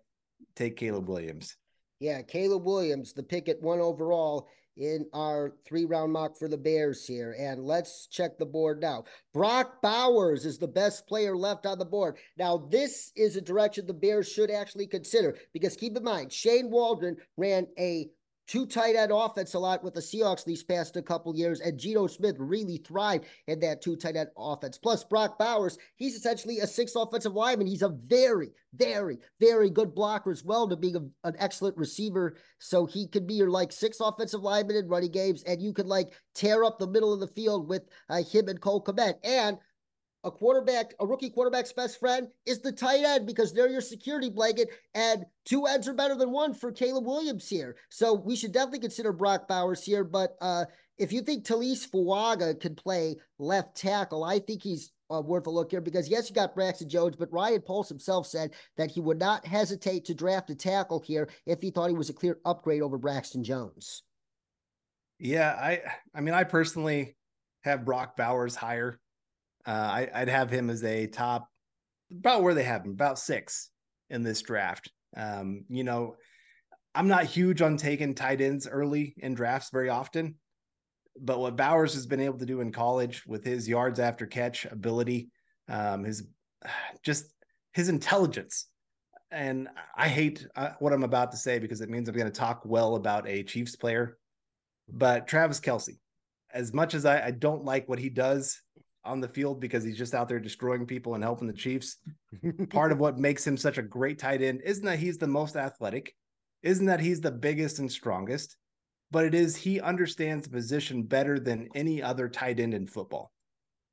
take 0.55 0.77
Caleb 0.77 1.09
Williams. 1.09 1.55
Yeah, 2.03 2.21
Caleb 2.21 2.65
Williams, 2.65 3.13
the 3.13 3.23
pick 3.23 3.47
at 3.47 3.61
one 3.61 3.79
overall 3.79 4.49
in 4.75 5.05
our 5.13 5.53
three 5.65 5.85
round 5.85 6.11
mock 6.11 6.37
for 6.37 6.49
the 6.49 6.57
Bears 6.57 7.07
here. 7.07 7.33
And 7.39 7.63
let's 7.63 8.07
check 8.07 8.37
the 8.37 8.45
board 8.45 8.81
now. 8.81 9.05
Brock 9.33 9.81
Bowers 9.81 10.45
is 10.45 10.57
the 10.57 10.67
best 10.67 11.07
player 11.07 11.37
left 11.37 11.65
on 11.65 11.79
the 11.79 11.85
board. 11.85 12.17
Now, 12.37 12.57
this 12.69 13.13
is 13.15 13.37
a 13.37 13.41
direction 13.41 13.87
the 13.87 13.93
Bears 13.93 14.29
should 14.29 14.51
actually 14.51 14.85
consider 14.85 15.37
because 15.53 15.77
keep 15.77 15.95
in 15.95 16.03
mind, 16.03 16.33
Shane 16.33 16.69
Waldron 16.69 17.15
ran 17.37 17.67
a 17.79 18.09
two 18.47 18.65
tight 18.65 18.95
end 18.95 19.11
offense 19.13 19.53
a 19.53 19.59
lot 19.59 19.83
with 19.83 19.93
the 19.93 20.01
Seahawks 20.01 20.43
these 20.43 20.63
past 20.63 20.95
a 20.97 21.01
couple 21.01 21.35
years, 21.35 21.59
and 21.59 21.77
Geno 21.77 22.07
Smith 22.07 22.35
really 22.39 22.77
thrived 22.77 23.25
in 23.47 23.59
that 23.61 23.81
two 23.81 23.95
tight 23.95 24.15
end 24.15 24.29
offense. 24.37 24.77
Plus, 24.77 25.03
Brock 25.03 25.37
Bowers, 25.39 25.77
he's 25.95 26.15
essentially 26.15 26.59
a 26.59 26.67
sixth 26.67 26.95
offensive 26.95 27.33
lineman. 27.33 27.67
He's 27.67 27.81
a 27.81 27.89
very, 27.89 28.49
very, 28.75 29.19
very 29.39 29.69
good 29.69 29.95
blocker 29.95 30.31
as 30.31 30.43
well 30.43 30.67
to 30.67 30.75
being 30.75 30.95
a, 30.95 31.27
an 31.27 31.35
excellent 31.39 31.77
receiver. 31.77 32.37
So 32.59 32.85
he 32.85 33.07
could 33.07 33.27
be 33.27 33.35
your 33.35 33.49
like 33.49 33.71
sixth 33.71 34.01
offensive 34.03 34.41
lineman 34.41 34.75
in 34.75 34.87
running 34.87 35.11
games, 35.11 35.43
and 35.43 35.61
you 35.61 35.73
could 35.73 35.87
like 35.87 36.13
tear 36.35 36.63
up 36.63 36.79
the 36.79 36.87
middle 36.87 37.13
of 37.13 37.19
the 37.19 37.27
field 37.27 37.67
with 37.67 37.83
uh, 38.09 38.23
him 38.23 38.47
and 38.47 38.59
Cole 38.59 38.83
Kmet. 38.83 39.15
And 39.23 39.57
a 40.23 40.31
quarterback, 40.31 40.93
a 40.99 41.05
rookie 41.05 41.29
quarterback's 41.29 41.73
best 41.73 41.99
friend 41.99 42.27
is 42.45 42.59
the 42.59 42.71
tight 42.71 43.03
end 43.03 43.27
because 43.27 43.53
they're 43.53 43.69
your 43.69 43.81
security 43.81 44.29
blanket, 44.29 44.69
and 44.93 45.25
two 45.45 45.65
ends 45.65 45.87
are 45.87 45.93
better 45.93 46.15
than 46.15 46.31
one 46.31 46.53
for 46.53 46.71
Caleb 46.71 47.05
Williams 47.05 47.49
here. 47.49 47.75
So 47.89 48.13
we 48.13 48.35
should 48.35 48.53
definitely 48.53 48.79
consider 48.79 49.11
Brock 49.11 49.47
Bowers 49.47 49.83
here. 49.83 50.03
But 50.03 50.35
uh, 50.41 50.65
if 50.97 51.11
you 51.11 51.21
think 51.21 51.45
Taliese 51.45 51.89
Fuaga 51.89 52.59
could 52.59 52.77
play 52.77 53.17
left 53.37 53.75
tackle, 53.75 54.23
I 54.23 54.39
think 54.39 54.63
he's 54.63 54.91
uh, 55.13 55.21
worth 55.21 55.47
a 55.47 55.49
look 55.49 55.71
here 55.71 55.81
because 55.81 56.09
yes, 56.09 56.29
you 56.29 56.35
got 56.35 56.55
Braxton 56.55 56.89
Jones, 56.89 57.15
but 57.15 57.31
Ryan 57.31 57.61
Poles 57.61 57.89
himself 57.89 58.25
said 58.25 58.51
that 58.77 58.91
he 58.91 59.01
would 59.01 59.19
not 59.19 59.45
hesitate 59.45 60.05
to 60.05 60.13
draft 60.13 60.49
a 60.49 60.55
tackle 60.55 61.01
here 61.05 61.29
if 61.45 61.61
he 61.61 61.71
thought 61.71 61.89
he 61.89 61.95
was 61.95 62.09
a 62.09 62.13
clear 62.13 62.39
upgrade 62.45 62.81
over 62.81 62.97
Braxton 62.97 63.43
Jones. 63.43 64.03
Yeah, 65.19 65.51
I 65.51 65.81
I 66.15 66.21
mean 66.21 66.33
I 66.33 66.43
personally 66.43 67.15
have 67.63 67.85
Brock 67.85 68.17
Bowers 68.17 68.55
higher 68.55 68.99
uh, 69.65 70.07
I, 70.13 70.19
would 70.19 70.29
have 70.29 70.49
him 70.49 70.69
as 70.69 70.83
a 70.83 71.07
top, 71.07 71.47
about 72.11 72.43
where 72.43 72.53
they 72.53 72.63
have 72.63 72.85
him, 72.85 72.91
about 72.91 73.19
six 73.19 73.69
in 74.09 74.23
this 74.23 74.41
draft. 74.41 74.91
Um, 75.15 75.65
you 75.69 75.83
know, 75.83 76.15
I'm 76.95 77.07
not 77.07 77.25
huge 77.25 77.61
on 77.61 77.77
taking 77.77 78.13
tight 78.13 78.41
ends 78.41 78.67
early 78.67 79.15
in 79.17 79.33
drafts 79.33 79.69
very 79.71 79.89
often, 79.89 80.35
but 81.19 81.39
what 81.39 81.55
Bowers 81.55 81.93
has 81.93 82.05
been 82.05 82.19
able 82.19 82.37
to 82.39 82.45
do 82.45 82.61
in 82.61 82.71
college 82.71 83.25
with 83.25 83.43
his 83.43 83.67
yards 83.67 83.99
after 83.99 84.25
catch 84.25 84.65
ability, 84.65 85.29
um, 85.69 86.03
his 86.03 86.27
just 87.03 87.25
his 87.73 87.89
intelligence. 87.89 88.67
And 89.31 89.67
I 89.95 90.07
hate 90.07 90.45
uh, 90.55 90.71
what 90.77 90.93
I'm 90.93 91.03
about 91.03 91.31
to 91.31 91.37
say 91.37 91.57
because 91.57 91.81
it 91.81 91.89
means 91.89 92.07
I'm 92.07 92.15
going 92.15 92.31
to 92.31 92.39
talk 92.39 92.61
well 92.65 92.95
about 92.95 93.27
a 93.27 93.41
Chiefs 93.43 93.75
player. 93.75 94.17
But 94.87 95.27
Travis 95.27 95.59
Kelce, 95.59 95.97
as 96.53 96.71
much 96.71 96.93
as 96.93 97.05
I, 97.05 97.27
I 97.27 97.31
don't 97.31 97.65
like 97.65 97.89
what 97.89 97.97
he 97.97 98.09
does 98.09 98.61
on 99.05 99.19
the 99.19 99.27
field 99.27 99.59
because 99.59 99.83
he's 99.83 99.97
just 99.97 100.13
out 100.13 100.29
there 100.29 100.39
destroying 100.39 100.85
people 100.85 101.15
and 101.15 101.23
helping 101.23 101.47
the 101.47 101.53
Chiefs. 101.53 101.97
Part 102.69 102.91
of 102.91 102.99
what 102.99 103.17
makes 103.17 103.45
him 103.45 103.57
such 103.57 103.77
a 103.77 103.83
great 103.83 104.19
tight 104.19 104.41
end 104.41 104.61
isn't 104.63 104.85
that 104.85 104.99
he's 104.99 105.17
the 105.17 105.27
most 105.27 105.55
athletic, 105.55 106.15
isn't 106.61 106.85
that 106.85 106.99
he's 106.99 107.21
the 107.21 107.31
biggest 107.31 107.79
and 107.79 107.91
strongest, 107.91 108.55
but 109.11 109.25
it 109.25 109.35
is 109.35 109.55
he 109.55 109.79
understands 109.79 110.45
the 110.45 110.53
position 110.53 111.03
better 111.03 111.39
than 111.39 111.69
any 111.75 112.01
other 112.01 112.29
tight 112.29 112.59
end 112.59 112.73
in 112.73 112.87
football. 112.87 113.31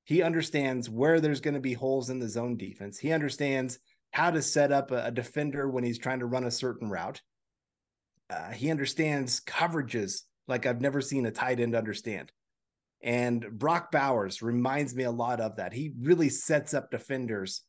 He 0.05 0.23
understands 0.23 0.89
where 0.89 1.21
there's 1.21 1.41
going 1.41 1.55
to 1.55 1.61
be 1.61 1.75
holes 1.75 2.11
in 2.11 2.19
the 2.19 2.29
zone 2.29 2.57
defense. 2.57 2.99
He 2.99 3.13
understands 3.13 3.79
how 4.13 4.31
to 4.31 4.43
set 4.43 4.73
up 4.73 4.91
a, 4.91 5.07
a 5.07 5.11
defender 5.11 5.69
when 5.69 5.85
he's 5.85 5.99
trying 5.99 6.21
to 6.21 6.27
run 6.27 6.45
a 6.45 6.51
certain 6.51 6.89
route. 6.89 7.21
Uh, 8.29 8.51
he 8.51 8.71
understands 8.71 9.41
coverages 9.41 10.23
like 10.49 10.67
I've 10.67 10.81
never 10.81 11.01
seen 11.01 11.27
a 11.27 11.31
tight 11.31 11.61
end 11.61 11.75
understand. 11.75 12.33
And 13.03 13.47
Brock 13.53 13.91
Bowers 13.91 14.43
reminds 14.43 14.95
me 14.95 15.05
a 15.05 15.11
lot 15.11 15.41
of 15.41 15.57
that. 15.57 15.73
He 15.73 15.93
really 16.01 16.29
sets 16.29 16.75
up 16.75 16.91
defenders 16.91 17.63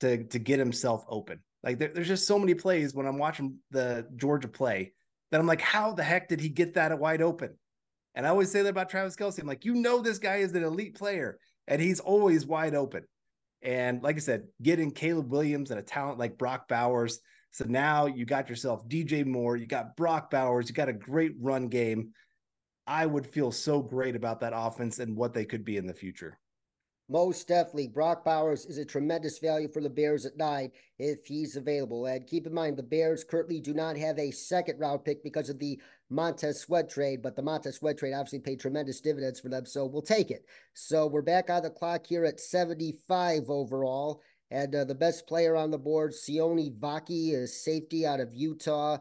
to, 0.00 0.24
to 0.24 0.38
get 0.38 0.58
himself 0.58 1.04
open. 1.08 1.40
Like 1.62 1.78
there, 1.78 1.90
there's 1.92 2.08
just 2.08 2.26
so 2.26 2.38
many 2.38 2.54
plays 2.54 2.94
when 2.94 3.06
I'm 3.06 3.18
watching 3.18 3.56
the 3.70 4.06
Georgia 4.16 4.48
play 4.48 4.92
that 5.30 5.40
I'm 5.40 5.46
like, 5.46 5.60
how 5.60 5.92
the 5.92 6.04
heck 6.04 6.28
did 6.28 6.40
he 6.40 6.48
get 6.48 6.74
that 6.74 6.96
wide 6.98 7.22
open? 7.22 7.56
And 8.14 8.26
I 8.26 8.30
always 8.30 8.50
say 8.50 8.62
that 8.62 8.68
about 8.68 8.88
Travis 8.88 9.16
Kelce. 9.16 9.40
I'm 9.40 9.46
like, 9.46 9.64
you 9.64 9.74
know, 9.74 10.00
this 10.00 10.18
guy 10.18 10.36
is 10.36 10.54
an 10.54 10.62
elite 10.62 10.96
player 10.96 11.38
and 11.66 11.82
he's 11.82 12.00
always 12.00 12.46
wide 12.46 12.74
open. 12.74 13.04
And 13.62 14.02
like 14.02 14.16
I 14.16 14.20
said, 14.20 14.44
getting 14.62 14.92
Caleb 14.92 15.30
Williams 15.30 15.70
and 15.70 15.80
a 15.80 15.82
talent 15.82 16.18
like 16.18 16.38
Brock 16.38 16.68
Bowers. 16.68 17.20
So 17.50 17.64
now 17.66 18.06
you 18.06 18.24
got 18.24 18.48
yourself 18.48 18.86
DJ 18.88 19.26
Moore, 19.26 19.56
you 19.56 19.66
got 19.66 19.96
Brock 19.96 20.30
Bowers, 20.30 20.68
you 20.68 20.74
got 20.74 20.88
a 20.88 20.94
great 20.94 21.32
run 21.40 21.68
game. 21.68 22.12
I 22.86 23.06
would 23.06 23.26
feel 23.26 23.50
so 23.50 23.82
great 23.82 24.16
about 24.16 24.40
that 24.40 24.52
offense 24.54 24.98
and 24.98 25.16
what 25.16 25.34
they 25.34 25.44
could 25.44 25.64
be 25.64 25.76
in 25.76 25.86
the 25.86 25.94
future. 25.94 26.38
Most 27.08 27.46
definitely. 27.46 27.86
Brock 27.86 28.24
Bowers 28.24 28.66
is 28.66 28.78
a 28.78 28.84
tremendous 28.84 29.38
value 29.38 29.68
for 29.68 29.80
the 29.80 29.88
Bears 29.88 30.26
at 30.26 30.36
nine 30.36 30.72
if 30.98 31.24
he's 31.24 31.54
available. 31.54 32.06
And 32.06 32.26
keep 32.26 32.48
in 32.48 32.54
mind, 32.54 32.76
the 32.76 32.82
Bears 32.82 33.22
currently 33.22 33.60
do 33.60 33.72
not 33.72 33.96
have 33.96 34.18
a 34.18 34.32
second 34.32 34.80
round 34.80 35.04
pick 35.04 35.22
because 35.22 35.48
of 35.48 35.60
the 35.60 35.80
Montez 36.10 36.60
Sweat 36.60 36.90
trade, 36.90 37.22
but 37.22 37.36
the 37.36 37.42
Montez 37.42 37.76
Sweat 37.76 37.96
trade 37.96 38.12
obviously 38.12 38.40
paid 38.40 38.58
tremendous 38.58 39.00
dividends 39.00 39.38
for 39.38 39.48
them. 39.48 39.66
So 39.66 39.86
we'll 39.86 40.02
take 40.02 40.32
it. 40.32 40.46
So 40.74 41.06
we're 41.06 41.22
back 41.22 41.48
on 41.48 41.62
the 41.62 41.70
clock 41.70 42.04
here 42.04 42.24
at 42.24 42.40
75 42.40 43.50
overall. 43.50 44.20
And 44.50 44.74
uh, 44.74 44.84
the 44.84 44.94
best 44.94 45.26
player 45.26 45.56
on 45.56 45.70
the 45.70 45.78
board, 45.78 46.12
Sione 46.12 46.76
Vaki, 46.78 47.34
is 47.34 47.64
safety 47.64 48.06
out 48.06 48.20
of 48.20 48.34
Utah. 48.34 48.98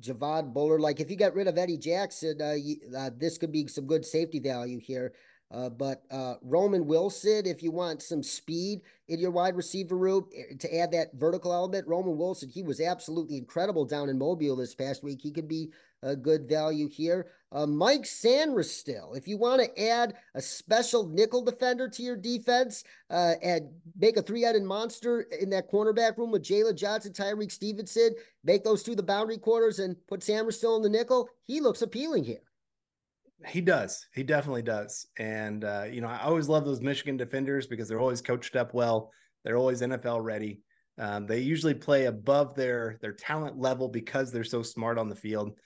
Javon 0.00 0.52
Bullard. 0.52 0.80
Like 0.80 1.00
if 1.00 1.10
you 1.10 1.16
get 1.16 1.34
rid 1.34 1.48
of 1.48 1.58
Eddie 1.58 1.78
Jackson, 1.78 2.40
uh, 2.40 2.52
you, 2.52 2.76
uh, 2.96 3.10
this 3.16 3.38
could 3.38 3.52
be 3.52 3.66
some 3.66 3.86
good 3.86 4.04
safety 4.04 4.40
value 4.40 4.78
here. 4.80 5.12
Uh, 5.50 5.68
but 5.68 6.04
uh, 6.12 6.34
Roman 6.42 6.86
Wilson, 6.86 7.44
if 7.44 7.62
you 7.62 7.72
want 7.72 8.02
some 8.02 8.22
speed 8.22 8.82
in 9.08 9.18
your 9.18 9.32
wide 9.32 9.56
receiver 9.56 9.96
room 9.96 10.26
eh, 10.36 10.54
to 10.58 10.76
add 10.76 10.92
that 10.92 11.12
vertical 11.14 11.52
element, 11.52 11.88
Roman 11.88 12.16
Wilson, 12.16 12.48
he 12.48 12.62
was 12.62 12.80
absolutely 12.80 13.36
incredible 13.36 13.84
down 13.84 14.08
in 14.08 14.16
Mobile 14.16 14.54
this 14.54 14.76
past 14.76 15.02
week. 15.02 15.20
He 15.20 15.32
could 15.32 15.48
be 15.48 15.70
a 16.02 16.14
good 16.14 16.48
value 16.48 16.88
here. 16.88 17.26
Uh, 17.52 17.66
Mike 17.66 18.02
Sainristil, 18.02 19.16
if 19.16 19.26
you 19.26 19.36
want 19.36 19.60
to 19.60 19.82
add 19.82 20.14
a 20.36 20.40
special 20.40 21.06
nickel 21.08 21.44
defender 21.44 21.88
to 21.88 22.02
your 22.02 22.16
defense 22.16 22.84
uh, 23.10 23.34
and 23.42 23.68
make 23.98 24.16
a 24.16 24.22
three-headed 24.22 24.62
monster 24.62 25.22
in 25.40 25.50
that 25.50 25.70
cornerback 25.70 26.16
room 26.16 26.30
with 26.30 26.44
Jaylon 26.44 26.76
Johnson, 26.76 27.12
Tyrique 27.12 27.50
Stevenson, 27.50 28.14
make 28.44 28.62
those 28.62 28.84
two 28.84 28.94
the 28.94 29.02
boundary 29.02 29.36
quarters 29.36 29.80
and 29.80 29.96
put 30.06 30.20
Sainristil 30.20 30.76
in 30.76 30.82
the 30.82 30.88
nickel, 30.88 31.28
he 31.42 31.60
looks 31.60 31.82
appealing 31.82 32.22
here. 32.22 32.40
He 33.46 33.60
does. 33.60 34.06
He 34.14 34.22
definitely 34.22 34.62
does. 34.62 35.06
And, 35.18 35.64
uh, 35.64 35.84
you 35.90 36.00
know, 36.00 36.08
I 36.08 36.20
always 36.22 36.48
love 36.48 36.64
those 36.64 36.80
Michigan 36.80 37.16
defenders 37.16 37.66
because 37.66 37.88
they're 37.88 38.00
always 38.00 38.20
coached 38.20 38.56
up 38.56 38.74
well. 38.74 39.10
They're 39.44 39.56
always 39.56 39.80
NFL 39.80 40.22
ready. 40.22 40.60
Um, 40.98 41.26
they 41.26 41.40
usually 41.40 41.72
play 41.72 42.06
above 42.06 42.54
their 42.54 42.98
their 43.00 43.12
talent 43.12 43.58
level 43.58 43.88
because 43.88 44.30
they're 44.30 44.44
so 44.44 44.62
smart 44.62 44.98
on 44.98 45.08
the 45.08 45.16
field. 45.16 45.56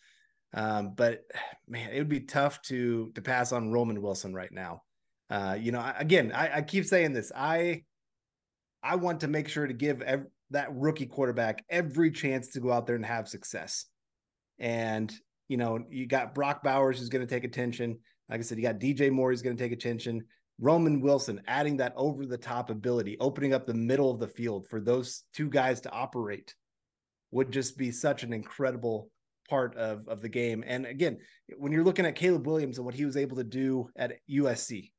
Um, 0.53 0.95
but 0.95 1.23
man, 1.67 1.91
it 1.91 1.99
would 1.99 2.09
be 2.09 2.21
tough 2.21 2.63
to 2.63 3.11
to 3.17 3.23
pass 3.23 3.51
on 3.51 3.73
Roman 3.73 4.01
Wilson 4.01 4.33
right 4.33 4.53
now. 4.53 4.83
Uh, 5.29 5.57
you 5.59 5.73
know, 5.73 5.93
again, 5.99 6.31
I, 6.33 6.59
I, 6.59 6.63
keep 6.63 6.85
saying 6.85 7.13
this. 7.15 7.33
I 7.35 7.83
I 8.83 8.97
want 8.97 9.21
to 9.21 9.29
make 9.29 9.49
sure 9.49 9.67
to 9.67 9.73
give 9.73 10.05
that 10.51 10.69
rookie 10.73 11.07
quarterback 11.07 11.65
every 11.69 12.11
chance 12.11 12.51
to 12.51 12.61
go 12.61 12.71
out 12.71 12.87
there 12.87 12.97
and 12.97 13.07
have 13.07 13.29
success. 13.29 13.87
And 14.59 15.13
you 15.49 15.57
know, 15.57 15.79
you 15.91 16.07
got 16.07 16.35
Brock 16.35 16.63
Bowers 16.63 16.99
who's 16.99 17.09
going 17.09 17.27
to 17.27 17.33
take 17.33 17.45
attention. 17.45 17.99
Like 18.29 18.41
I 18.41 18.43
said, 18.43 18.59
you 18.59 18.65
got 18.65 18.79
DJ 18.79 19.11
Moore 19.11 19.31
who's 19.31 19.43
going 19.43 19.57
to 19.57 19.63
take 19.63 19.73
attention. 19.73 20.25
Roman 20.61 21.01
Wilson 21.01 21.43
adding 21.47 21.77
that 21.79 21.93
over 21.97 22.27
the 22.27 22.39
top 22.39 22.71
ability, 22.71 23.17
opening 23.21 23.53
up 23.53 23.67
the 23.67 23.75
middle 23.75 24.11
of 24.11 24.21
the 24.21 24.29
field 24.29 24.67
for 24.69 24.81
those 24.81 25.25
two 25.35 25.49
guys 25.49 25.81
to 25.83 25.91
operate 25.91 26.55
would 27.33 27.51
just 27.51 27.77
be 27.77 27.91
such 27.91 28.23
an 28.23 28.33
incredible 28.33 29.11
part 29.49 29.77
of 29.77 30.09
of 30.09 30.23
the 30.23 30.29
game. 30.29 30.65
And 30.67 30.87
again, 30.87 31.19
when 31.59 31.73
you're 31.73 31.85
looking 31.85 32.07
at 32.07 32.15
Caleb 32.15 32.47
Williams 32.47 32.79
and 32.79 32.87
what 32.87 32.95
he 32.95 33.05
was 33.05 33.17
able 33.17 33.37
to 33.37 33.45
do 33.45 33.89
at 33.97 34.15
USC, 34.31 34.91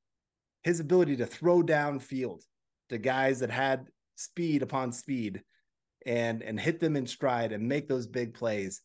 his 0.64 0.80
ability 0.80 1.16
to 1.18 1.26
throw 1.26 1.64
down 1.64 2.00
field 2.00 2.44
to 2.90 2.98
guys 2.98 3.40
that 3.40 3.50
had 3.50 3.88
speed 4.16 4.62
upon 4.62 4.92
speed 4.92 5.42
and 6.06 6.44
and 6.44 6.60
hit 6.60 6.80
them 6.80 6.96
in 6.96 7.08
stride 7.08 7.52
and 7.52 7.68
make 7.68 7.88
those 7.88 8.08
big 8.08 8.34
plays, 8.34 8.82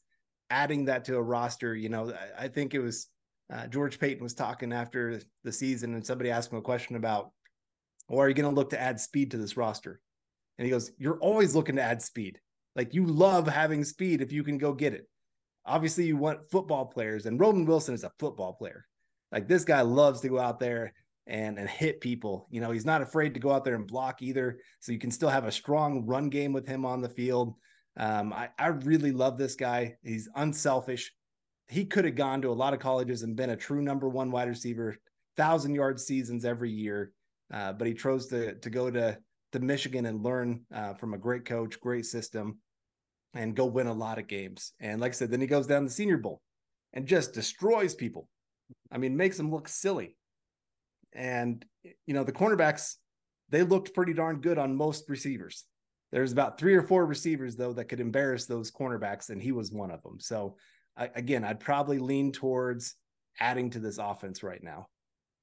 adding 0.50 0.84
that 0.86 1.04
to 1.06 1.16
a 1.16 1.22
roster, 1.22 1.74
you 1.74 1.88
know, 1.88 2.12
I, 2.38 2.48
think 2.48 2.74
it 2.74 2.80
was 2.80 3.06
uh, 3.52 3.66
George 3.66 3.98
Paton 3.98 4.22
was 4.22 4.34
talking 4.34 4.72
after 4.72 5.20
the 5.44 5.52
season 5.52 5.94
and 5.94 6.04
somebody 6.04 6.30
asked 6.30 6.52
him 6.52 6.58
a 6.58 6.62
question 6.62 6.96
about, 6.96 7.30
or 8.08 8.24
are 8.24 8.28
you 8.28 8.34
going 8.34 8.48
to 8.48 8.54
look 8.54 8.70
to 8.70 8.80
add 8.80 9.00
speed 9.00 9.30
to 9.30 9.38
this 9.38 9.56
roster? 9.56 10.00
And 10.58 10.66
he 10.66 10.70
goes, 10.70 10.90
You're 10.98 11.18
always 11.18 11.54
looking 11.54 11.76
to 11.76 11.82
add 11.82 12.02
speed. 12.02 12.40
Like 12.76 12.94
you 12.94 13.06
love 13.06 13.46
having 13.46 13.84
speed 13.84 14.20
if 14.20 14.32
you 14.32 14.44
can 14.44 14.58
go 14.58 14.72
get 14.72 14.94
it. 14.94 15.08
Obviously, 15.66 16.04
you 16.04 16.16
want 16.16 16.50
football 16.50 16.86
players, 16.86 17.26
and 17.26 17.38
Roman 17.38 17.66
Wilson 17.66 17.94
is 17.94 18.04
a 18.04 18.12
football 18.18 18.54
player. 18.54 18.86
Like 19.32 19.48
this 19.48 19.64
guy 19.64 19.82
loves 19.82 20.20
to 20.20 20.28
go 20.28 20.38
out 20.38 20.58
there 20.58 20.92
and 21.26 21.58
and 21.58 21.68
hit 21.68 22.00
people. 22.00 22.46
You 22.50 22.60
know, 22.60 22.70
he's 22.70 22.86
not 22.86 23.02
afraid 23.02 23.34
to 23.34 23.40
go 23.40 23.52
out 23.52 23.64
there 23.64 23.74
and 23.74 23.86
block 23.86 24.22
either. 24.22 24.58
So 24.80 24.92
you 24.92 24.98
can 24.98 25.10
still 25.10 25.28
have 25.28 25.46
a 25.46 25.52
strong 25.52 26.06
run 26.06 26.28
game 26.28 26.52
with 26.52 26.66
him 26.66 26.84
on 26.84 27.00
the 27.00 27.08
field. 27.08 27.54
Um, 27.96 28.32
I, 28.32 28.48
I 28.58 28.68
really 28.68 29.12
love 29.12 29.38
this 29.38 29.56
guy. 29.56 29.96
He's 30.02 30.28
unselfish. 30.36 31.12
He 31.68 31.84
could 31.84 32.04
have 32.04 32.16
gone 32.16 32.42
to 32.42 32.48
a 32.48 32.52
lot 32.52 32.74
of 32.74 32.80
colleges 32.80 33.22
and 33.22 33.36
been 33.36 33.50
a 33.50 33.56
true 33.56 33.82
number 33.82 34.08
one 34.08 34.30
wide 34.30 34.48
receiver, 34.48 34.96
thousand 35.36 35.74
yard 35.74 36.00
seasons 36.00 36.44
every 36.44 36.70
year. 36.70 37.12
Uh, 37.52 37.72
but 37.72 37.86
he 37.86 37.94
chose 37.94 38.26
to 38.28 38.54
to 38.56 38.70
go 38.70 38.90
to 38.90 39.18
to 39.52 39.60
Michigan 39.60 40.06
and 40.06 40.22
learn 40.22 40.60
uh, 40.72 40.94
from 40.94 41.14
a 41.14 41.18
great 41.18 41.44
coach, 41.44 41.80
great 41.80 42.06
system, 42.06 42.58
and 43.34 43.56
go 43.56 43.66
win 43.66 43.88
a 43.88 43.92
lot 43.92 44.18
of 44.18 44.28
games. 44.28 44.72
And 44.80 45.00
like 45.00 45.12
I 45.12 45.14
said, 45.14 45.30
then 45.30 45.40
he 45.40 45.46
goes 45.46 45.66
down 45.66 45.84
the 45.84 45.90
Senior 45.90 46.18
Bowl 46.18 46.40
and 46.92 47.06
just 47.06 47.34
destroys 47.34 47.94
people. 47.94 48.28
I 48.92 48.98
mean, 48.98 49.16
makes 49.16 49.36
them 49.36 49.50
look 49.50 49.68
silly. 49.68 50.16
And 51.12 51.64
you 51.82 52.14
know, 52.14 52.24
the 52.24 52.32
cornerbacks 52.32 52.94
they 53.48 53.64
looked 53.64 53.94
pretty 53.94 54.14
darn 54.14 54.40
good 54.40 54.58
on 54.58 54.76
most 54.76 55.08
receivers. 55.08 55.64
There's 56.12 56.32
about 56.32 56.58
three 56.58 56.74
or 56.74 56.82
four 56.82 57.06
receivers 57.06 57.56
though 57.56 57.72
that 57.74 57.86
could 57.86 58.00
embarrass 58.00 58.46
those 58.46 58.70
cornerbacks, 58.70 59.30
and 59.30 59.42
he 59.42 59.52
was 59.52 59.72
one 59.72 59.90
of 59.90 60.02
them. 60.02 60.18
So 60.18 60.56
again, 60.96 61.44
I'd 61.44 61.60
probably 61.60 61.98
lean 61.98 62.32
towards 62.32 62.96
adding 63.38 63.70
to 63.70 63.78
this 63.78 63.98
offense 63.98 64.42
right 64.42 64.62
now. 64.62 64.88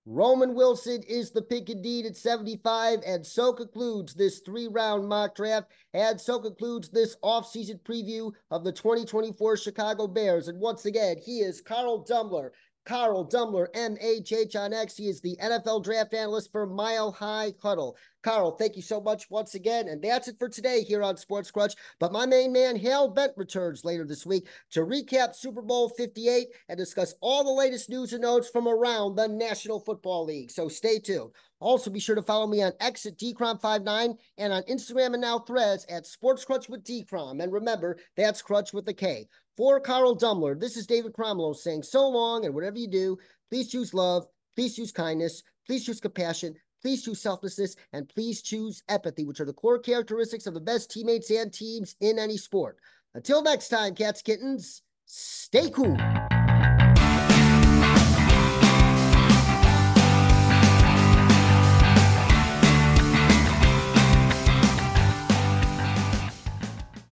Roman 0.10 0.56
Wilson 0.56 1.04
is 1.06 1.32
the 1.32 1.42
pick 1.42 1.70
indeed 1.70 2.06
at 2.06 2.16
75, 2.16 3.00
and 3.06 3.26
so 3.26 3.52
concludes 3.52 4.14
this 4.14 4.40
three 4.40 4.70
round 4.70 5.06
mock 5.06 5.36
draft. 5.36 5.68
And 5.94 6.20
so 6.20 6.40
concludes 6.40 6.88
this 6.88 7.18
offseason 7.26 7.82
preview 7.82 8.32
of 8.50 8.64
the 8.64 8.72
2024 8.72 9.58
Chicago 9.58 10.08
Bears. 10.08 10.48
And 10.48 10.62
once 10.62 10.86
again, 10.86 11.18
he 11.22 11.40
is 11.40 11.60
Carl 11.60 12.06
Dumler. 12.06 12.52
Carl 12.88 13.28
Dumler, 13.28 13.68
MHH 13.74 14.56
on 14.56 14.72
X. 14.72 14.96
He 14.96 15.10
is 15.10 15.20
the 15.20 15.36
NFL 15.44 15.84
draft 15.84 16.14
analyst 16.14 16.54
for 16.54 16.66
Mile 16.66 17.12
High 17.12 17.52
Huddle. 17.62 17.98
Carl, 18.24 18.52
thank 18.52 18.78
you 18.78 18.82
so 18.82 19.02
much 19.02 19.30
once 19.30 19.56
again. 19.56 19.90
And 19.90 20.02
that's 20.02 20.30
it 20.30 20.40
for 20.40 20.48
today 20.48 20.84
here 20.84 21.04
on 21.04 21.18
Sports 21.18 21.52
Crunch. 21.52 21.74
But 22.00 22.14
my 22.14 22.26
main 22.26 22.54
man, 22.54 22.78
Hal 22.78 23.10
Bent, 23.10 23.34
returns 23.36 23.84
later 23.84 24.06
this 24.06 24.26
week 24.26 24.48
to 24.72 24.86
recap 24.86 25.36
Super 25.36 25.62
Bowl 25.62 25.90
58 25.90 26.48
and 26.70 26.78
discuss 26.78 27.14
all 27.20 27.44
the 27.44 27.52
latest 27.52 27.90
news 27.90 28.14
and 28.14 28.22
notes 28.22 28.50
from 28.50 28.70
around 28.70 29.16
the 29.16 29.28
National 29.28 29.82
Football 29.82 30.24
League. 30.24 30.50
So 30.50 30.70
stay 30.70 30.98
tuned. 30.98 31.32
Also, 31.60 31.90
be 31.90 32.00
sure 32.00 32.16
to 32.16 32.22
follow 32.22 32.48
me 32.48 32.64
on 32.64 32.72
X 32.80 33.06
at 33.06 33.18
DCrom59 33.18 34.16
and 34.38 34.54
on 34.54 34.64
Instagram 34.64 35.14
and 35.14 35.22
now 35.22 35.40
threads 35.40 35.86
at 35.90 36.06
Sports 36.06 36.46
Crunch 36.46 36.70
with 36.70 36.86
DCrom. 36.86 37.44
And 37.44 37.52
remember, 37.52 37.98
that's 38.16 38.42
Crunch 38.42 38.72
with 38.72 38.88
a 38.88 38.94
K. 38.94 39.28
For 39.58 39.80
Carl 39.80 40.16
Dumler, 40.16 40.60
this 40.60 40.78
is 40.78 40.86
David 40.86 41.14
Cromwell 41.14 41.56
saying 41.56 41.82
so 41.82 42.08
long, 42.08 42.46
and 42.46 42.54
whatever 42.54 42.78
you 42.78 42.88
do, 42.88 43.18
please 43.50 43.72
choose 43.72 43.92
love, 43.92 44.28
please 44.56 44.76
choose 44.76 44.92
kindness, 44.92 45.42
please 45.66 45.84
choose 45.84 46.00
compassion, 46.00 46.54
please 46.84 47.04
choose 47.04 47.20
selflessness, 47.20 47.76
and 47.92 48.08
please 48.08 48.44
choose 48.44 48.84
empathy, 48.88 49.26
which 49.26 49.40
are 49.40 49.46
the 49.46 49.54
core 49.54 49.80
characteristics 49.80 50.46
of 50.46 50.54
the 50.54 50.60
best 50.60 50.92
teammates 50.92 51.32
and 51.32 51.52
teams 51.52 51.96
in 52.02 52.20
any 52.20 52.38
sport. 52.38 52.78
Until 53.16 53.42
next 53.42 53.70
time, 53.70 53.96
cats, 53.96 54.22
kittens, 54.22 54.84
stay 55.08 55.72
cool. 55.72 55.98